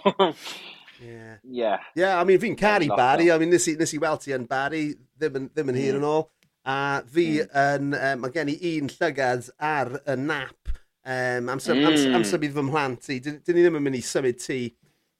yeah. 0.99 1.37
Yeah, 1.43 1.77
yeah 1.95 2.17
I 2.19 2.25
mean, 2.25 2.41
fi'n 2.41 2.57
caru 2.59 2.89
Bari. 2.97 3.31
I 3.31 3.37
mean, 3.37 3.53
nes 3.53 3.69
i, 3.69 3.77
nes 3.79 3.93
i 3.93 4.01
weld 4.01 4.25
ti 4.25 4.33
yn 4.35 4.49
Barry, 4.49 4.89
ddim 5.15 5.39
yn, 5.39 5.47
ddim 5.53 5.71
yn 5.71 5.77
mm. 5.77 5.81
hir 5.85 5.95
hmm. 5.95 6.03
yn 6.03 6.09
ôl. 6.09 6.27
A 6.69 7.01
fi 7.09 7.27
hmm. 7.39 7.55
yn, 7.57 7.93
um, 7.97 8.21
mae 8.23 8.35
gen 8.35 8.51
i 8.51 8.57
un 8.75 8.91
llygad 8.93 9.49
ar 9.57 9.95
y 10.03 10.17
nap. 10.21 10.75
Um, 11.09 11.47
amser, 11.49 11.73
mm. 11.73 11.87
amser, 11.87 12.11
amser 12.13 12.41
bydd 12.41 12.53
fy 12.53 12.63
mhlant 12.67 13.07
i. 13.09 13.17
Dyn, 13.23 13.39
dyn 13.45 13.55
ni 13.57 13.63
ddim 13.63 13.77
yn 13.79 13.85
mynd 13.85 13.97
i 13.97 14.01
symud 14.05 14.37
ti 14.43 14.59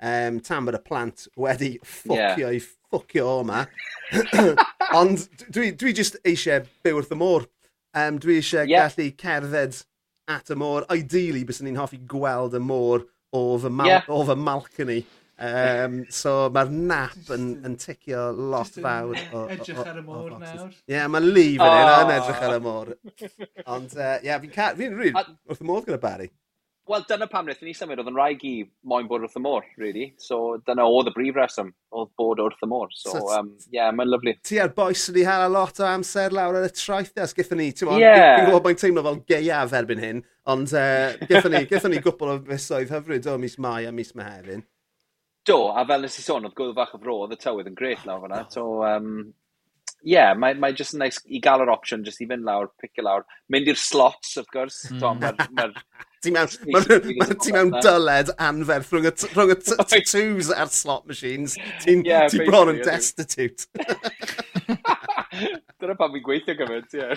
um, 0.05 0.39
tam 0.45 0.67
bod 0.67 0.77
y 0.77 0.81
plant 0.85 1.23
wedi 1.39 1.71
ffwcio 1.79 2.49
yeah. 2.51 2.57
i 2.57 2.59
ffwcio 2.61 3.39
yma. 3.45 3.63
Ond 4.99 5.23
dwi, 5.47 5.71
dwi 5.79 5.95
just 5.97 6.19
eisiau 6.27 6.67
byw 6.85 6.99
wrth 6.99 7.15
y 7.15 7.19
môr. 7.19 7.47
Um, 7.97 8.19
dwi 8.21 8.37
eisiau 8.41 8.69
yeah. 8.69 8.85
gallu 8.91 9.09
cerdded 9.17 9.79
at 10.29 10.51
y 10.53 10.59
môr. 10.59 10.85
Ideally, 10.93 11.45
bys 11.47 11.63
ni'n 11.65 11.79
hoffi 11.79 12.01
gweld 12.11 12.59
y 12.59 12.61
môr 12.61 13.07
o 13.33 13.43
fy, 13.61 13.71
mal 13.73 13.89
yeah. 13.89 14.11
o 14.11 14.21
fy 14.27 14.37
malcony. 14.37 14.99
Um, 15.39 16.01
so 16.11 16.33
mae'r 16.51 16.71
nap 16.73 17.29
yn, 17.31 17.45
yn 17.67 17.77
ticio 17.79 18.25
lot 18.35 18.75
fawr. 18.75 19.15
O, 19.31 19.45
edrych 19.53 19.79
ar 19.85 20.01
y 20.01 20.03
môr 20.03 20.35
nawr. 20.35 20.67
Ie, 20.73 20.97
yeah, 20.97 21.07
mae 21.11 21.23
Lee 21.23 21.55
fan 21.61 21.77
hyn 21.77 21.93
yn 21.95 22.13
edrych 22.17 22.43
ar 22.43 22.57
y 22.57 22.59
oh. 22.59 22.65
môr. 22.65 22.93
Ond 23.77 23.95
ie, 23.95 24.03
uh, 24.03 24.19
yeah, 24.25 24.43
fi'n 24.43 24.53
ca... 24.55 24.73
Fi'n 24.79 24.99
rhywun 24.99 25.33
wrth 25.47 25.63
y 25.63 25.69
môr 25.69 25.87
gyda 25.87 26.01
Barry. 26.03 26.31
Wel, 26.89 27.03
dyna 27.05 27.27
pam 27.29 27.45
wnaethon 27.45 27.67
ni 27.69 27.73
symud, 27.77 27.99
oedd 28.01 28.07
yn 28.09 28.15
rhaid 28.17 28.43
i 28.49 28.51
moyn 28.89 29.05
bod 29.07 29.21
wrth 29.21 29.37
y 29.37 29.41
môr, 29.45 29.65
really. 29.77 30.07
So, 30.17 30.57
dyna 30.65 30.87
oedd 30.89 31.11
y 31.11 31.13
brif 31.13 31.35
reswm, 31.37 31.69
oedd 31.93 32.09
bod 32.17 32.41
wrth 32.41 32.63
y 32.65 32.69
môr. 32.71 32.89
So, 32.97 33.13
ie, 33.13 33.35
um, 33.37 33.51
yeah, 33.75 33.91
mae'n 33.93 34.09
lyflu. 34.09 34.33
Ti 34.49 34.57
a'r 34.63 34.73
boes 34.73 35.03
wedi 35.11 35.27
hala 35.27 35.51
lot 35.53 35.79
o 35.83 35.85
amser 35.85 36.33
lawr 36.33 36.57
ar 36.57 36.65
y 36.65 36.71
traeth, 36.73 37.13
traethas, 37.13 37.35
gyda 37.37 37.59
ni, 37.59 37.69
ti'n 37.77 37.93
yeah. 38.01 38.41
gwybod 38.41 38.65
mae'n 38.65 38.81
teimlo 38.81 39.05
fel 39.05 39.21
geiaf 39.29 39.77
erbyn 39.77 40.01
hyn, 40.01 40.23
ond 40.49 40.73
uh, 40.73 41.13
gyda 41.29 41.53
ni, 41.53 41.63
ni 41.93 42.01
gwbl 42.07 42.33
o 42.33 42.39
fesoedd 42.49 42.95
hyfryd 42.97 43.29
o 43.29 43.37
mis 43.45 43.59
Mai 43.61 43.85
a 43.85 43.93
mis 43.93 44.15
Mehefin. 44.17 44.65
Do, 45.49 45.59
a 45.73 45.83
fel 45.89 46.05
nes 46.05 46.19
i 46.21 46.23
sôn, 46.25 46.45
oedd 46.47 46.57
gwyl 46.57 46.75
fach 46.77 46.95
o 46.95 47.01
fro, 47.01 47.21
oedd 47.25 47.35
y 47.35 47.39
tywydd 47.41 47.71
yn 47.71 47.77
gret 47.77 48.05
lawr 48.07 48.21
fyna. 48.25 48.43
Oh. 48.45 48.53
So, 48.53 48.65
um, 48.85 49.33
yeah, 50.05 50.35
mae, 50.37 50.55
mae 50.59 50.75
just 50.77 50.95
yn 50.95 51.03
nice 51.03 51.23
i 51.25 51.41
gael 51.43 51.65
yr 51.65 51.73
opsiwn, 51.73 52.05
just 52.07 52.21
i 52.23 52.27
fynd 52.29 52.45
lawr, 52.47 52.69
picio 52.81 53.05
lawr. 53.07 53.25
Mynd 53.51 53.71
i'r 53.71 53.79
slots, 53.79 54.35
of 54.41 54.47
course. 54.53 54.85
Mm. 54.93 55.01
Tom, 55.03 55.25
mae'r... 55.25 55.41
Ma 55.57 55.69
Ti 56.19 56.33
mewn, 56.35 56.49
ti 57.39 57.53
mewn 57.55 57.69
dyled 57.79 58.33
anferth 58.43 58.89
rhwng 58.91 59.05
y, 59.07 59.11
rhwng 59.31 59.53
y 59.53 59.57
tattoos 59.77 60.49
a'r 60.51 60.71
slot 60.75 61.05
machines. 61.07 61.53
Ti'n 61.85 62.03
yeah, 62.03 62.25
ti 62.27 62.41
bron 62.43 62.73
yn 62.73 62.81
destitute. 62.83 63.69
Dyna 65.79 65.95
pan 65.95 66.11
fi'n 66.11 66.25
gweithio 66.25 66.57
gymaint, 66.59 66.97
ie. 66.99 67.07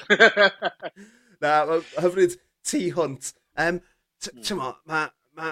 Na, 1.42 1.80
hyfryd 1.96 2.38
tu 2.70 2.84
hwnt. 2.94 3.32
Um, 3.58 3.82
Ti'n 4.22 4.38
hmm. 4.38 4.62
mo, 4.62 4.70
mae 4.86 5.10
ma, 5.34 5.50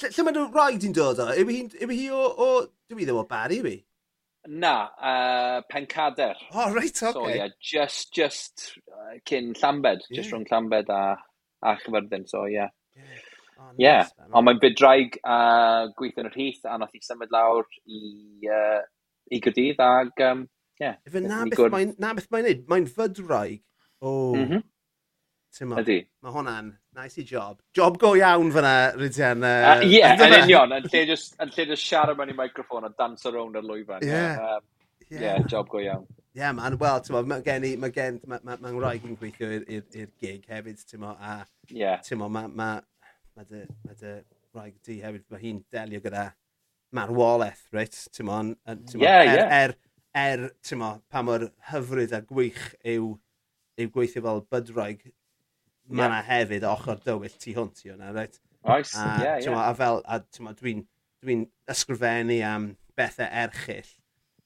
Lle, 0.00 0.08
lle 0.08 0.24
mae 0.24 0.34
nhw 0.36 0.44
rhaid 0.48 0.84
i'n 0.86 0.94
dod 0.96 1.20
o? 1.20 1.28
Yw 1.36 1.50
hi, 1.52 1.62
yw 1.84 1.90
hi 1.92 2.04
o, 2.16 2.20
o... 2.24 2.46
Dwi 2.90 3.04
ddim 3.04 3.18
o 3.20 3.24
Barry, 3.28 3.58
yw 3.60 3.68
hi? 3.68 3.78
Na, 4.48 4.74
uh, 4.98 5.58
Pencader. 5.70 6.38
O, 6.50 6.62
oh, 6.62 6.70
reit, 6.74 6.96
oce. 6.96 7.12
Okay. 7.12 7.12
So, 7.12 7.28
yeah, 7.28 7.48
just, 7.60 8.12
just 8.14 8.64
uh, 8.90 9.18
cyn 9.28 9.52
Llambed, 9.58 10.06
yeah. 10.08 10.16
just 10.16 10.32
rhwng 10.32 10.48
Llambed 10.50 10.88
a, 10.90 11.02
a 11.62 11.76
Chyfyrddin, 11.82 12.24
so, 12.28 12.46
yeah. 12.46 12.72
Yeah, 12.96 13.04
oh, 13.58 13.68
nice, 13.68 14.10
yeah. 14.18 14.32
ond 14.32 14.48
mae'n 14.48 14.58
bydraig 14.60 15.20
a 15.22 15.36
uh, 15.86 16.08
yn 16.08 16.26
yr 16.28 16.34
hith, 16.34 16.64
a 16.68 16.74
nath 16.80 16.96
i 16.96 17.04
symud 17.04 17.30
lawr 17.32 17.68
i, 17.84 18.00
uh, 18.48 18.80
i 19.32 19.40
Gyrdydd, 19.44 19.80
ag, 19.84 20.24
um, 20.26 20.46
yeah. 20.80 20.98
Efe 21.08 21.22
na 21.24 21.44
beth 21.46 21.62
mae'n 21.72 21.94
gwneud, 22.00 22.66
mae'n 22.72 22.90
fydraig 22.96 23.60
o, 24.00 24.10
oh, 24.10 24.34
mm 24.34 24.48
-hmm. 24.48 24.66
Ydy. 25.60 25.98
Mae 26.24 26.32
hwnna'n 26.32 26.70
nice 26.96 27.20
i 27.20 27.24
job. 27.28 27.58
Job 27.76 27.98
go 28.00 28.14
iawn 28.16 28.52
fyna, 28.54 28.72
Rydian. 28.96 29.44
Ie, 29.44 29.66
uh, 29.68 29.84
yeah, 29.84 30.16
yn 30.16 30.36
union. 30.46 30.72
Yn 30.78 30.88
lle 30.88 31.02
just, 31.10 31.36
yn 31.42 31.52
lle 31.52 31.66
just 31.74 31.84
siarad 31.84 32.16
mewn 32.16 32.32
i 32.32 32.36
microffon 32.38 32.88
a 32.88 32.92
dance 32.96 33.28
around 33.28 33.58
ar 33.60 33.66
lwyfan. 33.66 34.04
Ie. 34.06 34.08
Yeah. 34.08 34.40
Um, 34.56 34.64
yeah. 35.10 35.38
job 35.46 35.68
go 35.68 35.82
iawn. 35.82 36.06
Ie, 36.08 36.40
yeah, 36.40 36.52
man, 36.56 36.78
wel, 36.80 37.02
ti'n 37.04 37.28
mae 37.28 37.44
gen 37.44 37.68
i, 37.68 37.74
mae 37.76 37.92
gen, 37.92 38.20
mae'n 38.24 38.46
ma, 38.48 38.56
ma 38.64 38.72
rhaid 38.78 39.04
i'n 39.04 39.18
gweithio 39.20 39.50
i'r 39.60 40.12
gig 40.22 40.46
hefyd, 40.48 40.80
ti'n 40.88 41.02
mo, 41.04 41.12
a, 41.20 41.42
yeah. 41.68 42.00
ti'n 42.06 42.22
mo, 42.22 42.30
mae 42.32 42.48
ma, 42.48 42.72
ma 43.36 43.44
dy, 43.44 43.66
ma 43.84 43.96
dy 44.00 44.14
rhaid 44.56 44.78
di 44.88 45.00
hefyd, 45.04 45.26
mae 45.28 45.42
hi'n 45.42 45.60
delio 45.74 46.00
gyda 46.00 46.30
marwolaeth, 46.96 47.66
reit, 47.76 47.98
ti'n 48.16 48.30
mo, 48.30 48.38
yeah, 48.96 49.20
er, 49.20 49.28
yeah. 49.28 49.58
er, 49.58 49.76
er, 50.22 50.46
ti'n 50.64 50.80
mo, 50.80 50.94
pa 51.12 51.20
mor 51.26 51.50
hyfryd 51.68 52.16
a 52.16 52.22
gwych 52.32 52.62
yw, 52.94 53.12
yw 53.76 53.92
gweithio 53.92 54.24
fel 54.24 54.46
bydroig 54.48 55.04
mae 55.90 56.08
yna 56.08 56.22
hefyd 56.26 56.66
ochr 56.68 57.00
dywyll 57.04 57.38
tu 57.40 57.54
hwnt 57.56 57.84
i 57.86 57.92
hwnna, 57.92 58.12
reit? 58.14 58.38
Oes, 58.62 58.94
ie, 58.94 59.02
ie. 59.02 59.26
A, 59.26 59.40
yeah, 59.42 59.64
a 59.64 59.72
fel, 59.74 60.02
a 60.06 60.20
dwi'n 60.22 60.84
dwi, 61.22 61.36
ysgrifennu 61.70 62.38
am 62.46 62.70
bethau 62.98 63.28
erchill, 63.42 63.90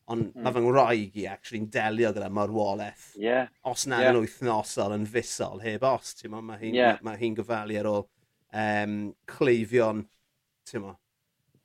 ond 0.07 0.29
mm-hmm. 0.29 0.39
mm. 0.39 0.45
mae 0.47 0.55
fy 0.55 0.63
ngwraig 0.65 1.17
i 1.21 1.27
actually'n 1.31 1.71
delio 1.73 2.13
gyda 2.17 2.29
marwolaeth. 2.33 3.09
Yeah. 3.21 3.51
Os 3.69 3.87
na 3.91 4.03
yeah. 4.03 4.13
yn 4.13 4.21
wythnosol 4.23 4.95
yn 4.97 5.07
fusol 5.11 5.65
heb 5.65 5.87
os, 5.89 6.15
ti'n 6.19 6.33
mo, 6.35 6.43
mae 6.45 6.61
hi'n 6.63 6.77
yeah. 6.79 7.01
ma 7.03 7.13
ma 7.15 7.21
hi 7.21 7.33
gofalu 7.37 7.81
ar 7.81 7.91
ôl 7.91 8.05
um, 8.05 9.01
cleifion, 9.31 10.05
ti'n 10.69 10.85
mo, 10.85 10.95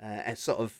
uh, 0.01 0.21
e, 0.25 0.35
sort 0.39 0.65
of 0.65 0.79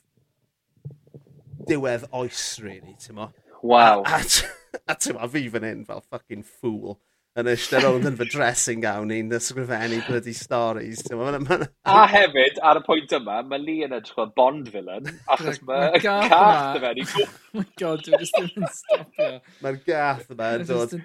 diwedd 1.69 2.08
oes, 2.17 2.47
really, 2.63 2.97
ti'n 2.99 3.19
mo. 3.19 3.30
Waw. 3.62 4.04
A, 4.08 4.19
a, 4.19 4.25
a 4.91 4.97
ti'n 4.97 5.19
mo, 5.19 5.30
fi 5.32 5.45
fan 5.54 5.67
hyn 5.67 5.88
fel 5.88 6.04
fucking 6.10 6.43
fool 6.47 6.97
yn 7.39 7.48
eistedd 7.48 7.86
rownd 7.86 8.08
yn 8.10 8.17
fy 8.20 8.26
dressing 8.28 8.82
gown 8.84 9.12
i'n 9.15 9.32
ysgrifennu 9.38 10.02
bloody 10.08 10.34
stories. 10.36 11.04
a 11.08 12.02
hefyd, 12.12 12.60
ar 12.67 12.82
y 12.82 12.84
pwynt 12.84 13.15
yma, 13.15 13.38
mae 13.48 13.62
Lee 13.63 13.86
yn 13.88 13.96
edrych 13.96 14.17
fel 14.17 14.34
Bond 14.36 14.67
villain, 14.74 15.08
achos 15.32 15.62
mae 15.67 16.02
gath 16.04 16.28
yma. 16.34 16.91
Oh 16.91 17.32
my 17.62 17.65
god, 17.80 18.04
dwi'n 18.04 18.20
just 18.20 18.36
ddim 18.36 18.52
yn 18.60 18.70
stopio. 18.76 19.32
Mae'r 19.63 19.80
gath 19.88 20.36
yma 20.36 20.54
yn 20.60 20.67
dod. 20.74 20.98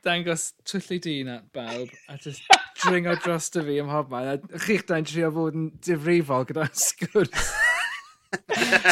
Dangos 0.00 0.46
twyllu 0.64 0.96
dyn 1.04 1.34
at 1.34 1.50
bawb, 1.52 1.92
a 2.08 2.16
just 2.16 2.46
dringo 2.80 3.18
dros 3.20 3.50
dy 3.52 3.66
fi 3.66 3.80
ym 3.82 3.90
mhobman. 3.92 4.30
A 4.48 4.62
chi'ch 4.64 4.86
da'n 4.88 5.04
trio 5.04 5.28
fod 5.36 5.60
yn 5.60 5.68
difrifol 5.84 6.48
gyda'r 6.48 6.72
sgwrs 6.72 7.52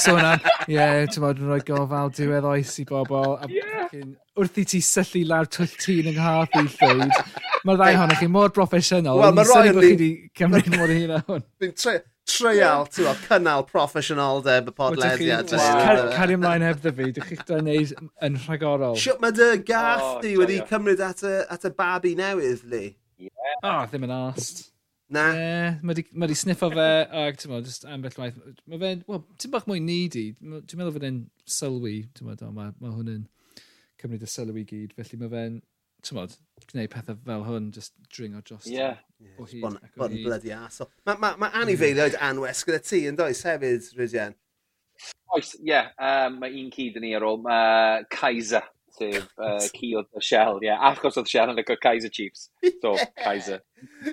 so 0.02 0.16
na, 0.18 0.34
ie, 0.66 0.74
yeah, 0.74 1.04
ti'n 1.06 1.22
modd 1.22 1.40
yn 1.42 1.50
rhoi 1.50 1.60
gofal 1.66 2.10
diwedd 2.14 2.46
oes 2.48 2.74
i 2.82 2.84
bobl. 2.88 3.36
A 3.38 3.48
yeah. 3.52 3.88
Wrth 4.38 4.60
i 4.60 4.64
ti 4.68 4.80
syllu 4.84 5.24
lawr 5.28 5.48
twll 5.50 5.70
tîn 5.80 6.10
yng 6.10 6.18
Nghath 6.18 6.58
i 6.58 6.64
llwyd, 6.66 7.16
mae'r 7.66 7.80
ddau 7.80 7.98
honno 8.02 8.18
chi 8.18 8.28
mor 8.30 8.52
broffesiynol. 8.54 9.22
Wel, 9.22 9.34
mae'n 9.38 9.50
rhaid 9.50 9.70
i... 9.70 9.72
Chi 9.78 9.88
wedi 9.88 10.12
cymryd 10.38 10.70
mor 10.76 10.94
hyn 10.94 11.16
a 11.16 11.20
hwn. 11.26 11.44
Fi'n 11.62 11.74
treial, 12.28 12.86
ti'n 12.92 13.06
gwybod, 13.06 13.22
cynnal 13.26 13.66
proffesionaldeb 13.68 14.70
y 14.70 14.74
podlediad. 14.76 15.54
Wow. 15.54 16.08
Cari 16.14 16.36
ymlaen 16.38 16.66
heb 16.66 16.82
dda 16.82 16.94
fi, 16.94 17.10
dwi'n 17.16 17.28
chi'ch 17.30 17.44
da'n 17.48 17.66
neud 17.66 17.94
yn 18.28 18.40
rhagorol. 18.44 18.98
Siwt 19.00 19.22
mae 19.24 19.34
dy 19.34 19.50
gath 19.66 20.04
oh, 20.04 20.16
di 20.24 20.34
wedi 20.38 20.60
cymryd 20.68 21.02
at 21.04 21.24
y, 21.26 21.36
at 21.48 21.66
y 21.66 21.72
babi 21.78 22.14
newydd, 22.18 22.66
Lee. 22.68 22.92
Yeah. 23.18 23.54
Oh, 23.62 23.80
ddim 23.88 24.06
yn 24.06 24.14
ast. 24.14 24.68
Na. 25.08 25.24
Yeah, 25.32 25.78
mae 25.82 25.96
di, 25.96 26.04
ma 26.12 26.28
sniffo 26.36 26.68
fe, 26.74 26.88
ac 27.22 27.38
ti'n 27.40 27.48
meddwl, 27.48 27.64
just 27.64 27.86
ambell 27.88 28.16
waith. 28.20 28.36
Mae 28.68 28.80
fe, 28.82 28.90
wel, 29.08 29.22
ti'n 29.40 29.52
bach 29.54 29.64
mwy 29.70 29.80
needy. 29.80 30.26
Dwi'n 30.42 30.80
meddwl 30.80 30.92
fod 30.98 31.06
e'n 31.08 31.22
sylwi, 31.48 31.94
ti'n 32.16 32.28
meddwl, 32.28 32.52
mae 32.56 32.74
ma 32.76 32.92
hwn 32.92 33.12
yn 33.14 33.22
cymryd 34.02 34.26
y 34.26 34.28
sylwi 34.28 34.66
gyd. 34.68 34.92
Felly 34.98 35.20
mae 35.22 35.32
fe'n, 35.32 35.56
ti'n 36.04 36.18
meddwl, 36.18 36.36
gwneud 36.66 36.92
pethau 36.92 37.16
fel 37.30 37.46
hwn, 37.46 37.70
just 37.72 37.96
dringo 38.12 38.44
dros. 38.44 38.68
Ie. 38.68 38.90
O 39.40 39.48
hyd 39.48 39.64
bon, 39.64 39.80
ac 39.80 39.96
o 39.96 40.04
bon 40.04 40.18
hyd. 40.18 40.26
bloody 40.28 40.52
aso. 40.58 40.90
Mae 41.08 41.22
ma, 41.24 41.32
ma 41.40 41.50
anifeiliaid 41.62 42.18
yeah. 42.18 42.28
anwes 42.28 42.60
gyda 42.68 42.84
ti 42.84 43.06
yn 43.08 43.16
does 43.16 43.40
hefyd, 43.48 43.88
Rydian. 43.96 44.36
Oes, 45.32 45.54
ie. 45.56 45.70
Yeah, 45.72 45.94
um, 45.96 46.36
mae 46.42 46.52
un 46.60 46.68
cyd 46.74 47.00
yn 47.00 47.08
ni 47.08 47.16
ar 47.16 47.24
ôl. 47.24 47.40
Mae 47.48 48.04
Kaiser 48.12 48.68
sef 48.98 49.28
uh, 49.38 49.58
ci 49.74 49.92
oedd 49.98 50.08
y 50.18 50.22
Shell, 50.24 50.58
ie. 50.62 50.68
Yeah. 50.68 50.82
Achos 50.90 51.18
oedd 51.20 51.30
Shell 51.30 51.52
yn 51.52 51.58
lygo 51.58 51.76
Kaiser 51.80 52.12
Chiefs. 52.12 52.48
So, 52.82 52.94
yeah. 52.98 53.06
Kaiser. 53.22 53.60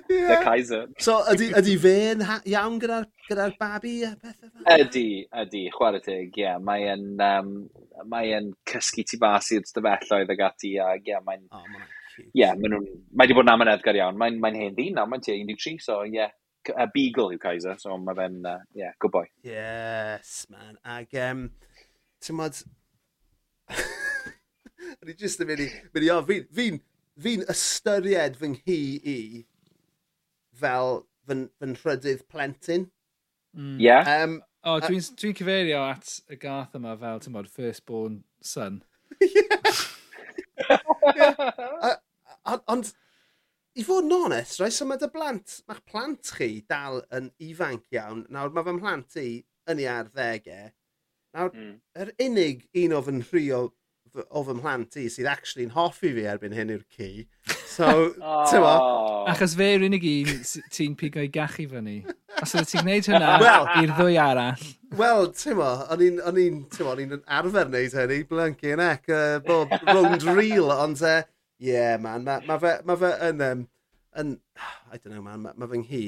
Yeah. 0.08 0.28
The 0.30 0.38
Kaiser. 0.44 0.82
So, 1.02 1.18
ydy, 1.32 1.50
ydy 1.60 1.76
fe'n 1.82 2.24
iawn 2.52 2.78
gyda'r 2.82 3.08
gyda 3.26 3.50
babi 3.60 3.96
a 4.06 4.14
pethau 4.14 4.52
fel? 4.52 4.86
Ydy, 4.86 5.06
ydy, 5.42 5.66
chwarae 5.74 6.02
teg, 6.04 6.30
ie. 6.30 6.46
Yeah. 6.46 6.62
Mae'n 6.62 7.12
um, 7.28 7.52
mae 8.12 8.40
cysgu 8.70 9.06
tu 9.10 9.20
bas 9.22 9.50
i'r 9.56 9.66
stafelloedd 9.68 10.34
ag 10.36 10.48
ati, 10.50 10.76
a 10.78 10.94
ie, 10.96 11.04
yeah, 11.12 11.22
mae'n... 11.26 11.46
Oh, 11.50 11.62
mae'n 11.66 11.92
Ie, 12.16 12.40
yeah, 12.40 12.54
mae 12.56 12.78
wedi 13.20 13.34
bod 13.36 13.44
yn 13.44 13.52
amyneddgar 13.52 13.98
iawn. 13.98 14.16
Mae'n 14.16 14.38
mae 14.40 14.56
hen 14.56 14.76
ddyn 14.76 14.94
nawr, 14.96 15.08
mae'n 15.12 15.24
tua 15.24 15.36
13, 15.36 15.82
so 15.84 16.00
ie. 16.06 16.14
Yeah. 16.16 16.32
A 16.82 16.88
beagle 16.90 17.28
yw 17.36 17.38
Kaiser, 17.38 17.76
so 17.78 17.94
mae 18.02 18.16
fe'n, 18.18 18.40
Ie, 18.40 18.50
uh, 18.50 18.62
yeah, 18.74 18.94
good 19.02 19.12
boy. 19.14 19.26
Yes, 19.46 20.46
man. 20.50 20.80
Ag, 20.96 21.12
um, 21.28 21.44
ti'n 22.24 22.40
modd... 22.40 22.58
O'n 24.94 25.12
i 25.12 25.16
jyst 25.18 25.42
yn 25.42 25.50
mynd 25.50 25.62
i, 25.64 25.68
mynd 25.94 26.06
i 26.06 26.10
o, 26.12 26.18
fi'n 26.26 26.46
fi, 26.58 26.66
fi 27.22 27.32
ystyried 27.52 28.36
fy 28.40 28.50
nghi 28.52 28.80
i 29.12 29.16
fel 30.60 31.00
fy, 31.28 31.38
fy 31.60 31.72
rhydydd 31.72 32.26
plentyn. 32.32 32.86
Mm. 33.56 33.78
Yeah. 33.80 34.10
Um, 34.22 34.36
o, 34.62 34.74
oh, 34.74 34.84
dwi'n 34.84 35.08
dwi, 35.20 35.32
cyfeirio 35.38 35.80
at 35.88 36.12
y 36.32 36.38
gath 36.42 36.76
yma 36.78 36.92
fel, 37.00 37.22
ti'n 37.22 37.36
bod, 37.36 37.50
firstborn 37.52 38.20
son. 38.44 38.82
Ond, 42.72 42.92
i 43.76 43.84
fod 43.84 44.06
yn 44.06 44.16
onest, 44.16 44.60
rhaid, 44.60 44.74
so 44.74 44.86
mae 44.88 45.00
dy 45.00 45.08
blant, 45.12 45.60
mae'ch 45.68 45.84
plant 45.88 46.32
chi 46.38 46.50
dal 46.68 47.02
yn 47.16 47.30
ifanc 47.44 47.84
iawn. 47.94 48.24
Nawr, 48.32 48.52
mae 48.54 48.66
fy 48.66 48.76
mhlant 48.76 49.18
i 49.20 49.28
yn 49.70 49.82
ei 49.82 49.88
arddegau. 49.92 50.70
Nawr, 51.36 51.50
mm. 51.52 51.74
yr 52.02 52.12
unig 52.26 52.64
un 52.84 52.96
o 52.96 53.02
fy 53.04 53.18
nhrio 53.18 53.60
o 54.30 54.42
fy 54.46 54.54
mhlant 54.56 54.96
i 55.00 55.06
sydd 55.12 55.28
actually'n 55.30 55.74
hoffi 55.74 56.12
fi 56.16 56.24
erbyn 56.30 56.54
hyn 56.56 56.72
yw'r 56.74 56.84
ci. 56.92 57.26
So, 57.68 57.88
oh. 58.22 59.26
Achos 59.30 59.56
fe 59.58 59.72
yw'r 59.74 59.86
unig 59.88 60.06
un 60.10 60.40
ti'n 60.72 60.96
pigo 60.98 61.24
i 61.24 61.30
gachu 61.32 61.68
fyny. 61.70 61.98
Os 62.42 62.54
oedd 62.56 62.68
ti'n 62.70 62.84
gwneud 62.84 63.10
hynna 63.10 63.36
well, 63.44 63.68
i'r 63.82 63.94
ddwy 63.98 64.18
arall. 64.22 64.66
Wel, 64.96 65.30
ti'n 65.36 65.58
mo, 65.58 65.70
o'n 65.92 66.04
i'n 66.06 66.58
ti'n 66.72 66.90
o'n 66.90 67.04
i'n 67.04 67.22
arfer 67.38 67.70
wneud 67.70 67.96
hynny, 68.00 68.20
blank 68.30 68.66
yn 68.66 68.82
ec, 68.86 69.08
uh, 69.12 69.38
bob 69.46 69.72
rownd 69.92 70.26
reel, 70.32 70.72
ond 70.74 71.02
ie, 71.02 71.14
uh, 71.20 71.30
yeah, 71.62 71.96
man, 72.00 72.26
mae 72.26 72.44
ma 72.48 72.58
fe, 72.62 72.76
ma 72.86 72.98
fe 73.00 73.14
yn, 73.28 73.46
um, 73.46 73.64
yn, 74.22 74.36
I 74.92 74.98
don't 74.98 75.14
know 75.14 75.24
man, 75.24 75.46
mae 75.46 75.56
ma 75.60 75.70
fy 75.72 75.82
nghi 75.84 76.04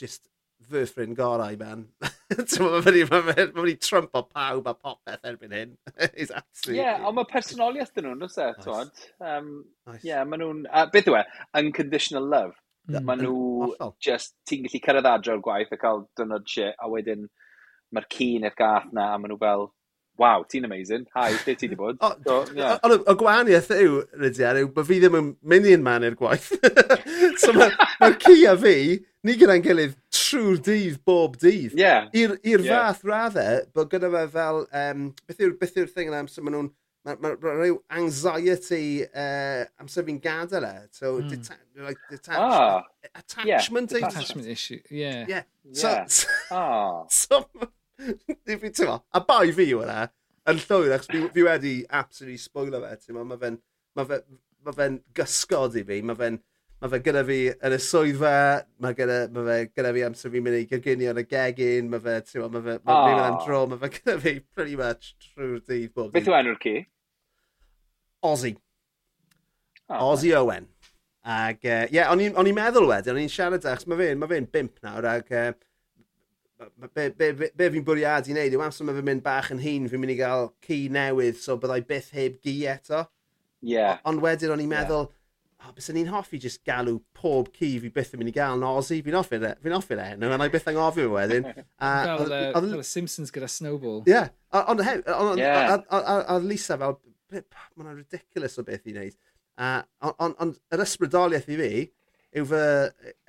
just 0.00 0.26
fy 0.70 0.82
ffrind 0.88 1.16
gorau, 1.18 1.56
man. 1.60 1.86
mae 2.32 3.46
wedi 3.58 3.74
trump 3.82 4.16
o 4.16 4.24
pawb 4.24 4.68
a 4.70 4.74
popeth 4.74 5.28
erbyn 5.30 5.54
hyn. 5.54 5.76
He's 6.16 6.30
absolutely... 6.30 6.80
Yeah, 6.80 7.04
ond 7.06 7.18
mae 7.18 7.30
personoliaeth 7.30 7.94
dyn 7.94 8.08
nhw'n, 8.08 8.24
dwi'n 8.24 8.34
e, 8.34 8.48
nice. 8.50 8.64
twod. 8.64 9.06
Um, 9.20 9.50
nice. 9.90 10.02
yeah, 10.06 10.24
maen 10.28 10.44
nhw'n... 10.44 10.64
Uh, 10.70 10.86
beth 10.92 11.10
yw 11.12 11.18
e? 11.20 11.24
Unconditional 11.60 12.26
love. 12.36 12.56
Mm. 12.90 13.06
Maen 13.08 13.24
nhw 13.26 13.70
just... 14.02 14.36
Ti'n 14.48 14.66
gallu 14.66 14.82
cyrraedd 14.88 15.10
adre 15.12 15.36
o'r 15.36 15.44
gwaith 15.44 15.72
a 15.74 15.80
cael 15.80 16.04
dynod 16.18 16.48
shit, 16.50 16.76
a 16.78 16.90
wedyn 16.90 17.28
mae'r 17.94 18.10
cyn 18.16 18.48
e'r 18.48 18.58
gath 18.58 18.90
na, 18.92 19.12
a 19.12 19.18
maen 19.20 19.34
nhw 19.34 19.40
fel, 19.42 19.68
waw, 20.20 20.44
ti'n 20.50 20.66
amazing, 20.68 21.06
hi, 21.14 21.32
lle 21.34 21.54
ti 21.58 21.68
di 21.70 21.78
bod? 21.78 21.98
O, 22.00 22.12
so, 22.26 22.36
yeah. 22.54 22.78
o, 22.86 22.98
o 23.10 23.14
gwahaniaeth 23.18 23.72
yw, 23.74 23.98
Rydian, 24.20 24.60
yw, 24.62 24.70
bod 24.74 24.86
fi 24.88 25.00
ddim 25.02 25.18
yn 25.18 25.32
mynd 25.50 25.68
i'n 25.70 25.82
man 25.84 26.06
i'r 26.06 26.16
gwaith. 26.18 26.52
so 27.42 27.54
mae'r 27.56 27.74
ma 28.00 28.12
ci 28.22 28.44
a 28.50 28.54
fi, 28.60 28.76
ni 29.26 29.36
gyda'n 29.40 29.64
gilydd 29.64 29.96
trwy'r 30.14 30.62
dydd 30.68 31.02
bob 31.08 31.36
dydd. 31.42 31.74
Yeah. 31.78 32.08
I'r 32.14 32.38
yeah. 32.44 32.70
fath 32.70 33.04
raddau, 33.08 33.66
bod 33.74 33.90
gyda 33.92 34.12
fe 34.14 34.24
fel, 34.36 34.64
um, 34.84 35.12
beth 35.26 35.44
yw'r 35.44 35.58
beth 35.60 35.78
yw 35.82 35.90
thing 35.90 36.12
yna 36.12 36.24
so 36.30 36.44
maen 36.44 36.58
nhw'n, 36.58 36.72
mae 37.04 37.18
ma, 37.20 37.34
ma 37.34 37.54
rhyw 37.58 37.78
anxiety 37.98 39.04
uh, 39.04 39.64
amser 39.82 40.06
fi'n 40.06 40.20
gadael 40.24 40.68
e. 40.70 40.74
So, 40.94 41.16
mm. 41.18 41.32
deta 41.34 41.58
like, 41.84 42.00
detach 42.10 42.38
ah. 42.38 42.84
attachment, 43.12 43.92
yeah. 43.92 44.08
detachment 44.08 44.48
issue. 44.48 44.80
Yeah. 44.90 45.24
yeah. 45.28 45.42
So, 45.72 45.90
yeah. 45.90 46.06
so, 46.06 46.28
ah. 46.52 47.04
so 47.10 47.46
a 49.16 49.22
bai 49.24 49.52
fi 49.56 49.68
yw 49.72 49.84
yna, 49.84 50.08
yn 50.50 50.64
llwyr, 50.64 50.96
achos 50.96 51.12
fi, 51.12 51.22
fi 51.34 51.46
wedi 51.46 51.76
absolutely 51.90 52.40
spoiler 52.40 52.82
fe, 52.84 52.96
ti'n 53.00 53.18
ma, 53.18 53.28
mae 53.30 53.40
fe'n 53.42 53.60
ma 53.96 54.08
fe, 54.08 54.20
ma 54.64 54.74
fe 54.76 54.90
gysgod 55.16 55.78
i 55.80 55.86
fi, 55.86 56.02
mae 56.04 56.18
fe'n 56.18 56.42
Mae 56.84 56.90
fe 56.92 56.98
gyda 57.00 57.20
fi 57.24 57.36
yn 57.48 57.72
y 57.72 57.76
swyddfa, 57.80 58.30
mae 58.84 58.96
gyda, 58.98 59.14
ma 59.32 59.40
fe 59.46 59.54
gyda 59.70 59.92
fi 59.96 60.02
amser 60.04 60.32
fi'n 60.34 60.42
mynd 60.44 60.56
i 60.58 60.66
gyginio 60.68 61.14
yn 61.14 61.20
y 61.22 61.24
gegin, 61.30 61.86
mae 61.88 62.02
fe, 62.04 62.16
ti'n 62.28 62.42
ma, 62.42 62.48
mae 62.52 62.64
fe, 62.66 62.74
mae 62.84 62.98
fi'n 62.98 63.06
mynd 63.06 63.22
am 63.22 63.38
ah. 63.38 63.44
dro, 63.46 63.60
mae 63.70 63.80
fe 63.80 63.88
gyda 63.94 64.16
fi 64.20 64.32
pretty 64.52 64.76
much 64.76 65.14
trwy'r 65.22 65.62
dydd 65.62 65.94
bob 65.94 66.10
dydd. 66.10 66.18
Beth 66.18 66.28
yw 66.28 66.36
enw'r 66.36 66.58
ci? 66.60 66.74
Ozzy. 68.28 68.52
Oh, 69.86 70.10
Ozzy 70.10 70.34
Owen. 70.36 70.68
Ac, 71.24 71.64
ie, 71.64 71.72
uh, 71.72 71.88
yeah, 71.94 72.12
o'n 72.12 72.20
i'n 72.20 72.58
meddwl 72.58 72.90
wedyn, 72.90 73.16
o'n 73.16 73.22
i'n 73.22 73.32
siarad, 73.32 73.64
achos 73.70 73.88
mae 73.88 74.02
fe'n 74.02 74.20
ma 74.20 74.28
fe 74.28 74.42
bimp 74.58 74.84
nawr, 74.84 75.08
ac 75.14 75.32
uh, 75.32 75.48
be, 76.94 77.08
be, 77.10 77.32
be, 77.32 77.50
be 77.56 77.68
fi'n 77.74 77.84
bwriadu 77.86 78.30
i 78.30 78.36
wneud 78.36 78.54
yw 78.56 78.62
amser 78.64 78.86
mae 78.86 78.96
fi'n 78.98 79.08
mynd 79.08 79.24
bach 79.24 79.50
yn 79.54 79.60
hun, 79.62 79.88
fi'n 79.90 80.02
mynd 80.02 80.14
i 80.14 80.18
gael 80.18 80.48
ci 80.64 80.84
newydd, 80.92 81.38
so 81.40 81.58
byddai 81.60 81.82
byth 81.88 82.10
heb 82.16 82.40
gi 82.44 82.56
eto. 82.70 83.04
Yeah. 83.64 84.00
Ond 84.08 84.22
wedyn 84.24 84.52
o'n 84.54 84.62
i'n 84.62 84.70
meddwl, 84.70 85.08
yeah. 85.08 85.68
oh, 85.68 85.74
bys 85.76 85.90
ni'n 85.96 86.10
hoffi 86.12 86.40
jyst 86.42 86.62
galw 86.68 86.98
pob 87.16 87.50
ci 87.56 87.72
fi 87.82 87.90
byth 87.94 88.14
yn 88.14 88.22
mynd 88.22 88.32
i 88.32 88.36
gael 88.36 88.58
yn 88.58 88.66
Ozzy, 88.68 89.00
Fi'n 89.06 89.18
offi 89.20 89.40
le, 89.40 89.54
fi'n 89.64 89.76
offi 89.78 89.98
le, 89.98 90.10
no, 90.20 90.30
a 90.34 90.50
byth 90.52 90.70
angofio 90.72 91.08
fe 91.08 91.14
wedyn. 91.16 91.50
Fel 91.80 92.78
y 92.78 92.86
Simpsons 92.88 93.34
gyda 93.34 93.50
Snowball. 93.50 94.02
Ie, 94.10 94.22
ond 94.60 94.84
a 94.84 95.78
a, 95.98 96.38
Lisa 96.44 96.78
fel, 96.80 96.98
mae'n 97.32 97.96
ridiculous 97.96 98.60
o 98.60 98.66
beth 98.66 98.88
i 98.90 98.96
wneud. 98.96 99.18
Ond 100.12 100.58
yr 100.74 100.84
ysbrydoliaeth 100.84 101.52
i 101.52 101.60
fi 101.60 101.70
yw 102.34 102.48
fy 102.50 102.62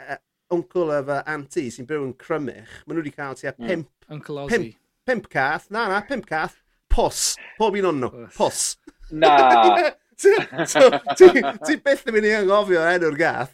uh, 0.02 0.18
wncl 0.54 0.92
uh, 0.92 1.00
a 1.00 1.04
fy 1.08 1.20
anti 1.34 1.66
sy'n 1.74 1.90
byw 1.90 2.06
yn 2.06 2.16
crymich, 2.22 2.80
maen 2.86 2.98
nhw 2.98 3.04
wedi 3.04 3.16
cael 3.16 3.38
tua 3.40 3.54
mm. 3.56 3.68
pimp... 3.70 3.92
Uncle 4.14 4.44
Ozzy. 4.44 4.56
Pimp, 4.56 4.80
pimp 5.10 5.30
cath, 5.34 5.70
na 5.74 5.88
na, 5.92 6.02
pimp 6.06 6.28
cath, 6.30 6.60
pos, 6.92 7.36
pob 7.60 7.78
un 7.80 7.90
o'n 7.92 8.02
nhw, 8.06 8.26
pos. 8.38 8.76
Na! 9.12 9.94
Ti 10.16 11.76
byth 11.84 12.06
yn 12.08 12.16
mynd 12.16 12.28
i 12.30 12.32
anghofio 12.38 12.84
enw'r 12.88 13.18
gath. 13.20 13.52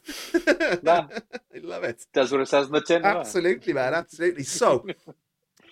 Na. 0.86 1.00
I 1.56 1.64
love 1.64 1.84
it. 1.84 2.06
Does 2.14 2.32
what 2.32 2.42
it 2.42 2.52
says 2.52 2.68
in 2.68 2.74
the 2.74 2.82
tin. 2.82 3.06
Absolutely, 3.06 3.74
man, 3.74 3.96
absolutely. 3.96 4.44
So, 4.44 4.86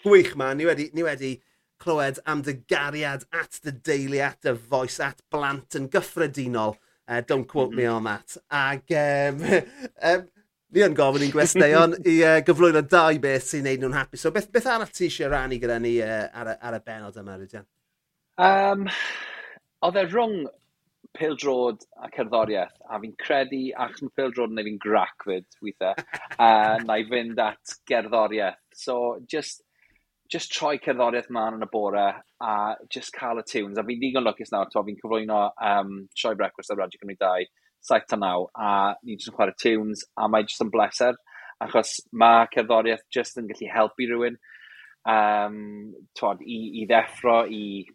gwych 0.03 0.36
man, 0.36 0.57
ni 0.57 0.65
wedi, 0.65 0.89
ni 0.93 1.05
wedi 1.05 1.36
clywed 1.80 2.20
am 2.26 2.41
dy 2.41 2.57
gariad 2.72 3.26
at 3.34 3.59
dy 3.63 3.72
deulu, 3.72 4.20
at 4.26 4.41
dy 4.41 4.55
foes, 4.55 4.99
at 4.99 5.22
blant 5.32 5.78
yn 5.78 5.89
gyffredinol. 5.93 6.78
Uh, 7.09 7.22
don't 7.22 7.47
quote 7.47 7.72
mm 7.72 7.78
-hmm. 7.78 7.78
me 7.78 7.86
on 7.86 8.03
that. 8.03 8.38
Ag, 8.51 8.84
um, 8.93 9.63
um, 10.09 10.28
Ni 10.70 10.84
yn 10.86 10.93
gofyn 10.97 11.26
i'n 11.26 11.34
gwesteion 11.34 11.95
i 12.11 12.20
uh, 12.22 12.36
gyflwyno 12.45 12.84
dau 12.86 13.17
beth 13.22 13.47
sy'n 13.47 13.65
neud 13.65 13.82
nhw'n 13.82 13.95
hapus. 13.97 14.22
So 14.22 14.32
beth, 14.34 14.51
beth 14.53 14.67
arall 14.70 14.91
ti 14.93 15.07
eisiau 15.07 15.32
rannu 15.32 15.57
gyda 15.61 15.80
ni 15.82 15.95
uh, 16.05 16.28
ar, 16.30 16.51
y, 16.53 16.57
ar 16.70 16.78
y 16.78 16.82
benod 16.86 17.15
yma, 17.17 17.38
Rydian? 17.39 17.65
Um, 18.45 18.84
oedd 19.88 19.97
e 19.97 20.03
rhwng 20.05 20.36
pildrod 21.17 21.82
a 21.97 22.11
cerddoriaeth, 22.13 22.76
a 22.86 22.99
fi'n 23.01 23.15
credu, 23.17 23.63
achos 23.82 24.05
mae 24.05 24.13
pildrod 24.20 24.53
yn 24.53 24.59
neu 24.59 24.67
fi'n 24.67 24.78
grac 24.84 25.26
fyd, 25.26 25.47
weithiau, 25.65 26.05
uh, 26.45 26.76
na 26.86 26.99
i 27.01 27.07
fynd 27.09 27.41
at 27.41 27.74
gerddoriaeth. 27.89 28.61
So, 28.78 29.17
just, 29.26 29.63
just 30.30 30.53
troi 30.53 30.76
cerddoriaeth 30.86 31.32
man 31.34 31.57
yn 31.57 31.65
y 31.65 31.70
bore 31.74 32.05
a 32.13 32.53
just 32.93 33.15
cael 33.17 33.41
y 33.41 33.45
tunes. 33.49 33.82
A 33.82 33.88
fi'n 33.89 34.05
digon 34.05 34.30
lwcus 34.30 34.53
nawr, 34.53 34.70
to 34.70 34.86
fi'n 34.86 35.01
cyflwyno 35.01 35.47
um, 35.72 35.95
Sioe 36.13 36.38
Brecwast 36.38 36.76
ar 36.76 36.84
Radio 36.84 37.01
Cymru 37.01 37.17
2 37.26 37.49
saith 37.82 38.13
a 38.15 38.19
naw, 38.19 38.47
a 38.55 38.95
ni 39.03 39.17
jyst 39.17 39.32
yn 39.32 39.38
chwarae 39.38 39.57
tunes, 39.59 40.05
a 40.17 40.27
mae 40.32 40.47
jyst 40.47 40.65
yn 40.65 40.71
bleser, 40.73 41.19
achos 41.63 41.97
mae 42.11 42.47
cerddoriaeth 42.53 43.05
jyst 43.13 43.39
yn 43.41 43.49
gallu 43.51 43.71
helpu 43.73 44.09
rhywun 44.09 44.39
um, 45.07 45.93
twod, 46.17 46.43
i, 46.43 46.59
i 46.82 46.86
ddeffro, 46.89 47.41
i, 47.47 47.86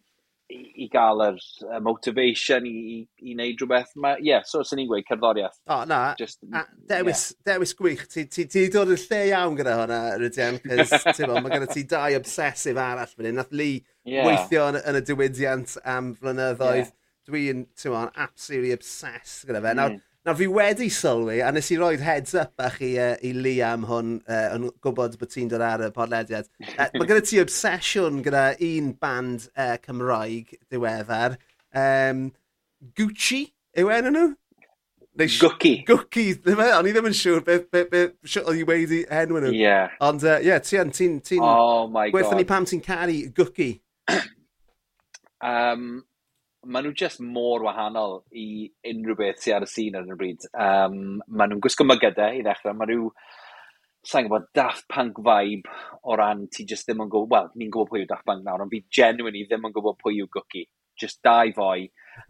i, 0.52 0.58
i 0.84 0.88
gael 0.92 1.22
yr 1.24 1.38
uh, 1.38 1.78
motivation 1.84 2.66
i, 2.68 2.74
i, 2.94 2.96
i 3.24 3.36
wneud 3.36 3.62
rhywbeth. 3.62 3.94
Ie, 3.96 4.14
yeah, 4.28 4.44
so 4.48 4.64
sy'n 4.66 4.80
ni'n 4.82 4.90
gweud 4.90 5.06
cerddoriaeth. 5.08 5.60
O, 5.66 5.78
oh, 5.78 5.84
na. 5.90 6.00
Just, 6.20 6.42
a, 6.48 6.64
dewis, 6.90 7.26
yeah. 7.32 7.52
dewis 7.52 7.76
gwych. 7.78 8.04
Ti, 8.12 8.26
ti, 8.32 8.48
ti 8.50 8.66
dod 8.72 8.92
yn 8.94 9.00
lle 9.04 9.22
iawn 9.30 9.56
gyda 9.60 9.78
hwnna, 9.82 10.02
Rydian, 10.20 10.60
cys 10.64 11.24
mae 11.28 11.54
gyda 11.54 11.70
ti 11.72 11.86
dau 11.94 12.18
obsesif 12.20 12.80
arall 12.88 13.14
fan 13.14 13.30
hyn. 13.30 13.40
Nath 13.40 13.54
Lee 13.56 13.80
yeah. 14.04 14.26
weithio 14.28 14.68
yn, 14.72 14.82
yn 14.82 15.00
y 15.00 15.06
diwydiant 15.12 15.78
am 15.96 16.12
flynyddoedd. 16.18 16.84
Yeah 16.84 17.00
dwi'n, 17.28 17.64
ti'n 17.78 17.94
ma'n, 17.94 18.12
absolutely 18.26 18.74
obsessed 18.74 19.48
gyda 19.48 19.62
fe. 19.62 19.72
Hmm. 19.72 19.80
Nawr, 19.80 19.96
mm. 19.96 20.04
nawr 20.28 20.38
fi 20.40 20.48
wedi 20.58 20.90
sylwi, 20.92 21.40
a 21.44 21.50
nes 21.54 21.72
i 21.72 21.78
roed 21.80 22.04
heads 22.04 22.36
up 22.38 22.54
bach 22.60 22.80
i, 22.84 22.94
uh, 23.00 23.16
i 23.24 23.32
Liam 23.36 23.88
hwn, 23.90 24.14
uh, 24.28 24.46
yn 24.56 24.68
gwybod 24.84 25.18
bod 25.20 25.32
ti'n 25.32 25.50
dod 25.52 25.64
ar 25.64 25.88
y 25.88 25.90
podlediad. 25.94 26.50
Uh, 26.74 26.88
mae 26.98 27.06
gyda 27.06 27.22
ti 27.22 27.42
obsesiwn 27.42 28.22
gyda 28.24 28.46
un 28.66 28.94
band 29.00 29.48
uh, 29.54 29.76
Cymraeg 29.84 30.56
diweddar. 30.72 31.36
Um, 31.74 32.28
Gucci 32.98 33.44
yw 33.78 33.90
e 33.90 34.00
enw 34.00 34.10
nhw? 34.14 34.32
Neu 35.14 35.30
Gwci. 35.30 35.84
Gwci, 35.86 36.24
ddim 36.42 36.58
e? 36.58 36.70
O'n 36.74 36.88
i 36.90 36.92
ddim 36.94 37.06
yn 37.06 37.14
siŵr 37.14 37.44
beth 37.46 37.68
be, 37.70 37.84
be, 37.86 38.00
be, 38.10 38.40
oedd 38.40 38.58
i 38.58 38.64
wedi 38.66 39.04
enw 39.06 39.38
nhw. 39.44 39.52
Ie. 39.52 39.60
Yeah. 39.62 39.92
Ond, 40.02 40.24
ie, 40.26 40.32
uh, 40.32 40.40
yeah, 40.42 40.58
ti'n... 40.58 40.90
Ti, 40.94 41.06
ti, 41.22 41.38
oh 41.38 41.86
my 41.86 42.08
god. 42.08 42.16
Gwerthon 42.16 42.42
ni 42.42 42.46
pam 42.48 42.66
ti'n 42.66 42.82
caru 42.82 43.20
Gwci. 43.36 43.68
um, 45.38 46.02
maen 46.66 46.86
nhw 46.86 46.94
just 46.98 47.20
mor 47.20 47.64
wahanol 47.64 48.20
i 48.32 48.46
unrhyw 48.90 49.16
beth 49.18 49.40
sydd 49.42 49.56
ar 49.58 49.66
y 49.66 49.70
sîn 49.70 49.98
ar 49.98 50.06
y 50.08 50.18
bryd. 50.20 50.46
Um, 50.52 50.98
maen 51.28 51.52
nhw'n 51.52 51.62
gwisgo 51.64 51.86
mygydau 51.86 52.38
i 52.38 52.44
ddechrau. 52.44 52.76
Maen 52.78 52.92
nhw, 52.92 53.10
sa'n 54.04 54.26
gwybod, 54.26 54.48
daft 54.56 54.86
punk 54.92 55.20
vibe 55.24 55.70
o 56.02 56.16
ran 56.20 56.46
ti 56.52 56.66
just 56.68 56.88
ddim 56.88 57.04
yn 57.04 57.12
gwybod, 57.12 57.32
wel, 57.34 57.52
ni'n 57.60 57.72
gwybod 57.72 57.92
pwy 57.92 58.02
yw 58.04 58.10
daft 58.10 58.26
punk 58.28 58.44
nawr, 58.44 58.64
ond 58.64 58.74
fi 58.74 58.82
genuinely 58.98 59.46
ddim 59.48 59.68
yn 59.68 59.76
gwybod 59.76 60.00
pwy 60.02 60.18
yw 60.20 60.30
gwci. 60.36 60.66
Just 61.00 61.22
dau 61.26 61.50
foi. 61.56 61.88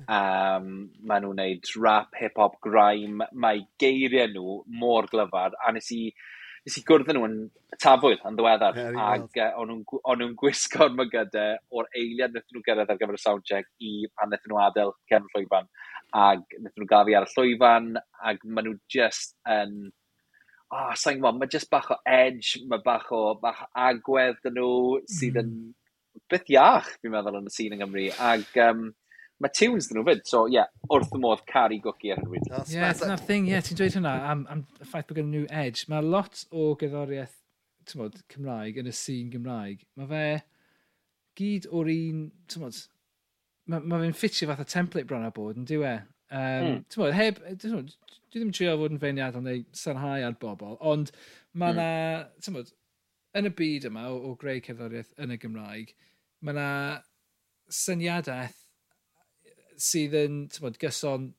Um, 0.08 0.68
maen 1.04 1.26
nhw'n 1.26 1.40
neud 1.42 1.74
rap, 1.82 2.14
hip-hop, 2.20 2.60
grime. 2.64 3.28
Mae 3.32 3.66
geiriau 3.82 4.30
nhw 4.32 4.60
mor 4.80 5.10
glyfar. 5.10 5.58
A 5.60 5.74
nes 5.76 5.90
i 5.92 6.06
nes 6.64 6.78
i 6.80 6.82
gwrdd 6.88 7.10
nhw 7.12 7.26
yn 7.28 7.34
tafwyl 7.82 8.20
yn 8.24 8.36
ddiweddar, 8.38 8.78
yeah, 8.80 9.00
ac 9.14 9.40
uh, 9.42 9.50
o'n 9.60 9.74
nhw'n 10.20 10.36
gwisgo'r 10.40 10.94
mygydau 10.96 11.58
o'r 11.76 11.90
eiliad 11.92 12.32
wnaethon 12.32 12.56
nhw 12.56 12.64
gyrraedd 12.68 12.94
ar 12.94 13.00
gyfer 13.00 13.18
y 13.18 13.20
soundcheck 13.20 13.68
i 13.84 13.92
pan 14.14 14.30
wnaethon 14.30 14.54
nhw 14.54 14.62
adael 14.64 14.94
cefn 15.10 15.28
llwyfan, 15.34 15.68
ac 16.28 16.56
wnaethon 16.56 16.84
nhw 16.84 16.88
gael 16.94 17.10
fi 17.10 17.18
ar 17.18 17.28
y 17.28 17.34
llwyfan, 17.34 17.92
ac 18.32 18.48
maen 18.48 18.70
nhw 18.70 18.78
just 18.96 19.36
yn... 19.44 19.76
Um, 19.84 19.92
oh, 20.74 20.90
sa'n 20.98 21.20
gwybod, 21.20 21.38
mae 21.38 21.52
just 21.52 21.70
bach 21.70 21.90
o 21.92 21.98
edge, 22.08 22.62
mae 22.70 22.82
bach 22.84 23.10
o 23.14 23.22
bach 23.42 23.64
agwedd 23.78 24.40
dyn 24.44 24.56
nhw 24.58 24.70
sydd 25.18 25.38
yn 25.42 25.50
mm. 25.52 26.24
beth 26.32 26.50
iach, 26.50 26.88
fi'n 27.00 27.12
meddwl, 27.14 27.42
yn 27.42 27.50
y 27.50 27.54
sîn 27.54 27.76
yng 27.76 27.84
Nghymru. 27.84 28.08
Ac 28.32 28.56
um, 28.64 28.86
mae 29.42 29.52
tunes 29.54 29.88
dyn 29.90 29.98
nhw 29.98 30.06
fyd, 30.06 30.22
so 30.28 30.44
ie, 30.46 30.56
yeah, 30.58 30.68
wrth 30.92 31.14
y 31.16 31.20
modd 31.22 31.42
caru 31.50 31.78
gogi 31.82 32.12
ar 32.14 32.22
hynny. 32.22 32.40
Ie, 32.40 32.76
yeah, 32.76 32.92
dyna'r 32.98 33.22
thing, 33.26 33.48
ie, 33.48 33.56
yeah, 33.56 33.64
ti'n 33.66 33.78
dweud 33.80 33.96
hwnna 33.98 34.14
am, 34.30 34.44
am 34.52 34.62
y 34.78 34.88
ffaith 34.88 35.08
bod 35.08 35.18
gen 35.18 35.30
nhw 35.32 35.44
edge. 35.50 35.88
Mae 35.90 36.04
lot 36.06 36.44
o 36.54 36.70
gyddoriaeth 36.80 37.36
mod, 37.98 38.16
Cymraeg 38.32 38.80
yn 38.80 38.88
y 38.88 38.94
sîn 38.96 39.30
Gymraeg. 39.32 39.84
Mae 39.98 40.10
fe 40.10 40.24
gyd 41.40 41.68
o'r 41.74 41.90
un, 41.92 42.24
ti'n 42.50 42.64
mod, 42.64 42.80
mae 43.70 43.84
ma 43.90 44.00
fe'n 44.04 44.16
ffitio 44.16 44.48
fath 44.50 44.62
o 44.64 44.68
template 44.70 45.10
bron 45.10 45.26
a 45.26 45.32
bod 45.34 45.60
yn 45.60 45.68
diwe. 45.68 45.92
Um, 46.34 46.68
mm. 46.70 46.78
mod, 47.02 47.12
heb, 47.14 47.42
dwi 47.60 48.40
ddim 48.40 48.54
trio 48.54 48.78
fod 48.80 48.94
yn 48.94 49.02
feiniadol 49.02 49.44
neu 49.44 49.62
sarhau 49.76 50.24
ar 50.24 50.38
bobl, 50.40 50.78
ond 50.80 51.12
mae 51.52 51.74
yna, 51.74 51.84
hmm. 51.84 52.24
mm. 52.24 52.44
ti'n 52.46 52.56
mod, 52.56 52.72
yn 53.38 53.50
y 53.50 53.52
byd 53.60 53.88
yma 53.90 54.08
o, 54.10 54.16
o 54.30 54.34
greu 54.40 54.62
cerddoriaeth 54.64 55.12
yn 55.22 55.34
y 55.34 55.38
Gymraeg, 55.42 55.92
mae 56.40 56.54
yna 56.56 56.68
syniadaeth 57.74 58.63
sydd 59.80 60.16
yn 60.18 60.42
bod, 60.60 60.78
gyson 60.80 61.32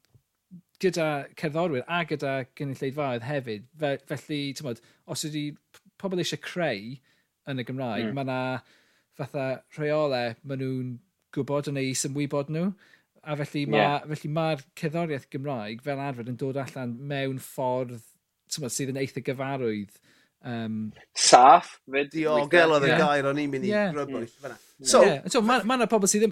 gyda 0.84 1.10
cerddorwyr 1.40 1.86
a 1.88 2.02
gyda 2.08 2.34
gynulleidfaoedd 2.58 3.26
hefyd. 3.26 3.68
Fe, 3.80 3.96
felly, 4.12 4.40
bod, 4.66 4.82
os 5.12 5.26
ydy 5.28 5.46
pobl 6.02 6.22
eisiau 6.24 6.42
creu 6.44 6.98
yn 7.50 7.62
y 7.62 7.68
Gymraeg, 7.68 8.10
mm. 8.10 8.18
mae 8.18 8.28
yna 8.28 8.40
fatha 9.16 9.46
rheolau 9.78 10.36
maen 10.44 10.62
nhw'n 10.62 10.92
gwybod 11.36 11.72
yn 11.72 11.80
ei 11.82 11.94
symwybod 11.98 12.52
nhw. 12.52 12.74
A 13.26 13.38
felly 13.40 13.66
mae'r 13.72 14.06
yeah. 14.06 14.28
ma 14.36 14.50
cerddoriaeth 14.78 15.30
Gymraeg 15.34 15.82
fel 15.86 16.02
arfer 16.02 16.30
yn 16.30 16.38
dod 16.42 16.60
allan 16.62 16.98
mewn 17.10 17.40
ffordd 17.42 18.04
bod, 18.62 18.74
sydd 18.74 18.92
yn 18.94 19.00
eitha 19.02 19.24
gyfarwydd 19.26 19.96
Um, 20.46 20.94
Saff. 21.18 21.80
Diogel 21.90 22.76
oedd 22.76 22.86
y 22.86 22.94
gair 22.94 23.26
o'n 23.32 23.42
i'n 23.42 23.50
mynd 23.50 23.66
i 23.66 23.72
yeah. 23.72 23.90
grybwyll. 23.94 24.28
Yeah. 24.44 24.60
So, 24.84 25.02
yeah. 25.02 25.24
so 25.32 25.40
mae 25.42 25.64
yna 25.64 25.72
ma, 25.72 25.78
ma 25.82 25.88
pobl 25.90 26.10
sydd 26.12 26.28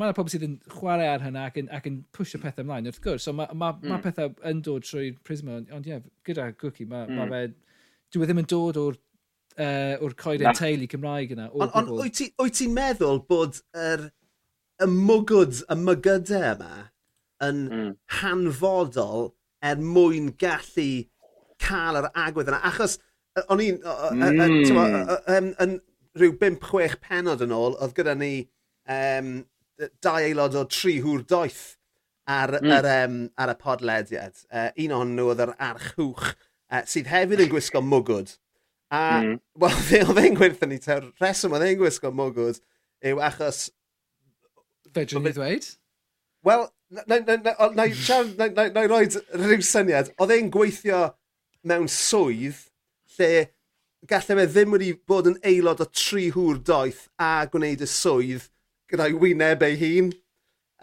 ma 0.00 0.08
pobl 0.16 0.32
sydd 0.32 0.46
yn 0.48 0.56
chwarae 0.72 1.06
ar 1.12 1.22
hynna 1.22 1.44
ac 1.50 1.60
yn, 1.60 1.68
ac 1.76 1.86
yn 1.90 2.00
pwysio 2.16 2.40
pethau 2.42 2.64
ymlaen, 2.64 2.88
wrth 2.90 3.02
gwrs. 3.04 3.28
So 3.28 3.34
mae 3.36 3.52
ma, 3.52 3.70
mm. 3.76 3.92
ma 3.92 4.00
pethau 4.02 4.32
yn 4.48 4.62
dod 4.66 4.86
trwy'r 4.88 5.20
prisma, 5.26 5.60
ond 5.76 5.86
ie, 5.86 5.94
yeah, 5.94 6.02
gyda 6.26 6.48
Gwci, 6.58 6.88
mae 6.90 7.06
mm. 7.06 7.20
ma 7.20 7.28
fe, 7.30 7.42
dwi 8.16 8.24
e 8.24 8.30
ddim 8.30 8.42
yn 8.42 8.48
dod 8.50 8.80
o'r 8.82 8.98
uh, 8.98 9.94
o'r 10.06 10.16
coed 10.24 10.42
yn 10.42 10.58
teulu 10.58 10.88
Cymraeg 10.90 11.36
yna. 11.36 11.46
Ond 11.52 11.78
on, 11.78 11.92
wyt 12.00 12.18
ti'n 12.18 12.34
ti, 12.34 12.50
ti 12.58 12.68
meddwl 12.72 13.22
bod 13.28 13.62
yr 13.76 14.08
er, 14.08 14.08
y 14.82 14.90
mwgwd, 14.90 15.62
y 15.70 15.78
mygydau 15.84 16.56
yma 16.56 16.72
yn 17.46 17.62
mm. 17.68 17.94
hanfodol 18.18 19.30
er 19.62 19.78
mwyn 19.78 20.32
gallu 20.40 20.90
cael 21.62 22.00
yr 22.02 22.10
agwedd 22.24 22.50
yna? 22.50 22.62
Achos 22.72 22.98
o'n 23.48 23.62
i'n, 23.64 23.78
hmm. 23.82 25.52
yn 25.64 25.78
rhyw 26.18 26.34
5-6 26.40 26.98
penod 27.00 27.44
yn 27.44 27.54
ôl, 27.56 27.76
oedd 27.80 27.94
gyda 27.96 28.14
ni 28.18 28.32
um, 28.90 29.38
dau 30.04 30.18
aelod 30.20 30.58
o 30.58 30.64
tri 30.68 30.98
hwr 31.04 31.24
doeth 31.28 31.62
ar, 32.28 32.52
mm. 32.60 32.72
ar, 32.76 32.88
um, 33.04 33.18
ar 33.40 33.52
y 33.54 33.56
podlediad. 33.60 34.42
Uh, 34.52 34.68
un 34.84 34.96
o'n 34.98 35.14
nhw 35.16 35.30
oedd 35.32 35.42
yr 35.46 35.54
archwch, 35.70 36.32
uh, 36.72 36.82
sydd 36.88 37.10
hefyd 37.10 37.44
yn 37.46 37.52
gwisgo 37.52 37.82
mwgwd. 37.84 38.34
A, 38.92 39.00
mm. 39.22 39.38
wel, 39.62 39.78
fe 39.88 40.02
oedd 40.04 40.20
e'n 40.20 40.36
gwerthu 40.38 40.68
ni, 40.68 40.78
te'r 40.82 41.08
reswm 41.22 41.56
oedd 41.56 41.66
e'n 41.70 41.80
gwisgo 41.80 42.12
mwgwd 42.14 42.60
yw 43.08 43.22
achos... 43.24 43.64
Fe 44.92 45.06
dwi'n 45.08 45.30
ei 45.30 45.36
ddweud? 45.38 45.70
Wel, 46.44 46.66
na 47.08 48.84
i 48.84 48.90
roi 48.90 49.06
rhyw 49.08 49.64
syniad. 49.64 50.12
Oedd 50.20 50.34
e'n 50.36 50.52
gweithio 50.52 51.06
mewn 51.64 51.88
swydd 51.90 52.60
lle 53.18 53.32
gallai 54.08 54.38
fe 54.40 54.46
ddim 54.50 54.74
wedi 54.76 54.92
bod 55.08 55.30
yn 55.30 55.38
aelod 55.46 55.82
o 55.84 55.88
tri 55.90 56.30
hŵr 56.34 56.58
doeth 56.66 57.06
a 57.22 57.34
gwneud 57.52 57.84
y 57.84 57.88
swydd 57.90 58.48
gyda'i 58.92 59.16
wyneb 59.18 59.62
ei 59.66 59.78
hun. 59.80 60.12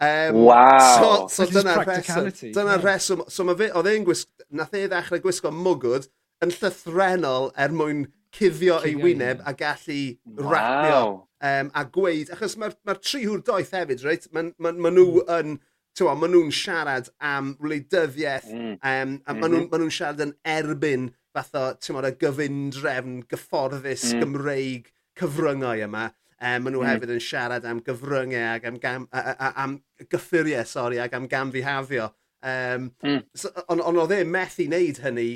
Um, 0.00 0.38
wow! 0.46 1.26
So, 1.28 1.44
so 1.44 1.46
dyna'r 1.52 1.84
reswm. 1.84 2.30
Dyna 2.40 2.78
yeah. 2.78 2.84
reswm. 2.84 3.26
So 3.28 3.44
mae 3.44 3.58
fe, 3.58 3.68
oedd 3.76 3.90
e'n 3.90 4.06
gwisgo, 4.06 4.46
nath 4.56 4.72
e 4.74 4.86
ddechrau 4.88 5.20
gwisgo 5.26 5.52
mwgwd 5.52 6.08
yn 6.40 6.54
llythrenol 6.56 7.50
er 7.60 7.74
mwyn 7.76 8.06
cuddio 8.32 8.78
ei 8.86 8.94
wyneb 8.96 9.42
a 9.44 9.52
gallu 9.58 9.98
wow. 10.38 10.52
rapio 10.54 11.02
um, 11.44 11.70
a 11.74 11.84
gweud, 11.84 12.30
achos 12.34 12.56
mae'r 12.60 12.76
ma, 12.86 12.96
tri 12.96 13.24
hwr 13.26 13.42
doeth 13.44 13.74
hefyd, 13.76 14.04
reit? 14.06 14.28
Mae 14.34 14.52
ma, 14.56 14.72
ma 14.72 14.92
nhw 14.94 15.06
mm. 15.20 15.30
yn, 15.36 15.56
tywa, 15.98 16.14
ma 16.16 16.30
nhw'n 16.30 16.52
siarad 16.54 17.10
am 17.32 17.54
wleidyddiaeth, 17.60 18.50
mm. 18.54 18.76
um, 18.78 19.16
a 19.26 19.34
ma 19.34 19.40
mhm. 19.40 19.52
nhw'n 19.52 19.66
mm 19.66 19.68
-hmm. 19.68 19.84
nhw 19.84 19.96
siarad 19.98 20.24
yn 20.26 20.36
erbyn 20.56 21.08
fath 21.34 21.58
o, 21.58 21.66
ti'n 21.78 21.98
y 22.08 22.14
gyfundrefn 22.20 23.20
gyfforddus 23.30 24.08
mm. 24.14 24.24
Gymreig 24.24 24.90
cyfryngau 25.18 25.84
yma. 25.86 26.08
Eh, 26.40 26.56
e, 26.56 26.58
maen 26.62 26.74
nhw 26.74 26.82
mm. 26.82 26.88
hefyd 26.88 27.14
yn 27.16 27.22
siarad 27.24 27.68
am 27.68 27.82
gyfryngau 27.86 28.54
ac 28.54 28.66
am, 28.70 28.80
gam, 28.82 29.06
a, 29.12 29.34
a, 29.34 29.52
am 29.64 29.78
gyffuriau, 30.10 30.66
sori, 30.68 31.00
ac 31.02 31.14
am 31.16 31.28
gamfihafio. 31.30 32.10
Um, 32.40 32.90
mm. 33.04 33.24
so, 33.36 33.52
ond 33.68 33.84
on 33.84 34.00
oedd 34.00 34.16
e 34.16 34.22
methu 34.24 34.64
wneud 34.64 35.02
hynny 35.04 35.30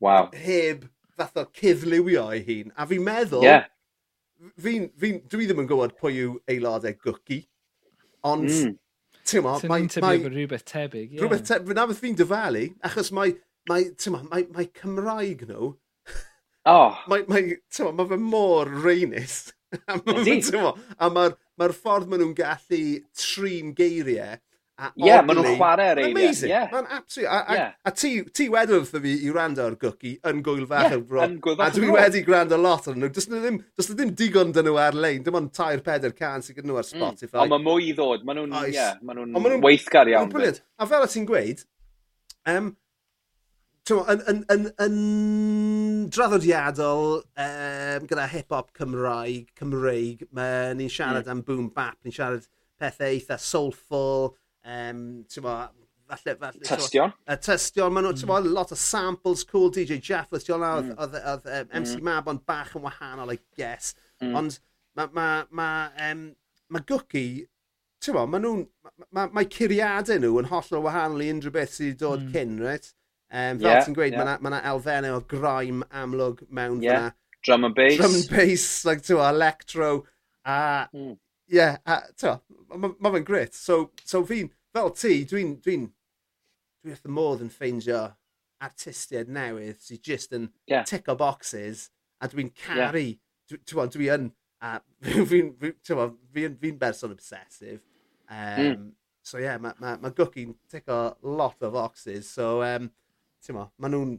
wow. 0.00 0.30
heb 0.32 0.86
fath 1.18 1.36
o 1.36 1.44
cyflywio 1.52 2.28
ei 2.32 2.44
hun. 2.46 2.72
A 2.76 2.88
fi'n 2.88 3.04
meddwl, 3.04 3.44
yeah. 3.44 3.68
fi, 4.56 4.80
fi, 4.96 5.18
dwi 5.28 5.48
ddim 5.48 5.64
yn 5.64 5.70
gwybod 5.70 5.96
pwy 6.00 6.22
yw 6.24 6.36
aelodau 6.48 6.96
gwci, 7.04 7.42
ond 8.26 8.48
mm. 8.48 8.76
Ti'n 9.28 9.44
mo, 9.44 9.58
so 9.60 9.68
mae... 9.68 9.84
Ti'n 9.92 10.24
rhywbeth 10.32 10.64
tebyg, 10.68 11.10
ie. 11.10 11.18
Yeah. 11.18 11.24
Rhywbeth 11.24 11.44
tebyg, 11.44 11.74
na 11.76 11.84
fydd 11.90 12.00
fi'n 12.00 12.16
dyfalu, 12.16 12.62
achos 12.88 13.10
mae 13.12 13.34
mae, 13.68 13.90
ma, 14.14 14.22
mae, 14.30 14.48
mae 14.54 14.70
Cymraeg 14.80 15.46
nhw, 15.48 15.70
oh. 16.72 16.98
mae, 17.10 17.24
mae, 17.30 17.54
ma, 17.58 17.94
mae 18.00 18.10
fe 18.12 18.20
mor 18.22 18.74
reinus. 18.84 19.40
a 19.92 21.10
mae'r 21.12 21.34
ma, 21.60 21.70
ffordd 21.76 22.08
maen 22.08 22.22
nhw'n 22.24 22.36
gallu 22.38 22.84
trin 23.20 23.74
geiriau, 23.76 24.38
Ie, 24.78 25.08
yeah, 25.08 25.24
maen 25.26 25.40
nhw'n 25.40 25.56
chwarae 25.58 25.90
ar 25.90 25.98
eiriau. 25.98 26.14
Amazing, 26.14 26.50
yeah. 26.52 26.68
maen 26.70 26.84
absolutely. 26.86 27.26
A, 27.34 27.38
a, 27.40 27.54
yeah. 27.56 27.70
a 27.82 27.90
ti, 27.90 28.10
ti 28.30 28.44
wedi 28.52 28.76
wrth 28.76 28.92
fi 29.02 29.14
i 29.26 29.32
wrando 29.34 29.64
ar 29.66 29.74
gwci 29.80 30.12
yn 30.30 30.42
gwyl 30.46 30.68
fach 30.70 30.92
yeah, 30.92 31.00
bro. 31.08 31.24
A 31.64 31.66
dwi 31.74 31.88
wedi 31.96 32.22
gwrando 32.26 32.54
lot 32.62 32.86
ar 32.86 32.94
nhw. 32.94 33.10
Does 33.16 33.26
na 33.26 33.40
ddim, 33.42 33.58
does 33.74 33.90
na 33.90 33.96
ddim 33.98 34.12
digon 34.20 34.52
dyn 34.54 34.68
nhw 34.68 34.78
ar-lein. 34.78 35.24
Dim 35.26 35.40
ond 35.40 35.50
3-4 35.58 36.14
can 36.20 36.46
sy'n 36.46 36.60
gyda 36.60 36.70
nhw 36.70 36.78
ar 36.78 36.86
mm. 36.86 36.92
Spotify. 36.92 37.34
Mm. 37.34 37.42
Ond 37.42 37.54
mae 37.56 37.64
mwy 37.64 37.88
i 37.88 37.96
ddod. 37.98 38.22
Maen 38.28 38.38
nhw'n 38.44 38.70
yeah, 38.70 38.94
ma 39.02 39.18
nhw 39.18 39.58
weithgar 39.66 40.12
iawn. 40.12 40.30
Brilliant. 40.30 40.62
A 40.78 40.86
fel 40.92 41.08
o 41.08 41.10
ti'n 41.10 41.26
gweud, 41.26 41.66
um, 42.54 42.70
t'mo' 43.88 44.04
yn 44.12 44.22
yn 44.28 44.44
yn 44.52 44.68
yn 44.84 44.98
draddodiadol 46.12 47.18
um, 47.22 48.06
gyda 48.10 48.28
hip 48.32 48.52
hop 48.52 48.70
Cymraeg 48.76 49.48
Cymreig 49.58 50.26
ni'n 50.28 50.92
siarad... 50.92 51.24
mm. 51.24 51.32
...am 51.32 51.42
boom 51.46 51.70
bap 51.74 51.96
ni'n 52.04 52.14
siarad 52.14 52.48
pethau 52.78 53.10
eitha 53.14 53.38
soulful 53.40 54.34
yym 54.68 55.04
t'mo' 55.32 55.58
falle 56.08 56.36
falle... 56.40 56.64
Tystion. 56.64 57.12
Y 57.28 57.36
tystion, 57.44 57.92
maen 57.92 58.08
nhw 58.08 58.16
t'mod 58.16 58.46
mm. 58.46 58.56
lot 58.56 58.72
o 58.74 58.78
samples 58.80 59.44
cool 59.48 59.70
DJ 59.74 60.00
Jeff 60.04 60.32
oedd 60.32 60.48
mm. 60.48 60.94
oedd, 60.96 61.18
odd 61.34 61.48
um, 61.48 61.70
MC 61.82 61.98
mm. 61.98 62.04
Mab 62.08 62.30
ond 62.32 62.44
bach 62.48 62.74
yn 62.78 62.84
wahanol 62.84 63.34
I 63.34 63.38
guess. 63.58 63.94
Mm. 64.22 64.36
Ond 64.40 64.58
mae 64.98 65.12
ma' 65.14 65.46
ma' 65.54 66.10
um, 66.10 66.24
ma' 66.74 66.84
Gwci, 66.88 67.26
ti'n 68.02 68.14
t'mod 68.14 68.32
ma' 68.32 68.42
nhw'n 68.44 68.62
mae 68.64 68.94
ma, 68.98 69.08
ma, 69.10 69.26
ma 69.40 69.48
curiadau 69.56 70.22
nhw 70.22 70.40
yn 70.42 70.52
hollol 70.52 70.86
wahanol 70.86 71.24
i 71.24 71.32
unrhyw 71.34 71.54
beth 71.54 71.76
sydd 71.76 71.92
wedi 71.92 72.00
dod 72.04 72.24
mm. 72.26 72.32
cyn 72.36 72.56
right? 72.64 72.92
Um, 73.30 73.58
fel 73.60 73.68
yeah, 73.68 73.82
ti'n 73.84 73.96
gweud, 73.96 74.14
yeah. 74.14 74.24
mae 74.24 74.38
yna 74.38 74.50
ma, 74.56 74.60
elfennau 74.70 75.18
o 75.18 75.24
graim 75.28 75.82
amlwg 75.92 76.46
mewn 76.48 76.80
yeah. 76.82 77.10
fyna. 77.10 77.14
Drum 77.44 77.64
and 77.68 77.74
bass. 77.74 77.98
Drum 78.00 78.14
and 78.14 78.28
bass, 78.30 78.68
like, 78.88 79.02
twa, 79.04 79.28
electro. 79.28 79.90
A, 80.44 80.88
mm. 80.94 81.18
yeah, 81.52 81.76
a, 81.84 82.00
twa, 82.16 82.38
mae 82.72 82.94
ma 82.96 83.12
fe'n 83.12 83.26
grit. 83.28 83.54
So, 83.54 83.90
so 84.04 84.22
fi'n, 84.26 84.48
fel 84.74 84.90
ti, 84.96 85.20
dwi'n, 85.28 85.58
dwi'n, 85.64 85.90
dwi 86.82 86.94
wrth 86.94 87.08
y 87.08 87.12
modd 87.12 87.44
yn 87.44 87.52
ffeindio 87.52 88.06
artistiaid 88.64 89.30
newydd 89.30 89.78
sydd 89.82 90.02
just 90.08 90.32
yn 90.34 90.48
yeah. 90.70 90.86
tick 90.88 91.08
o 91.12 91.14
boxes 91.18 91.88
a 92.22 92.30
dwi'n 92.30 92.50
caru, 92.58 93.04
yeah. 93.12 93.60
dwi'n 93.68 93.92
dwi 93.94 94.08
yn, 94.14 94.30
a 94.64 94.78
fi'n 95.30 95.52
fi, 95.60 95.74
fi, 95.84 96.48
fi 96.48 96.72
berson 96.80 97.12
obsessive. 97.14 97.82
Um, 98.28 98.64
mm. 98.64 98.88
So 99.22 99.36
ie, 99.36 99.44
yeah, 99.44 99.60
mae 99.60 99.76
ma, 99.76 99.98
ma, 100.00 100.08
ma 100.08 100.54
tick 100.72 100.88
o 100.88 101.02
lot 101.22 101.60
o 101.60 101.70
boxes, 101.70 102.30
so 102.30 102.62
um, 102.64 102.88
ti'n 103.48 103.56
mo, 103.56 103.64
maen 103.80 103.94
nhw'n, 103.94 104.10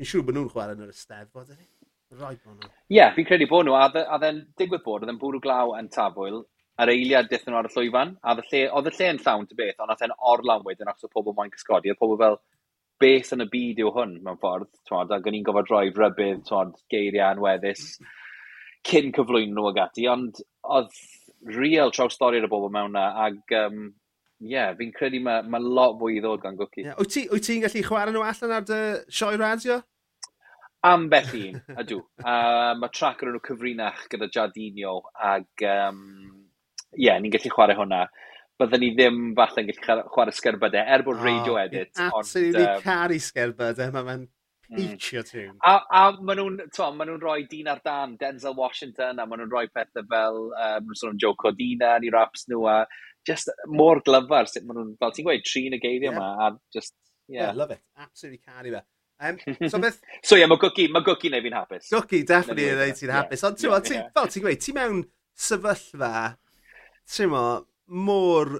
fi'n 0.00 0.08
siŵr 0.08 0.24
bod 0.24 0.36
nhw'n 0.36 0.52
chwarae 0.54 0.76
yn 0.76 0.86
yr 0.86 0.94
ysteddfod, 0.94 1.50
ydy? 1.52 1.66
Rhaid 2.16 2.38
bod 2.44 2.56
nhw. 2.56 2.70
Ie, 2.70 2.96
yeah, 2.96 3.12
fi'n 3.14 3.26
credu 3.28 3.48
bod 3.50 3.68
nhw, 3.68 3.76
a 3.76 4.16
dde'n 4.22 4.40
digwydd 4.58 4.86
bod, 4.86 5.04
oedd 5.04 5.12
yn 5.12 5.20
bwrw 5.20 5.42
glaw 5.44 5.74
yn 5.76 5.90
tafwyl, 5.92 6.40
ar 6.80 6.90
eiliad 6.90 7.28
dethon 7.28 7.52
nhw 7.52 7.60
ar 7.60 7.68
y 7.68 7.74
llwyfan, 7.74 8.14
a 8.24 8.34
lle, 8.38 8.62
oedd 8.72 8.88
y 8.88 8.94
lle 8.96 9.10
yn 9.12 9.20
llawn 9.20 9.44
ty 9.50 9.58
beth, 9.58 9.84
ond 9.84 9.92
oedd 9.92 10.16
or 10.32 10.44
lawn 10.48 10.64
wedyn 10.64 10.88
achos 10.88 11.10
o 11.10 11.12
pobl 11.12 11.36
moyn 11.36 11.52
cysgodi, 11.52 11.92
oedd 11.92 12.00
pobl 12.00 12.18
fel, 12.22 12.40
beth 13.00 13.34
yn 13.36 13.44
y 13.44 13.48
byd 13.52 13.84
yw 13.84 13.92
hwn 13.96 14.16
mewn 14.24 14.40
ffordd, 14.40 14.72
twod, 14.88 15.12
ac 15.12 15.28
o'n 15.28 15.36
i'n 15.36 15.44
gofod 15.44 15.68
rhoi 15.68 15.92
rybydd, 15.92 16.42
twod, 16.48 16.72
geiriau 16.92 17.34
anweddus, 17.34 17.84
cyn 18.88 19.12
cyflwyn 19.16 19.52
nhw 19.56 19.68
ag 19.70 19.82
ati, 19.84 20.08
ond 20.08 20.40
oedd 20.76 20.96
real 21.52 21.92
traw 21.92 22.08
stori 22.12 22.40
ar 22.40 22.48
y 22.48 22.52
bobl 22.52 22.72
mewn 22.72 22.96
na, 22.96 23.06
ac 23.28 23.56
um, 23.60 23.90
ie, 24.40 24.54
yeah, 24.54 24.72
fi'n 24.76 24.92
credu 24.96 25.20
mae 25.24 25.44
ma 25.52 25.60
lot 25.60 25.98
fwy 26.00 26.16
i 26.16 26.22
ddod 26.24 26.42
gan 26.44 26.56
gwci. 26.56 26.86
Yeah. 26.86 26.96
Wyt 27.00 27.12
ti'n 27.14 27.42
ti 27.44 27.58
gallu 27.64 27.84
chwarae 27.86 28.14
nhw 28.14 28.24
allan 28.24 28.56
ar 28.56 28.66
dy 28.68 28.80
sioe 29.12 29.36
radio? 29.40 29.80
Am 30.88 31.08
beth 31.12 31.34
un, 31.42 31.60
ydw. 31.82 32.00
Uh, 32.24 32.72
mae 32.80 32.92
trac 32.96 33.20
ar 33.20 33.34
nhw 33.34 33.42
cyfrinach 33.44 34.06
gyda 34.12 34.30
Jardinio 34.32 34.96
ac 35.14 35.66
um, 35.68 36.02
ie, 36.96 37.06
yeah, 37.06 37.20
ni'n 37.20 37.36
gallu 37.36 37.52
chwarae 37.52 37.76
hwnna. 37.78 38.06
Byddwn 38.60 38.84
ni 38.84 38.90
ddim 38.96 39.20
falle'n 39.36 39.68
gallu 39.68 40.02
chwarae 40.14 40.36
sgerbydau, 40.36 40.84
er 40.96 41.04
bod 41.04 41.20
oh, 41.20 41.24
radio 41.28 41.60
edit. 41.60 41.92
Absolutely 42.08 42.64
ond, 42.64 42.80
um, 42.80 42.84
caru 42.88 43.20
sgerbydau, 43.28 43.92
mae'n 43.96 44.26
Hmm. 44.70 44.92
Heitio 44.92 45.22
ti. 45.26 45.48
A, 45.66 45.72
a 45.90 46.02
maen 46.22 46.38
nhw'n 46.38 46.60
ma 46.94 47.06
nhw 47.06 47.16
rhoi 47.18 47.42
dyn 47.50 47.70
ar 47.72 47.80
dan, 47.84 48.14
Denzel 48.20 48.54
Washington, 48.54 49.18
a 49.18 49.26
maen 49.26 49.42
nhw'n 49.42 49.50
rhoi 49.50 49.66
pethau 49.74 50.06
fel, 50.12 50.38
um, 50.66 50.92
sôn 51.00 51.18
Joe 51.18 51.34
Codina, 51.40 51.96
ni 51.98 52.12
raps 52.14 52.46
nhw, 52.50 52.62
a 52.70 52.76
just 53.26 53.50
mor 53.66 54.02
glyfar 54.06 54.46
sut 54.46 54.68
maen 54.68 54.78
nhw'n, 54.78 54.94
fel 55.02 55.16
ti'n 55.16 55.26
gweud, 55.26 55.42
trin 55.48 55.74
y 55.74 55.82
geiriau 55.82 56.14
yma, 56.14 56.28
yeah. 56.30 56.46
a 56.46 56.78
just, 56.78 56.94
yeah. 57.26 57.48
yeah. 57.48 57.58
love 57.58 57.74
it, 57.74 57.82
absolutely 57.98 58.38
caru 58.46 58.76
fe. 58.76 58.84
Um, 59.20 59.36
so, 59.68 59.78
beth... 59.78 60.00
so 60.24 60.38
yeah, 60.38 60.48
mae 60.48 60.62
Gwci, 60.62 60.86
mae 60.94 61.04
Gwci 61.04 61.32
neu 61.34 61.44
fi'n 61.44 61.58
hapus. 61.58 61.90
Gwci, 61.92 62.22
definitely 62.28 62.70
yn 62.70 62.78
neud 62.80 63.00
ti'n 63.02 63.12
hapus. 63.12 63.44
Ond 63.50 63.58
ti'n 63.60 64.06
fel 64.14 64.30
ti'n 64.30 64.46
gweud, 64.46 64.62
ti 64.62 64.76
mewn 64.76 65.02
sefyllfa, 65.48 66.14
ti'n 67.10 67.34
mo, 67.34 67.44
mor 67.90 68.54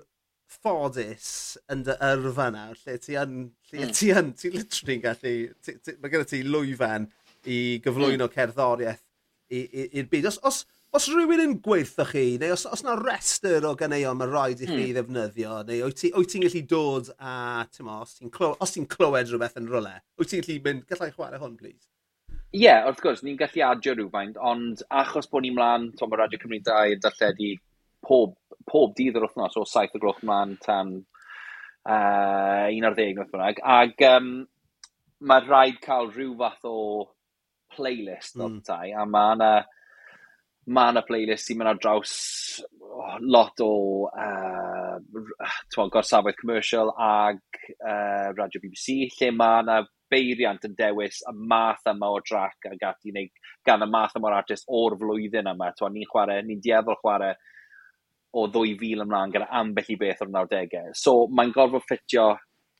ffodus 0.50 1.30
yn 1.70 1.84
dy 1.86 1.94
yrfa 2.10 2.48
nawr, 2.54 2.80
lle 2.82 2.96
ti 3.02 3.16
yn, 3.20 3.38
lle 3.70 3.86
mm. 3.86 3.94
ti 3.96 4.10
yn, 4.16 4.32
ti 4.38 4.50
literally 4.54 4.98
gallu, 5.04 5.36
ti, 5.62 5.76
ti, 5.78 5.94
mae 6.00 6.12
gyda 6.12 6.26
ti 6.30 6.42
lwyfan 6.46 7.06
i 7.46 7.60
gyflwyno 7.84 8.26
mm. 8.26 8.34
cerddoriaeth 8.34 9.06
i'r 9.50 10.08
byd. 10.10 10.28
Os, 10.30 10.38
os, 10.46 10.58
os 10.96 11.06
rhywun 11.12 11.44
yn 11.44 11.54
gweithio 11.62 12.06
chi, 12.10 12.24
neu 12.42 12.54
os, 12.54 12.66
os 12.66 12.82
na 12.86 12.96
restr 12.98 13.66
o 13.66 13.76
ganeuon 13.78 14.18
mae 14.18 14.30
rhaid 14.30 14.64
i 14.64 14.68
chi 14.68 14.80
mm. 14.88 14.96
ddefnyddio, 14.98 15.60
neu 15.68 15.86
wyt 15.86 16.02
ti'n 16.02 16.26
ti 16.26 16.42
gallu 16.44 16.66
dod 16.74 17.14
a, 17.16 17.36
ti'n 17.70 17.94
os 17.94 18.18
ti'n 18.18 18.34
clywed, 18.34 18.60
os 18.66 18.74
ti 18.74 18.84
clywed 18.96 19.30
rhywbeth 19.30 19.58
yn 19.60 19.70
rhywle, 19.70 19.96
wyt 20.18 20.34
ti'n 20.34 20.44
gallu 20.46 20.60
mynd, 20.66 20.86
gallai 20.90 21.10
chwarae 21.14 21.42
hwn, 21.42 21.56
please? 21.60 21.86
Ie, 22.50 22.64
yeah, 22.64 22.82
wrth 22.88 23.02
gwrs, 23.04 23.20
ni'n 23.22 23.38
gallu 23.38 23.62
adio 23.62 23.94
rhywfaint, 23.94 24.38
ond 24.42 24.82
achos 25.02 25.30
bod 25.30 25.46
ni'n 25.46 25.54
mlaen, 25.54 25.90
Tom 25.98 26.14
Radio 26.18 26.40
Cymru 26.42 26.58
2, 26.66 26.96
yn 26.96 27.02
darlledu 27.04 27.52
pob, 28.06 28.36
pob 28.68 28.94
dydd 28.98 29.18
yr 29.18 29.26
wythnos 29.28 29.58
o 29.60 29.66
saith 29.68 29.96
o 29.96 30.02
gloch 30.02 30.22
man 30.26 30.56
tan 30.64 30.94
uh, 31.88 32.68
11 32.68 33.18
beth 33.18 33.32
bynnag. 33.32 33.60
Ac 33.78 34.06
um, 34.10 34.30
mae 35.28 35.44
rhaid 35.46 35.80
cael 35.84 36.10
rhyw 36.12 36.36
fath 36.40 36.64
o 36.68 36.78
playlist 37.74 38.36
mm. 38.36 38.46
o'r 38.46 38.56
tai, 38.66 38.86
a 38.92 39.06
mae 39.06 39.36
yna 39.36 39.52
mae 40.70 40.92
yna 40.92 41.02
playlist 41.06 41.48
sy'n 41.48 41.58
mynd 41.58 41.70
ar 41.70 41.78
draws 41.82 42.12
oh, 42.62 43.14
lot 43.20 43.62
o 43.64 43.72
uh, 44.10 44.98
gorsafoedd 45.90 46.38
commercial 46.38 46.92
ag 46.94 47.40
uh, 47.80 48.28
radio 48.36 48.60
BBC, 48.62 49.08
lle 49.16 49.30
mae 49.34 49.64
yna 49.64 49.80
beiriant 50.10 50.66
yn 50.66 50.74
dewis 50.78 51.22
y 51.26 51.32
math 51.52 51.86
yma 51.90 52.10
o 52.12 52.18
drac 52.26 52.68
ag 52.70 52.82
ati, 52.90 53.14
neu 53.14 53.30
gan 53.66 53.86
y 53.86 53.88
math 53.90 54.16
yma 54.18 54.30
o'r 54.30 54.38
artist 54.40 54.68
o'r 54.68 54.98
flwyddyn 55.00 55.50
yma. 55.52 55.70
Ni'n 55.80 56.10
chwarae, 56.10 56.42
ni'n 56.46 56.62
dieddol 56.62 56.98
chwarae 57.00 57.36
o 58.32 58.46
2000 58.46 59.04
ymlaen 59.04 59.34
gyda 59.34 59.48
ambell 59.60 59.90
i 59.90 59.98
beth 59.98 60.22
o'r 60.24 60.30
90au. 60.30 60.94
So 60.94 61.26
mae'n 61.34 61.54
gorfod 61.56 61.86
ffitio 61.86 62.30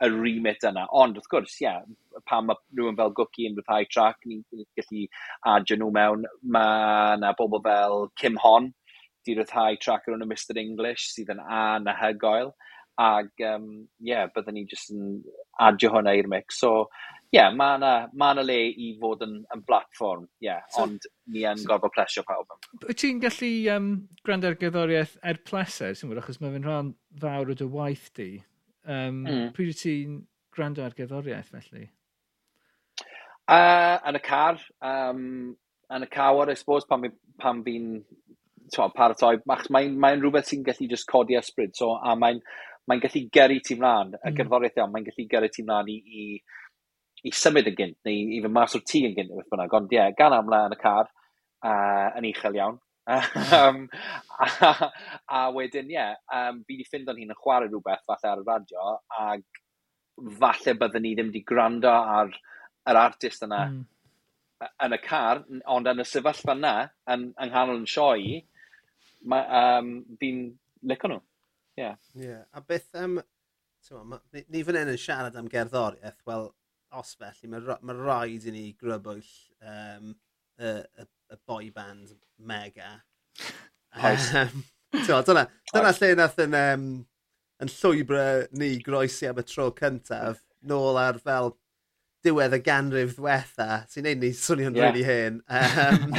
y 0.01 0.09
remit 0.09 0.65
yna. 0.65 0.87
Ond 0.97 1.19
wrth 1.19 1.29
gwrs, 1.33 1.57
ie, 1.61 1.67
yeah, 1.67 1.81
pan 2.29 2.47
mae 2.49 2.59
rhywun 2.77 2.97
fel 2.99 3.13
Gwci 3.17 3.47
yn 3.49 3.57
rhyddhau 3.59 3.89
trac, 3.93 4.21
ni'n 4.27 4.43
gallu 4.79 5.07
adio 5.55 5.79
nhw 5.81 5.91
mewn. 5.97 6.27
Mae 6.57 7.17
yna 7.19 7.35
bobl 7.39 7.63
fel 7.67 8.07
Kim 8.21 8.39
Hon, 8.45 8.71
di 9.27 9.37
rhyddhau 9.37 9.79
trac 9.83 10.09
yn 10.09 10.25
Mr 10.25 10.61
English, 10.63 11.11
sydd 11.15 11.33
yn 11.35 11.43
anahygoel. 11.45 12.55
Ac, 13.01 13.33
ie, 13.41 13.53
um, 13.55 13.69
yeah, 14.05 14.27
byddwn 14.33 14.57
ni 14.59 14.67
jyst 14.69 14.93
yn 14.95 15.21
adio 15.69 15.93
hwnna 15.93 16.17
i'r 16.17 16.29
mix. 16.33 16.59
So, 16.61 16.89
ie, 17.31 17.43
mae 17.55 17.77
yna 17.79 17.93
ma 18.19 18.33
le 18.43 18.59
i 18.71 18.91
fod 18.99 19.23
yn, 19.27 19.37
yn 19.55 19.63
blatfform, 19.67 20.25
ie, 20.41 20.49
yeah, 20.49 20.65
so, 20.75 20.83
ond 20.83 21.07
ni 21.31 21.45
yn 21.47 21.61
so, 21.61 21.69
gorfod 21.71 21.95
plesio 21.95 22.25
pawb. 22.27 22.57
Wyt 22.83 22.99
ti'n 23.03 23.21
gallu 23.23 23.51
um, 23.75 23.91
gwrando 24.27 24.51
ar 24.51 24.59
gyddoriaeth 24.59 25.15
er 25.23 25.39
pleser, 25.47 25.95
sy'n 25.95 26.11
gwybod, 26.11 26.25
achos 26.25 26.41
mae 26.43 26.55
fe'n 26.57 26.67
rhan 26.67 26.93
fawr 27.23 27.53
o 27.53 27.57
dy 27.59 27.69
waith 27.71 28.09
di. 28.19 28.31
Um, 28.83 29.23
mm. 29.23 29.49
Pryd 29.55 29.71
wyt 29.71 29.83
ti'n 29.85 30.17
gwrando 30.57 30.83
ar 30.83 30.97
gyddoriaeth 30.99 31.53
felly? 31.55 31.87
Uh, 33.51 33.97
yn 34.11 34.19
y 34.19 34.23
car, 34.27 34.59
um, 34.87 35.23
yn 35.95 36.07
y 36.07 36.11
cawr, 36.11 36.51
I 36.51 36.59
suppose, 36.59 36.89
pan, 36.91 37.07
pan 37.39 37.63
fi'n 37.67 38.01
paratoi, 38.75 39.37
mae'n 39.47 39.95
mae 40.03 40.19
rhywbeth 40.19 40.51
sy'n 40.51 40.67
gallu 40.67 40.91
just 40.91 41.07
codi 41.11 41.39
ysbryd, 41.39 41.79
so, 41.79 41.93
a 41.95 42.17
mae'n 42.19 42.43
mae 42.91 43.03
gallu 43.03 43.29
gyrru 43.31 43.63
ti 43.63 43.79
mlaen, 43.79 44.17
y 44.19 44.25
mm. 44.25 44.35
gerddoriaeth 44.41 44.83
iawn, 44.83 44.91
mae'n 44.97 45.07
gallu 45.07 45.31
gyrru 45.31 45.51
ti 45.55 45.63
mlaen 45.67 45.95
i, 45.95 46.01
i 46.11 46.27
i 47.27 47.33
symud 47.37 47.69
yn 47.69 47.77
gynt, 47.77 47.99
neu 48.07 48.37
i 48.37 48.41
fy 48.45 48.51
mas 48.53 48.77
o'r 48.77 48.85
tŷ 48.87 49.03
yn 49.09 49.17
gynt, 49.17 49.33
beth 49.37 49.51
bynnag. 49.53 49.75
Ond 49.77 49.93
ie, 49.93 49.99
yeah, 49.99 50.13
gan 50.17 50.37
amla 50.37 50.65
yn 50.69 50.77
y 50.77 50.81
car, 50.81 51.11
uh, 51.67 52.09
yn 52.19 52.29
uchel 52.31 52.59
iawn. 52.59 52.79
um, 53.57 53.87
a, 54.39 54.73
a, 55.27 55.41
wedyn, 55.55 55.91
ie, 55.91 55.97
yeah, 55.97 56.15
um, 56.37 56.61
fi 56.67 56.77
wedi 56.77 56.87
ffind 56.87 57.11
o'n 57.11 57.19
hun 57.21 57.33
yn 57.35 57.41
chwarae 57.41 57.69
rhywbeth 57.69 58.05
falle 58.09 58.31
ar 58.31 58.43
y 58.43 58.47
radio, 58.47 58.93
ac 59.25 59.63
falle 60.41 60.77
byddwn 60.81 61.05
ni 61.07 61.15
ddim 61.17 61.33
wedi 61.33 61.43
gwrando 61.49 61.91
ar 61.91 62.31
yr 62.91 63.01
artist 63.01 63.45
yna 63.47 63.65
mm. 63.71 63.81
yn 64.87 64.97
y 64.97 65.01
car, 65.03 65.43
ond 65.75 65.91
yn 65.91 66.05
y 66.05 66.07
sefyllfa 66.07 66.55
yna, 66.57 66.75
yn, 67.13 67.27
yng 67.33 67.53
nghanol 67.53 67.83
yn 67.83 67.91
sioi, 67.91 68.39
um, 69.27 69.93
fi'n 70.21 70.47
licio 70.93 71.13
nhw. 71.13 71.21
Ie. 71.81 71.83
Yeah. 71.83 71.99
Yeah. 72.15 72.47
A 72.53 72.61
beth, 72.61 72.89
um, 73.01 73.21
ma, 74.05 74.21
ni, 74.35 74.45
ni 74.53 74.65
fan 74.67 74.81
hyn 74.81 74.95
yn 74.95 75.01
siarad 75.01 75.39
am 75.41 75.51
gerddoriaeth, 75.51 76.21
wel, 76.29 76.51
os 76.99 77.15
felly, 77.19 77.51
mae, 77.51 77.79
ma 77.87 77.95
rhaid 77.97 78.47
i 78.49 78.55
ni 78.55 78.65
grybwyll 78.81 79.31
um, 79.63 80.13
y, 80.59 80.75
y, 80.75 81.07
y 81.31 81.39
boy 81.47 81.71
band 81.75 82.15
mega. 82.39 82.97
Oes. 84.01 84.31
Um, 84.35 84.65
dyna, 84.97 85.47
dyna 85.73 85.95
lle 85.95 86.11
nath 86.19 86.39
yn, 86.43 86.57
um, 86.59 86.87
yn 87.63 87.73
llwybrau 87.77 88.47
ni 88.59 88.75
groesi 88.85 89.31
am 89.31 89.41
y 89.41 89.47
tro 89.47 89.71
cyntaf, 89.77 90.43
nôl 90.67 90.99
ar 91.01 91.21
fel 91.23 91.55
diwedd 92.25 92.59
y 92.59 92.61
ganrif 92.65 93.15
ddiwetha, 93.17 93.85
sy'n 93.89 94.05
neud 94.05 94.21
ni 94.21 94.33
swnio'n 94.37 94.77
yeah. 94.77 94.91
really 94.91 95.05
hen. 95.07 95.41
Um, 95.49 96.11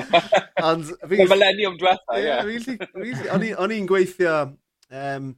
ond... 0.70 0.94
Y 1.10 1.26
millennium 1.26 1.76
diwetha, 1.80 2.16
ie. 2.22 3.52
O'n 3.60 3.74
i'n 3.76 3.88
gweithio 3.90 4.36
um, 4.46 5.34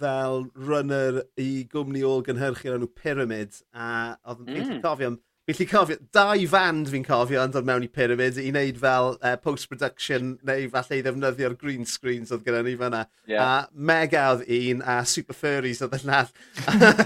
fel 0.00 0.46
runner 0.54 1.22
i 1.40 1.50
gwmni 1.72 2.04
ôl 2.06 2.24
gynhyrchu 2.26 2.74
o'n 2.74 2.84
nhw 2.84 2.92
Pyramid 2.98 3.62
a 3.74 3.88
oedd 4.26 4.44
yn 4.46 4.52
mm. 4.56 4.82
cofio 4.84 5.16
Fi'n 5.46 5.68
cofio, 5.70 5.94
dau 6.10 6.40
fand 6.50 6.88
fi'n 6.90 7.04
cofio 7.06 7.38
yn 7.46 7.52
dod 7.54 7.66
mewn 7.68 7.84
i 7.86 7.88
Pyramid 7.94 8.34
i 8.42 8.48
wneud 8.48 8.80
fel 8.82 9.12
uh, 9.14 9.36
post-production 9.38 10.32
neu 10.48 10.64
falle 10.72 10.96
i 10.98 11.04
ddefnyddio'r 11.06 11.54
green 11.60 11.86
screens 11.86 12.32
oedd 12.34 12.42
gyda 12.48 12.64
ni 12.66 12.72
fyna. 12.80 13.04
Yeah. 13.30 13.44
A 13.44 13.68
mega 13.70 14.24
oedd 14.32 14.42
un 14.56 14.82
a 14.82 14.96
super 15.06 15.38
furries 15.38 15.84
oedd 15.86 15.94
yn 16.00 16.10
llall. 16.10 16.32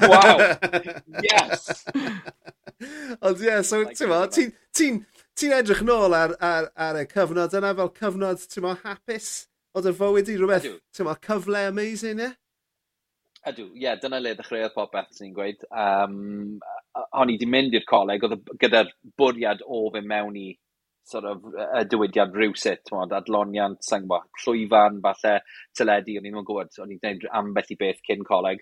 wow! 0.09 0.41
yes! 1.28 1.84
Ond 3.20 3.45
ie, 3.45 3.51
yeah, 3.51 3.61
so 3.61 3.82
like 3.82 4.01
ti'n 4.01 4.16
ti, 4.32 4.49
ti, 4.72 4.91
ti 5.36 5.53
edrych 5.53 5.84
nôl 5.84 6.16
ar, 6.16 6.32
ar, 6.41 6.72
ar 6.80 7.03
y 7.03 7.05
cyfnod 7.12 7.61
yna 7.61 7.76
fel 7.76 7.93
cyfnod, 8.01 8.49
ti'n 8.49 8.64
mo, 8.64 8.72
hapus? 8.86 9.32
Oedd 9.76 9.93
y 9.93 9.99
fywyd 10.01 10.32
i 10.32 10.41
rhywbeth, 10.41 10.70
ti'n 10.97 11.11
mo, 11.11 11.18
cyfle 11.28 11.66
amazing, 11.74 12.24
ie? 12.24 12.30
Yeah? 12.30 12.38
Ydw, 13.49 13.70
ie, 13.72 13.84
yeah, 13.86 13.97
dyna 13.97 14.18
le 14.20 14.34
ddechreuodd 14.36 14.74
popeth, 14.74 15.14
sy'n 15.16 15.30
gweud. 15.32 15.62
Um, 15.72 16.59
o'n 17.16 17.30
i 17.32 17.38
wedi 17.38 17.47
mynd 17.49 17.76
i'r 17.78 17.86
coleg, 17.88 18.26
oedd 18.26 18.51
gyda'r 18.61 18.91
bwriad 19.16 19.62
o 19.64 19.86
fe 19.95 20.03
mewn 20.05 20.36
i 20.36 20.51
sort 21.11 21.24
of, 21.30 21.47
y 21.49 21.84
diwydiad 21.88 22.36
rhywsit, 22.36 22.91
mod, 22.93 23.14
adloniant, 23.16 23.80
sa'n 23.86 24.05
gwybod, 24.05 24.28
llwyfan, 24.45 24.99
falle, 25.07 25.32
teledu, 25.78 26.18
o'n 26.20 26.28
i'n 26.28 26.36
mynd 26.36 26.49
gwybod, 26.51 26.76
o'n 26.84 26.93
i'n 26.93 27.01
gwneud 27.01 27.24
ambell 27.41 27.72
i 27.72 27.78
beth 27.80 28.03
cyn 28.07 28.26
coleg 28.28 28.61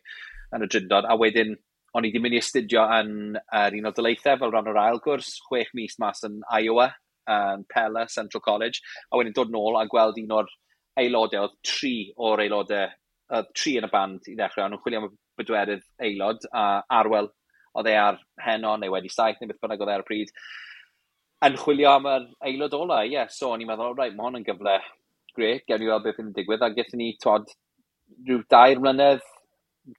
yn 0.54 0.64
y 0.64 0.70
drindod, 0.70 1.08
a 1.10 1.18
wedyn 1.18 1.56
o'n 1.98 2.06
i 2.06 2.12
wedi 2.12 2.22
mynd 2.22 2.38
i 2.38 2.40
astudio 2.44 2.84
yn 3.00 3.12
yr 3.34 3.76
un 3.80 3.90
o 3.90 3.92
dyleithau 3.96 4.38
fel 4.40 4.54
rhan 4.54 4.70
o'r 4.70 4.80
ail 4.84 5.02
gwrs, 5.04 5.34
chwech 5.48 5.74
mis 5.76 5.98
mas 5.98 6.22
yn 6.28 6.38
Iowa, 6.60 6.86
yn 7.28 7.66
Pella, 7.72 8.06
Central 8.14 8.44
College, 8.46 8.84
a 9.10 9.18
wedyn 9.18 9.34
dod 9.36 9.50
nôl 9.52 9.80
a 9.80 9.84
gweld 9.90 10.22
un 10.22 10.38
o'r 10.38 10.54
aelodau, 11.02 11.48
oedd 11.48 11.58
tri 11.66 11.94
o'r 12.14 12.46
aelodau 12.46 12.94
uh, 13.32 13.44
tri 13.56 13.76
yn 13.80 13.86
y 13.88 13.90
band 13.92 14.28
i 14.30 14.36
ddechrau, 14.36 14.66
ond 14.66 14.76
nhw'n 14.76 14.82
chwilio 14.84 15.02
am 15.02 15.10
y 15.10 15.12
bedwerydd 15.40 15.84
aelod, 16.04 16.48
a 16.52 16.64
Arwel, 17.00 17.30
oedd 17.78 17.90
e 17.90 17.94
ar 18.00 18.18
heno, 18.44 18.76
neu 18.76 18.94
wedi 18.94 19.12
saith, 19.12 19.40
neu 19.40 19.50
beth 19.50 19.60
bynnag 19.62 19.84
oedd 19.84 19.92
e 19.92 19.96
ar 19.96 20.04
y 20.04 20.08
pryd, 20.08 20.32
yn 21.46 21.58
chwilio 21.60 21.92
am 21.94 22.08
yr 22.10 22.28
aelod 22.50 22.76
ola, 22.78 23.02
ie. 23.06 23.14
Yeah. 23.14 23.30
So, 23.32 23.52
o'n 23.52 23.62
i'n 23.62 23.70
meddwl, 23.70 23.94
rhaid, 23.94 24.16
mae 24.18 24.26
hwn 24.26 24.40
yn 24.40 24.46
gyfle 24.48 24.78
gret, 25.36 25.66
gewn 25.68 25.82
ni 25.82 25.90
weld 25.90 26.06
beth 26.06 26.22
yn 26.22 26.32
digwydd, 26.34 26.64
a 26.66 26.72
gyda 26.74 26.98
ni, 26.98 27.12
twod, 27.22 27.52
rhyw 28.26 28.42
dair 28.50 28.82
mlynedd, 28.82 29.24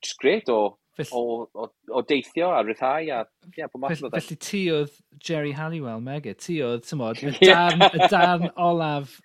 just 0.01 0.19
gret 0.21 0.51
o 0.51 0.59
Fell... 0.99 1.11
o, 1.15 1.47
o, 1.53 1.69
o, 1.89 2.01
deithio 2.09 2.49
a 2.51 2.59
ryddhau 2.65 3.07
a 3.15 3.21
yeah, 3.57 3.69
bod 3.71 3.83
math 3.83 4.03
o 4.03 4.11
Felly 4.13 4.37
ti 4.43 4.63
oedd 4.73 4.97
Jerry 5.23 5.53
Halliwell 5.55 6.03
mega, 6.03 6.33
ti 6.35 6.59
oedd, 6.65 6.83
ti'n 6.87 6.99
modd, 7.01 7.21
y 7.29 7.33
darn, 7.43 7.85
y 7.87 8.09
darn 8.11 8.49
olaf 8.55 9.17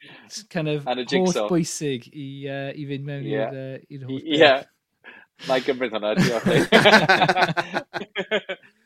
kind 0.54 0.70
of 0.72 0.86
holl 0.86 1.50
bwysig 1.50 2.08
i, 2.12 2.28
uh, 2.50 2.70
i 2.74 2.86
fynd 2.90 3.08
mewn 3.08 3.28
yeah. 3.28 3.58
i'r 3.88 4.04
uh, 4.04 4.08
holl 4.08 4.22
beth. 4.22 4.40
Yeah. 4.40 4.64
Mae 5.48 5.62
gymryd 5.66 5.92
hwnna, 5.92 6.14
diolch. 6.16 6.46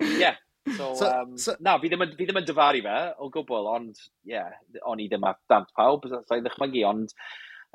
yeah. 0.22 0.36
So, 0.76 0.94
so, 0.94 1.08
um, 1.08 1.36
so, 1.38 1.54
na, 1.60 1.76
fi 1.80 1.90
ddim, 1.90 2.04
fi 2.16 2.26
ddim 2.26 2.40
yn 2.40 2.46
dyfaru 2.48 2.80
fe, 2.84 2.96
o 3.20 3.28
gwbl, 3.32 3.68
ond, 3.72 4.00
yeah, 4.28 4.56
o'n 4.88 5.00
i 5.00 5.08
ddim 5.10 5.26
at 5.28 5.38
dant 5.50 5.70
pawb, 5.76 6.08
so 6.08 6.36
i 6.36 6.42
ddechmygu, 6.44 6.84
ond 6.88 7.12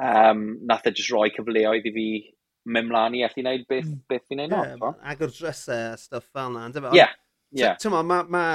um, 0.02 0.44
nath 0.70 0.90
e 0.90 0.94
jyst 0.98 1.14
roi 1.14 1.30
cyfleoedd 1.36 1.90
i 1.90 1.94
fi 1.96 2.08
mynd 2.66 2.90
mlaen 2.90 3.18
i 3.18 3.24
allu 3.28 3.44
wneud 3.44 3.66
beth, 3.70 3.88
hmm. 3.88 4.04
beth 4.10 4.24
fi'n 4.30 4.44
neud 4.44 4.54
yeah, 4.56 4.76
not. 4.80 5.02
Agor 5.14 5.34
drysau 5.34 5.94
a 5.94 5.98
stuff 6.00 6.30
fel 6.32 6.54
na. 6.54 6.68
Ie. 6.70 7.00
Yeah, 7.00 7.18
yeah. 7.52 7.76
Ti'n 7.82 7.96
ma, 7.96 8.22
ma, 8.24 8.46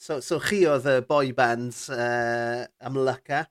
so, 0.00 0.20
so 0.24 0.40
chi 0.42 0.64
oedd 0.68 0.88
y 0.90 0.98
boy 1.08 1.32
bands 1.36 1.86
uh, 1.94 2.66
amlyca, 2.84 3.46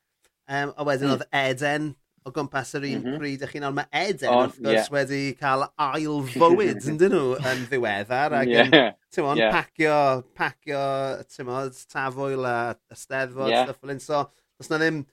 um, 0.49 0.75
a 0.75 0.85
wedyn 0.87 1.09
mm. 1.09 1.17
oedd 1.17 1.27
Eden 1.41 1.91
o 2.27 2.33
gwmpas 2.35 2.73
yr 2.77 2.85
un 2.85 2.95
mm 2.97 3.05
-hmm. 3.05 3.19
pryd 3.21 3.43
ych 3.45 3.53
chi'n 3.53 3.67
ond 3.69 3.77
mae 3.77 3.87
Eden 3.95 4.31
On, 4.31 4.41
wrth 4.47 4.57
gwrs 4.59 4.75
yeah. 4.75 4.89
wedi 4.95 5.21
cael 5.39 5.65
ail 5.85 6.17
fywyd 6.33 6.89
yn 6.91 6.99
dyn 6.99 7.15
nhw 7.15 7.37
yn 7.51 7.63
ddiweddar 7.69 8.35
ac 8.41 8.51
yeah. 8.51 8.73
yn 8.73 9.25
mwyn, 9.25 9.41
yeah. 9.41 9.53
pacio, 9.55 9.99
pacio 10.37 10.83
ti'n 11.31 11.47
mwyn, 11.47 11.71
tafwyl 11.93 12.49
a 12.49 12.57
ysteddfod 12.93 13.53
yeah. 13.53 13.65
stuff 13.65 13.79
fel 13.79 13.95
un. 13.95 14.03
So, 14.03 14.25
os 14.59 14.71
na 14.71 14.81
ddim 14.81 15.03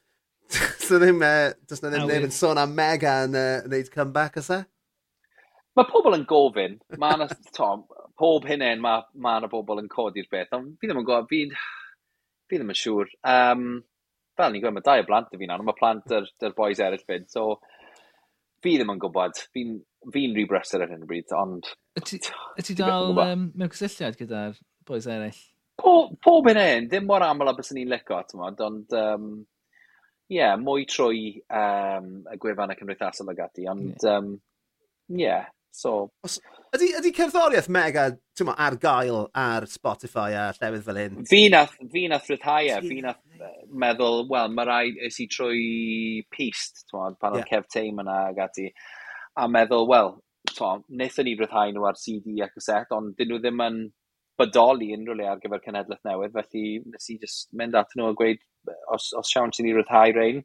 so 0.86 1.00
ddim, 1.02 1.20
uh, 1.24 1.52
does 1.68 1.82
na 1.82 1.90
ddim 1.90 2.06
neb 2.08 2.26
yn 2.28 2.34
sôn 2.34 2.60
am 2.60 2.74
mega 2.76 3.18
yn 3.26 3.36
uh, 3.38 3.66
neud 3.70 3.90
comeback 3.92 4.38
ysa? 4.42 4.62
E? 4.62 4.70
Mae 5.76 5.88
pobl 5.90 6.16
yn 6.16 6.24
gofyn, 6.28 6.78
mae 7.00 7.16
yna, 7.18 7.26
Tom, 7.56 7.84
pob 8.16 8.46
hynny'n 8.48 8.80
mae 8.82 9.02
ma 9.22 9.36
yna 9.40 9.50
pobl 9.52 9.82
yn 9.82 9.90
codi'r 9.92 10.28
beth, 10.32 10.54
ond 10.56 10.76
fi 10.80 10.88
ddim 10.88 11.02
yn 11.02 11.08
gwybod, 11.08 11.28
fi, 11.28 11.42
fi 12.48 12.60
ddim 12.60 12.72
yn 12.72 12.78
siŵr. 12.80 13.10
Um, 13.32 13.66
fel 14.38 14.54
ni'n 14.54 14.62
gwybod, 14.62 14.78
mae 14.78 14.86
dau 14.86 15.02
o 15.02 15.08
blant 15.08 15.34
y 15.34 15.40
fi 15.40 15.48
nawr, 15.50 15.64
mae 15.66 15.76
plant 15.76 16.14
yr, 16.16 16.30
yr 16.48 16.54
boys 16.56 16.80
eraill 16.84 17.04
fyd, 17.08 17.26
so 17.32 17.58
fi 18.64 18.78
ddim 18.78 18.94
yn 18.94 19.02
gwybod, 19.02 19.42
fi'n 19.52 19.74
fi 20.14 20.24
rhy 20.30 20.46
brysur 20.48 20.86
ar 20.86 20.94
hyn 20.94 21.04
o 21.04 21.10
bryd, 21.10 21.34
ond... 21.36 21.68
Ydy 22.00 22.78
dal 22.78 23.12
um, 23.12 23.50
mewn 23.52 23.74
cysylltiad 23.74 24.16
gyda'r 24.20 24.56
boys 24.88 25.10
eraill? 25.10 25.42
Po, 25.76 25.92
Pob, 26.24 26.48
yn 26.48 26.62
un, 26.62 26.88
dim 26.88 27.04
mor 27.10 27.24
aml 27.26 27.52
a 27.52 27.56
bys 27.58 27.74
ni'n 27.76 27.90
licio, 27.92 28.22
lico, 28.22 28.48
ond... 28.70 28.96
Um, 28.96 29.28
yeah, 30.32 30.56
mwy 30.58 30.86
trwy 30.90 31.36
um, 31.50 32.10
y 32.32 32.38
gwefan 32.42 32.72
y 32.74 32.78
cymdeithasol 32.78 33.30
ag 33.32 33.42
ati, 33.46 33.66
ond 33.70 33.94
yeah. 34.02 34.18
um, 34.18 34.32
yeah, 35.08 35.46
so... 35.70 36.10
Os, 36.26 36.38
ydy, 36.74 36.90
ydy 36.98 37.12
cerddoriaeth 37.14 37.70
mega 37.72 38.08
ma, 38.48 38.56
ar 38.66 38.78
gael 38.82 39.26
ar 39.36 39.68
Spotify 39.70 40.34
a 40.34 40.46
llefydd 40.56 40.86
fel 40.88 41.00
hyn? 41.02 41.24
Fi 41.30 41.42
nath, 41.52 41.76
fi 41.92 42.06
nath 42.10 42.30
rhyddhau 42.30 42.70
e, 42.72 42.78
fi 42.88 43.00
nath 43.04 43.22
e, 43.38 43.52
meddwl, 43.84 44.24
wel, 44.32 44.54
mae 44.56 44.68
rai 44.68 44.86
ys 45.08 45.20
i 45.22 45.28
trwy 45.30 45.66
pist, 46.34 46.86
pan 46.90 47.14
yeah. 47.14 47.36
oedd 47.36 47.50
Kev 47.50 47.68
Tame 47.72 48.02
yna 48.04 48.22
ag 48.32 48.42
ati, 48.48 48.70
a 49.36 49.46
meddwl, 49.52 49.86
wel, 49.92 50.16
wnaethon 50.56 51.28
ni 51.28 51.36
rhyddhau 51.36 51.72
nhw 51.74 51.86
ar 51.86 52.00
CD 52.00 52.40
ac 52.44 52.58
y 52.58 52.64
set, 52.64 52.92
ond 52.96 53.14
dyn 53.18 53.30
nhw 53.30 53.40
ddim 53.42 53.62
yn 53.66 53.80
bodoli 54.36 54.92
unrhyw 54.94 55.16
le 55.16 55.30
ar 55.30 55.40
gyfer 55.40 55.62
cenedlaeth 55.64 56.04
newydd, 56.04 56.34
felly 56.34 56.64
nes 56.92 57.10
i 57.12 57.18
just 57.22 57.48
mynd 57.56 57.76
at 57.78 57.94
nhw 57.96 58.10
a 58.10 58.16
gweud, 58.18 58.42
os, 58.94 59.10
os 59.18 59.32
siawns 59.32 59.60
i 59.60 59.66
ni 59.66 59.74
ryddhau 59.76 60.14
rhain. 60.16 60.42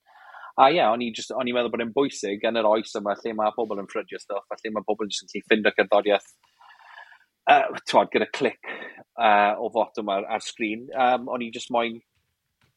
A 0.59 0.67
ie, 0.69 0.77
yeah, 0.77 0.91
o'n 0.91 1.03
i'n 1.03 1.15
on 1.39 1.47
i 1.47 1.53
meddwl 1.55 1.71
bod 1.73 1.83
e'n 1.83 1.93
bwysig 1.95 2.43
yn 2.47 2.59
yr 2.59 2.67
oes 2.67 2.95
yma 2.99 3.15
lle 3.17 3.33
mae 3.37 3.53
pobl 3.55 3.79
yn 3.81 3.87
ffrydio 3.91 4.19
stuff 4.19 4.51
a 4.51 4.57
lle 4.59 4.73
mae 4.75 4.87
pobl 4.87 5.07
jyst 5.07 5.23
yn 5.23 5.31
gallu 5.31 5.45
ffindio 5.47 5.73
cerddoriaeth 5.77 6.27
uh, 7.49 7.79
twad, 7.89 8.11
gyda 8.13 8.27
clic 8.35 8.59
uh, 8.67 9.55
o 9.57 9.71
fot 9.73 10.01
yma 10.01 10.19
ar, 10.19 10.27
ar 10.37 10.45
sgrin. 10.45 10.87
Um, 10.91 11.29
o'n 11.31 11.45
i 11.45 11.51
just 11.55 11.71
moyn 11.73 11.99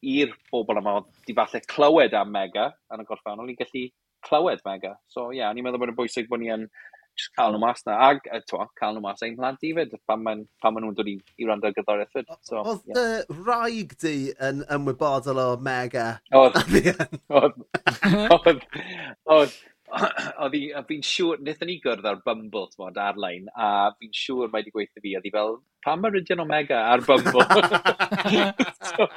i'r 0.05 0.33
bobl 0.53 0.79
yma 0.81 0.99
di 1.27 1.35
falle 1.37 1.61
clywed 1.71 2.15
am 2.17 2.31
Mega 2.33 2.69
yn 2.93 3.03
y 3.03 3.07
gorffan, 3.09 3.41
o'n 3.41 3.51
i'n 3.51 3.59
gallu 3.59 3.87
clywed 4.25 4.63
Mega. 4.65 4.95
So 5.11 5.29
ie, 5.31 5.41
yeah, 5.41 5.51
o'n 5.51 5.59
i'n 5.59 5.67
meddwl 5.67 5.83
bod 5.83 5.93
e'n 5.93 5.99
bwysig 5.99 6.31
bod 6.31 6.41
ni 6.41 6.53
yn 6.53 6.67
just 7.17 7.31
cael 7.37 7.53
nhw 7.55 7.61
mas 7.63 7.83
na. 7.87 7.97
Ag, 8.09 8.25
twa, 8.49 8.67
cael 8.79 8.97
nhw 8.97 9.03
mas 9.05 9.23
ein 9.25 9.37
plant 9.39 9.63
i 9.67 9.73
fyd, 9.77 9.95
pan 10.09 10.23
maen, 10.23 10.43
pan 10.63 10.75
maen 10.75 10.87
nhw'n 10.87 10.97
dod 10.97 11.11
i, 11.11 11.15
i 11.41 11.47
rand 11.49 11.67
o'r 11.67 11.75
gyddoriaeth 11.77 12.15
fyd. 12.15 12.33
So, 12.47 12.61
Oedd 12.61 12.83
dy 12.89 13.05
yeah. 13.05 13.37
rhaeg 13.45 13.95
di 14.03 14.15
yn 14.49 14.65
ymwybodol 14.77 15.41
o 15.43 15.47
mega? 15.69 16.09
Oedd. 16.35 16.59
Oedd. 17.39 18.67
Oedd. 19.37 19.55
oedd 20.43 20.55
hi, 20.57 20.63
fi'n 20.89 21.05
siŵr, 21.05 21.39
wnaethon 21.41 21.69
ni 21.69 21.77
gwrdd 21.83 22.09
ar 22.09 22.19
Bumble, 22.25 22.67
t'mod, 22.73 22.97
ar-lein, 22.99 23.47
a 23.55 23.91
fi'n 23.99 24.13
siŵr 24.15 24.51
mae 24.51 24.63
wedi 24.63 24.73
gweithio 24.75 25.03
fi, 25.03 25.15
oedd 25.19 25.27
hi 25.27 25.31
fel, 25.33 25.57
pam 25.85 26.01
mae 26.01 26.13
Rydion 26.13 26.41
Omega 26.43 26.81
ar 26.91 27.03
Bumble? 27.05 27.45
so, 28.89 29.07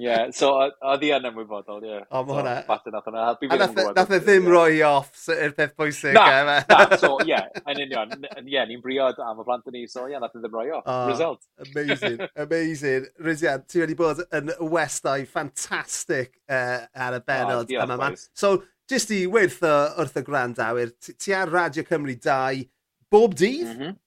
yeah, 0.00 0.30
so 0.34 0.52
oedd 0.56 1.04
hi 1.04 1.12
yn 1.16 1.28
ymwybodol, 1.30 1.84
ie. 1.84 2.00
O, 2.08 2.22
mae 2.24 2.38
hwnna. 2.38 2.54
Fath 2.68 2.88
nath 2.94 3.10
hwnna. 3.10 3.26
E- 3.44 3.92
nath 3.98 4.14
e 4.16 4.20
ddim 4.24 4.48
roi 4.50 4.80
off, 4.88 5.12
i'r 5.34 5.54
peth 5.58 5.76
bwysig. 5.78 6.16
Na, 6.16 6.58
na, 6.70 6.98
so, 7.00 7.12
ie, 7.26 7.38
yn 7.60 7.84
union. 7.86 8.16
Ie, 8.40 8.64
ni'n 8.72 8.82
briod 8.84 9.20
am 9.26 9.44
y 9.44 9.46
plant 9.46 9.70
ni, 9.74 9.84
so 9.90 10.08
ie, 10.10 10.18
nath 10.22 10.34
e 10.34 10.42
ddim 10.42 10.56
roi 10.56 10.66
off. 10.78 10.84
Oh, 10.86 11.06
Result. 11.12 11.44
Amazing, 11.68 12.26
amazing. 12.46 13.08
Rydion, 13.20 13.64
ti 13.70 13.84
wedi 13.84 13.98
bod 13.98 14.24
yn 14.26 14.52
westau 14.72 15.28
ffantastig 15.28 16.34
uh, 16.48 16.86
ar 17.06 17.20
y 17.20 17.24
benod 17.28 17.76
oh, 17.76 17.86
yma. 17.86 18.12
So, 18.32 18.56
jyst 18.90 19.14
i 19.14 19.24
weithio 19.30 19.74
wrth 20.02 20.18
y 20.18 20.26
gwrandawyr, 20.26 20.94
ti 21.00 21.34
ar 21.36 21.50
Radio 21.52 21.84
Cymru 21.86 22.16
2 22.18 22.64
bob 23.10 23.34
dydd? 23.38 23.66
Mm 23.66 23.80
-hmm. 23.80 23.98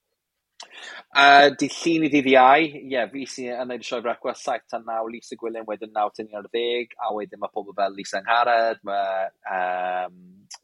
Uh, 1.14 1.52
di 1.60 1.68
llun 1.70 2.08
i 2.08 2.10
ddydd 2.10 2.28
iau, 2.32 2.64
ie, 2.66 2.80
yeah, 2.90 3.10
fi 3.12 3.28
sy'n 3.30 3.52
yn 3.54 3.68
gwneud 3.68 3.84
y 3.84 3.86
sioe 3.86 4.02
brecwast, 4.02 4.42
saith 4.48 4.64
tan 4.72 4.86
naw, 4.88 5.06
Lisa 5.12 5.38
Gwilym, 5.38 5.68
wedyn 5.70 5.92
naw 5.94 6.10
tan 6.10 6.26
un 6.32 6.40
ar 6.40 6.48
ddeg, 6.48 6.96
a 6.98 7.12
wedyn 7.14 7.42
mae 7.42 7.54
pobl 7.54 7.76
fel 7.78 7.94
Lisa 7.94 8.18
Angharad, 8.18 8.82
mae 8.88 9.28
um, 9.58 10.16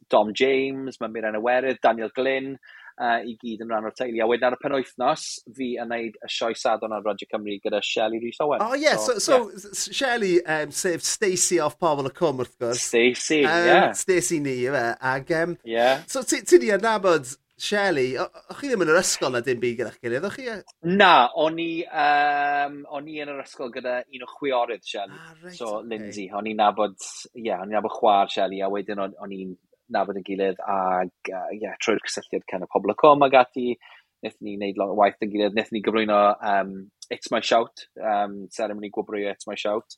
Dom 0.10 0.32
James, 0.34 0.98
mae 0.98 1.14
Miran 1.14 1.38
Ewerydd, 1.38 1.82
Daniel 1.86 2.10
Glyn, 2.16 2.56
uh, 3.00 3.20
i 3.26 3.36
gyd 3.42 3.64
yn 3.64 3.72
rhan 3.72 3.88
o'r 3.90 3.96
teulu. 3.96 4.22
A 4.24 4.30
wedyn 4.30 4.50
ar 4.50 4.58
y 4.58 4.62
penwythnos, 4.62 5.26
fi 5.58 5.72
yn 5.82 5.92
neud 5.94 6.20
y 6.20 6.32
sioe 6.32 6.58
sadon 6.60 6.96
ar 6.96 7.06
Radio 7.08 7.30
Cymru 7.32 7.58
gyda 7.64 7.82
Shelley 7.86 8.22
Rhys 8.24 8.40
Owen. 8.46 8.64
Oh, 8.66 8.76
yeah, 8.76 8.98
so, 8.98 9.18
so, 9.18 9.20
so 9.20 9.42
yeah. 9.50 9.74
so 9.74 9.98
Shelley, 10.00 10.34
um, 10.46 10.72
sef 10.72 11.06
Stacey 11.08 11.60
off 11.64 11.80
pobl 11.80 12.10
y 12.10 12.16
cwm 12.16 12.44
wrth 12.44 12.58
gwrs. 12.60 12.88
Stacey, 12.92 13.44
um, 13.46 13.68
yeah. 13.72 13.92
Stacey 13.98 14.42
ni, 14.44 14.58
yw 14.70 14.80
e. 14.80 14.88
Ag, 15.14 15.38
um, 15.44 15.60
yeah. 15.68 16.04
So, 16.08 16.24
ti, 16.28 16.44
di 16.46 16.74
adnabod 16.76 17.30
Shelley, 17.60 18.14
o'ch 18.16 18.62
chi 18.62 18.70
ddim 18.70 18.86
yn 18.86 18.92
yr 18.94 19.02
ysgol 19.02 19.34
na 19.36 19.42
dim 19.44 19.60
byd 19.60 19.82
gyda'ch 19.82 19.98
gilydd, 20.04 20.28
o'ch 20.30 20.38
chi? 20.40 20.54
Na, 20.88 21.28
o'n 21.44 21.58
i, 21.60 21.72
um, 21.84 22.78
o'n 22.96 23.10
i 23.12 23.18
yn 23.20 23.32
yr 23.34 23.42
ysgol 23.44 23.74
gyda 23.74 23.98
un 24.16 24.24
o 24.24 24.30
chwiorydd 24.32 24.86
Shelley, 24.88 25.18
ah, 25.20 25.34
right, 25.42 25.58
so 25.58 25.74
okay. 25.80 25.90
Lindsay. 25.92 26.30
O'n 26.32 26.48
i'n 26.48 26.62
nabod, 26.62 26.96
ie, 27.34 27.50
yeah, 27.50 27.60
o'n 27.60 27.68
i'n 27.68 27.76
nabod 27.76 27.98
chwa'r 27.98 28.32
Shelley, 28.32 28.64
a 28.64 28.72
wedyn 28.72 29.04
o'n 29.04 29.36
i'n 29.36 29.58
nabod 29.94 30.20
yn 30.20 30.26
gilydd 30.28 30.62
ac 30.66 31.32
uh, 31.34 31.50
yeah, 31.56 31.78
trwy'r 31.84 32.04
cysylltiad 32.06 32.46
can 32.50 32.66
y 32.66 32.70
pobl 32.72 32.94
y 32.94 32.98
com 33.00 33.26
ag 33.26 33.38
ati, 33.42 33.74
wnaethon 34.20 34.48
ni 34.48 34.56
wneud 34.58 34.80
lot 34.80 34.94
o 34.94 35.00
waith 35.00 35.20
yn 35.26 35.34
gilydd, 35.34 35.56
wnaethon 35.56 35.78
ni 35.78 35.84
gyflwyno 35.86 36.20
um, 36.54 36.78
It's 37.10 37.32
My 37.34 37.42
Shout, 37.42 37.88
um, 37.98 38.46
ceremony 38.54 38.92
gwobrwyo 38.94 39.34
It's 39.34 39.50
My 39.50 39.58
Shout, 39.60 39.98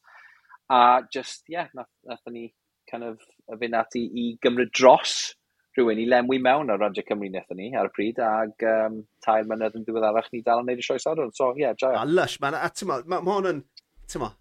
a 0.71 1.01
just, 1.13 1.43
yeah, 1.51 1.69
wnaethon 1.75 2.37
ni 2.37 2.47
kind 2.89 3.07
of 3.07 3.19
fynd 3.59 3.77
ati 3.77 4.07
i 4.17 4.25
gymryd 4.43 4.73
dros 4.75 5.35
rhywun 5.77 5.99
i 6.01 6.07
lenwi 6.09 6.39
mewn 6.43 6.71
ar 6.73 6.81
Radio 6.81 7.03
Cymru 7.07 7.29
wnaethon 7.29 7.59
ni 7.59 7.69
ar 7.79 7.87
y 7.87 7.93
pryd, 7.95 8.19
ac 8.27 8.65
um, 8.67 9.01
tair 9.23 9.47
mynydd 9.47 9.77
yn 9.79 9.85
ddiweddarach 9.87 10.27
ni 10.33 10.43
dal 10.45 10.63
yn 10.63 10.67
neud 10.71 10.81
y 10.83 10.85
sioes 10.85 11.07
ar. 11.07 11.21
So, 11.37 11.53
ie, 11.55 11.63
yeah, 11.65 11.77
joio. 11.79 12.01
A 12.01 12.07
lush, 12.07 12.39
man. 12.43 12.57
A 12.59 12.69
ti'n 12.69 12.91
ma, 12.91 12.99
ma, 13.07 13.21
ma 13.23 13.37
hwn 13.37 13.49
yn, 13.53 13.63
ti'n 14.11 14.23
ma, 14.23 14.31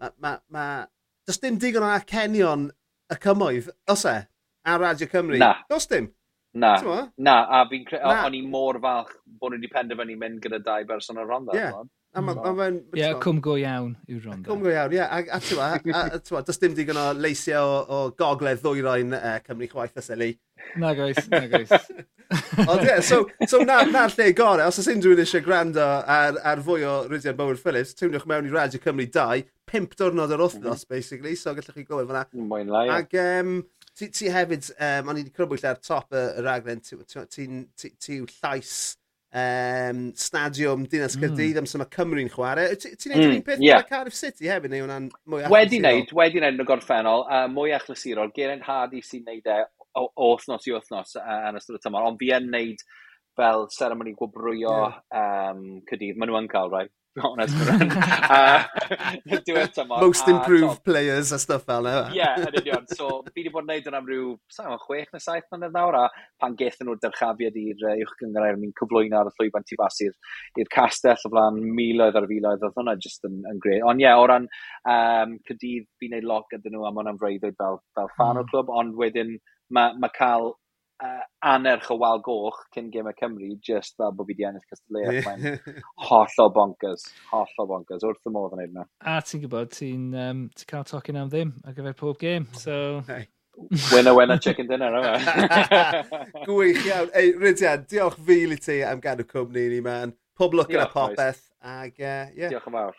ma, 0.00 0.12
ma, 0.24 0.34
ma, 0.56 0.66
does 1.28 1.40
dim 1.42 1.60
digon 1.60 1.84
o 1.84 1.92
acenion 1.92 2.70
y 3.12 3.18
cymoedd, 3.20 3.68
os 3.92 4.06
e? 4.08 4.16
ar 4.64 4.80
Radio 4.80 5.06
Cymru? 5.06 5.38
Na. 5.38 5.54
Dos 5.70 5.86
dim? 5.86 6.10
Na, 6.52 6.74
na, 7.16 7.34
a 7.46 7.62
fi'n 7.70 7.84
credu, 7.86 8.10
o'n 8.10 8.34
i 8.34 8.40
mor 8.42 8.80
falch 8.82 9.12
bod 9.38 9.54
ni 9.54 9.60
wedi 9.60 9.68
penderfynu 9.70 10.16
mynd 10.18 10.40
gyda 10.42 10.58
dau 10.64 10.86
berson 10.88 11.20
o'r 11.22 11.28
ronda. 11.30 11.54
Yeah. 11.54 11.76
Ie, 12.10 12.24
yeah, 12.98 13.12
mm. 13.12 13.20
cwm 13.22 13.38
go 13.38 13.52
iawn 13.54 13.92
yw'r 14.10 14.24
ronda. 14.26 14.48
Cwm 14.48 14.64
go 14.64 14.72
iawn, 14.72 14.90
ie. 14.90 14.98
Yeah. 14.98 15.12
A, 15.14 15.38
a 15.38 16.08
a, 16.18 16.18
ma, 16.34 16.40
does 16.48 16.58
dim 16.58 16.74
digon 16.74 16.98
o 16.98 17.04
leisiau 17.14 17.70
o, 17.70 17.76
o 17.86 18.00
gogledd 18.18 18.64
ddwyroen 18.64 19.14
uh, 19.14 19.36
e, 19.36 19.44
Cymru 19.46 19.70
chwaith 19.70 20.02
a 20.02 20.02
seli. 20.02 20.32
Na 20.82 20.90
goes, 20.98 21.22
na 21.30 21.44
goes. 21.52 21.70
Ond 22.66 22.82
ie, 22.82 22.98
so, 23.06 23.22
so 23.46 23.62
na'r 23.62 23.94
na 23.94 24.08
lle 24.10 24.32
gorau, 24.34 24.66
os 24.66 24.82
oes 24.82 24.90
unrhyw 24.90 25.14
un 25.14 25.22
eisiau 25.22 25.46
gwrando 25.46 25.86
ar, 25.86 26.42
ar 26.50 26.66
fwy 26.66 26.82
o 26.82 26.96
Rydian 27.06 27.38
Bowen 27.38 27.62
Phillips, 27.62 27.94
tiwnwch 27.94 28.26
mewn 28.30 28.50
i 28.50 28.54
Radio 28.56 28.82
Cymru 28.82 29.06
2, 29.06 29.44
pimp 29.70 29.94
diwrnod 29.94 30.34
yr 30.34 30.42
wythnos, 30.42 30.82
mm 30.82 30.82
-hmm. 30.82 30.96
basically, 30.96 31.38
so 31.38 31.54
gallwch 31.54 31.78
chi 31.78 31.86
glywed 31.86 32.10
fyna. 32.10 32.26
Mwyn 32.34 32.74
lai. 32.74 32.88
Ac, 32.98 33.14
um, 33.22 33.60
ti, 34.00 34.08
ti 34.16 34.30
hefyd, 34.32 34.70
um, 34.78 35.10
o'n 35.12 35.20
i 35.20 35.24
wedi 35.24 35.34
crybwyll 35.36 35.68
ar 35.68 35.78
top 35.84 36.16
y, 36.16 36.24
y 36.40 36.44
raglen, 36.46 36.80
ti'n 36.84 37.04
ti, 37.28 37.46
ti, 37.76 37.92
ti 38.00 38.18
llais 38.24 38.72
um, 39.36 40.06
stadiwm 40.16 40.86
Dinas 40.90 41.16
Cyrdydd 41.18 41.58
mm. 41.58 41.62
amser 41.62 41.82
mae 41.82 41.90
Cymru'n 41.96 42.30
chwarae. 42.32 42.78
Ti'n 42.80 43.12
neud 43.12 43.26
mm, 43.26 43.34
un 43.36 43.44
peth 43.46 43.64
yeah. 43.64 43.84
Cardiff 43.88 44.16
City 44.18 44.48
hefyd, 44.50 44.72
neu 44.72 44.86
hwnna'n 44.86 45.10
mwy 45.10 45.44
achlysurol? 45.44 45.58
Wedi 45.58 45.82
neud, 45.84 46.14
wedi 46.20 46.42
neud 46.42 46.56
yn 46.56 46.64
y 46.64 46.68
gorffennol, 46.70 47.26
uh, 47.26 47.44
mwy 47.52 47.74
achlysurol. 47.76 48.32
Geraint 48.36 48.64
Hardy 48.66 49.04
sy'n 49.04 49.26
neud 49.28 49.50
e 49.50 49.60
o, 49.98 50.06
o 50.06 50.32
wythnos 50.32 50.66
i 50.70 50.74
wythnos 50.74 51.16
uh, 51.20 51.36
yn 51.50 51.60
ystod 51.60 51.78
y 51.78 51.84
tymor, 51.84 52.08
ond 52.08 52.20
fi 52.20 52.32
yn 52.38 52.48
neud 52.54 52.86
fel 53.38 53.68
seremoni 53.72 54.16
gwobrwyo 54.18 54.72
yeah. 54.72 55.52
um, 55.52 55.66
cydydd. 55.88 56.18
Maen 56.18 56.32
nhw 56.32 56.40
yn 56.42 56.50
cael, 56.50 56.72
rai. 56.72 56.86
Right? 56.86 56.96
honest 57.18 57.56
yn 57.56 57.66
rhan. 57.66 57.92
Diwedd 59.46 59.72
tymor. 59.74 60.02
Most 60.04 60.28
improved 60.30 60.78
top. 60.78 60.84
players 60.84 61.32
a 61.32 61.38
stuff 61.42 61.64
fel 61.66 61.88
yna. 61.90 62.04
Ie, 62.14 62.28
yn 62.46 62.58
union. 62.60 62.86
So, 62.94 63.08
fi 63.30 63.42
wedi 63.42 63.52
bod 63.54 63.66
yn 63.66 63.72
neud 63.72 63.88
yn 63.90 63.98
am 63.98 64.08
ryw, 64.10 64.28
sa'n 64.54 64.78
chwech 64.84 65.10
neu 65.14 65.24
saith 65.24 65.48
mlynedd 65.50 65.74
nawr, 65.76 65.98
a 65.98 66.04
pan 66.42 66.56
gethon 66.60 66.90
nhw'r 66.90 67.02
dyrchafiad 67.02 67.58
i'r 67.60 67.86
uwch 67.96 68.14
gyngor 68.22 68.60
mi'n 68.60 68.74
cyflwyno 68.78 69.20
ar 69.20 69.32
y 69.32 69.34
llwyfan 69.36 69.66
tu 69.68 69.78
fas 69.80 70.00
i'r 70.06 70.72
castell 70.74 71.26
o 71.26 71.32
flaen 71.34 71.60
miloedd 71.76 72.18
ar 72.20 72.28
filoedd, 72.30 72.66
oedd 72.66 72.78
hwnna 72.78 72.96
jyst 73.02 73.26
yn, 73.28 73.40
yn 73.50 73.60
greu. 73.62 73.80
Ond 73.90 74.02
ie, 74.02 74.06
yeah, 74.06 74.20
o 74.20 74.26
ran 74.30 74.48
um, 74.94 75.36
cydydd, 75.50 75.88
fi'n 76.00 76.16
neud 76.16 76.30
lot 76.30 76.48
gyda 76.54 76.72
nhw 76.72 76.86
am 76.88 77.02
hwnna'n 77.02 77.20
freuddwyd 77.20 77.58
fel, 77.60 77.80
fel 77.98 78.12
fan 78.16 78.38
o'r 78.38 78.46
mm. 78.46 78.52
clwb, 78.54 78.74
ond 78.82 78.98
wedyn 79.00 79.36
mae 79.74 79.94
ma 80.02 80.10
cael 80.14 80.52
uh, 81.02 81.24
anerch 81.52 81.90
o 81.90 81.96
wal 82.00 82.20
goch 82.24 82.60
cyn 82.74 82.90
gym 82.92 83.08
y 83.10 83.14
Cymru, 83.18 83.50
just 83.66 83.96
fel 83.98 84.14
bod 84.16 84.28
fi 84.28 84.36
di 84.38 84.46
ennill 84.48 84.66
Castellea. 84.68 85.24
Mae'n 85.26 85.58
hollol 86.08 86.52
bonkers, 86.56 87.08
hollol 87.32 87.70
bonkers, 87.74 88.06
wrth 88.06 88.30
y 88.30 88.34
modd 88.34 88.56
yn 88.56 88.62
neud 88.62 88.72
yna. 88.74 88.86
A 89.00 89.18
ti'n 89.24 89.44
gwybod, 89.44 89.74
ti'n 89.76 90.08
um, 90.26 90.46
ti 90.56 90.68
cael 90.70 90.86
tocyn 90.88 91.20
am 91.20 91.32
ddim 91.32 91.52
ar 91.64 91.76
gyfer 91.76 91.98
pob 92.00 92.20
gêm, 92.22 92.48
so... 92.56 92.78
Winner, 93.92 94.14
winner, 94.16 94.38
chicken 94.40 94.70
dinner, 94.70 94.94
yma. 95.00 95.18
Gwych 96.46 96.86
iawn. 96.86 97.10
Ei, 97.18 97.34
Rydian, 97.36 97.84
diolch 97.90 98.16
fil 98.24 98.56
i 98.56 98.60
ti 98.62 98.78
am 98.86 99.02
gadw 99.04 99.26
cwmni 99.28 99.66
ni, 99.74 99.82
man. 99.84 100.14
Pob 100.38 100.56
lwc 100.56 100.72
yn 100.72 100.86
y 100.86 100.88
popeth. 100.94 101.42
Ag, 101.60 101.92
uh, 101.98 102.30
yeah. 102.32 102.48
Diolch 102.48 102.70
yn 102.70 102.78
fawr. 102.78 102.96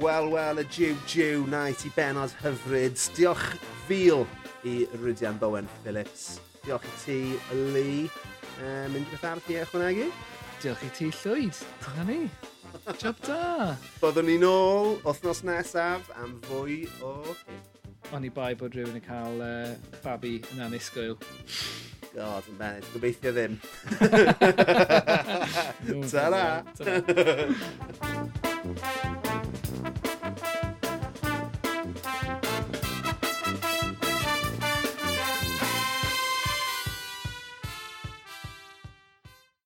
Wel, 0.00 0.30
wel, 0.32 0.58
y 0.58 0.64
jiw 0.72 0.96
jiw 1.04 1.44
na 1.52 1.66
i 1.68 1.74
ti 1.76 1.90
benod 1.92 2.32
hyfryd. 2.40 2.96
Diolch 3.12 3.60
fil 3.84 4.24
i 4.64 4.88
Rydian 5.02 5.36
Bowen 5.38 5.68
Phillips. 5.82 6.40
Diolch 6.64 6.86
i 6.88 6.92
ti, 7.02 7.16
Lee. 7.74 8.08
Um, 8.62 8.94
mynd 8.94 9.04
i 9.04 9.08
beth 9.12 9.26
arall 9.28 9.50
i 9.52 9.58
ychwanegu? 9.60 10.06
Diolch 10.62 10.84
i 10.86 10.88
ti, 10.96 11.10
Llwyd. 11.20 11.56
Dyna 11.84 12.04
ni. 12.08 12.20
Job 13.02 13.16
da. 13.26 13.76
Byddwn 14.00 14.26
ni 14.30 14.36
nôl, 14.40 14.96
wythnos 15.04 15.44
nesaf 15.44 16.08
am 16.22 16.40
fwy 16.48 16.88
o... 17.04 17.36
O'n 18.16 18.24
i 18.24 18.32
bai 18.32 18.54
bod 18.56 18.72
rhywun 18.72 18.96
yn 18.96 19.04
cael 19.04 19.36
uh, 19.44 19.76
babi 20.00 20.40
yn 20.54 20.64
anusgwyl. 20.70 21.20
God, 22.16 22.48
yn 22.48 22.56
bennyd. 22.56 22.88
Gobeithio 22.96 23.36
ddim. 23.36 23.60
Ta-ra! 26.12 26.64
Ta-ra! 26.80 29.11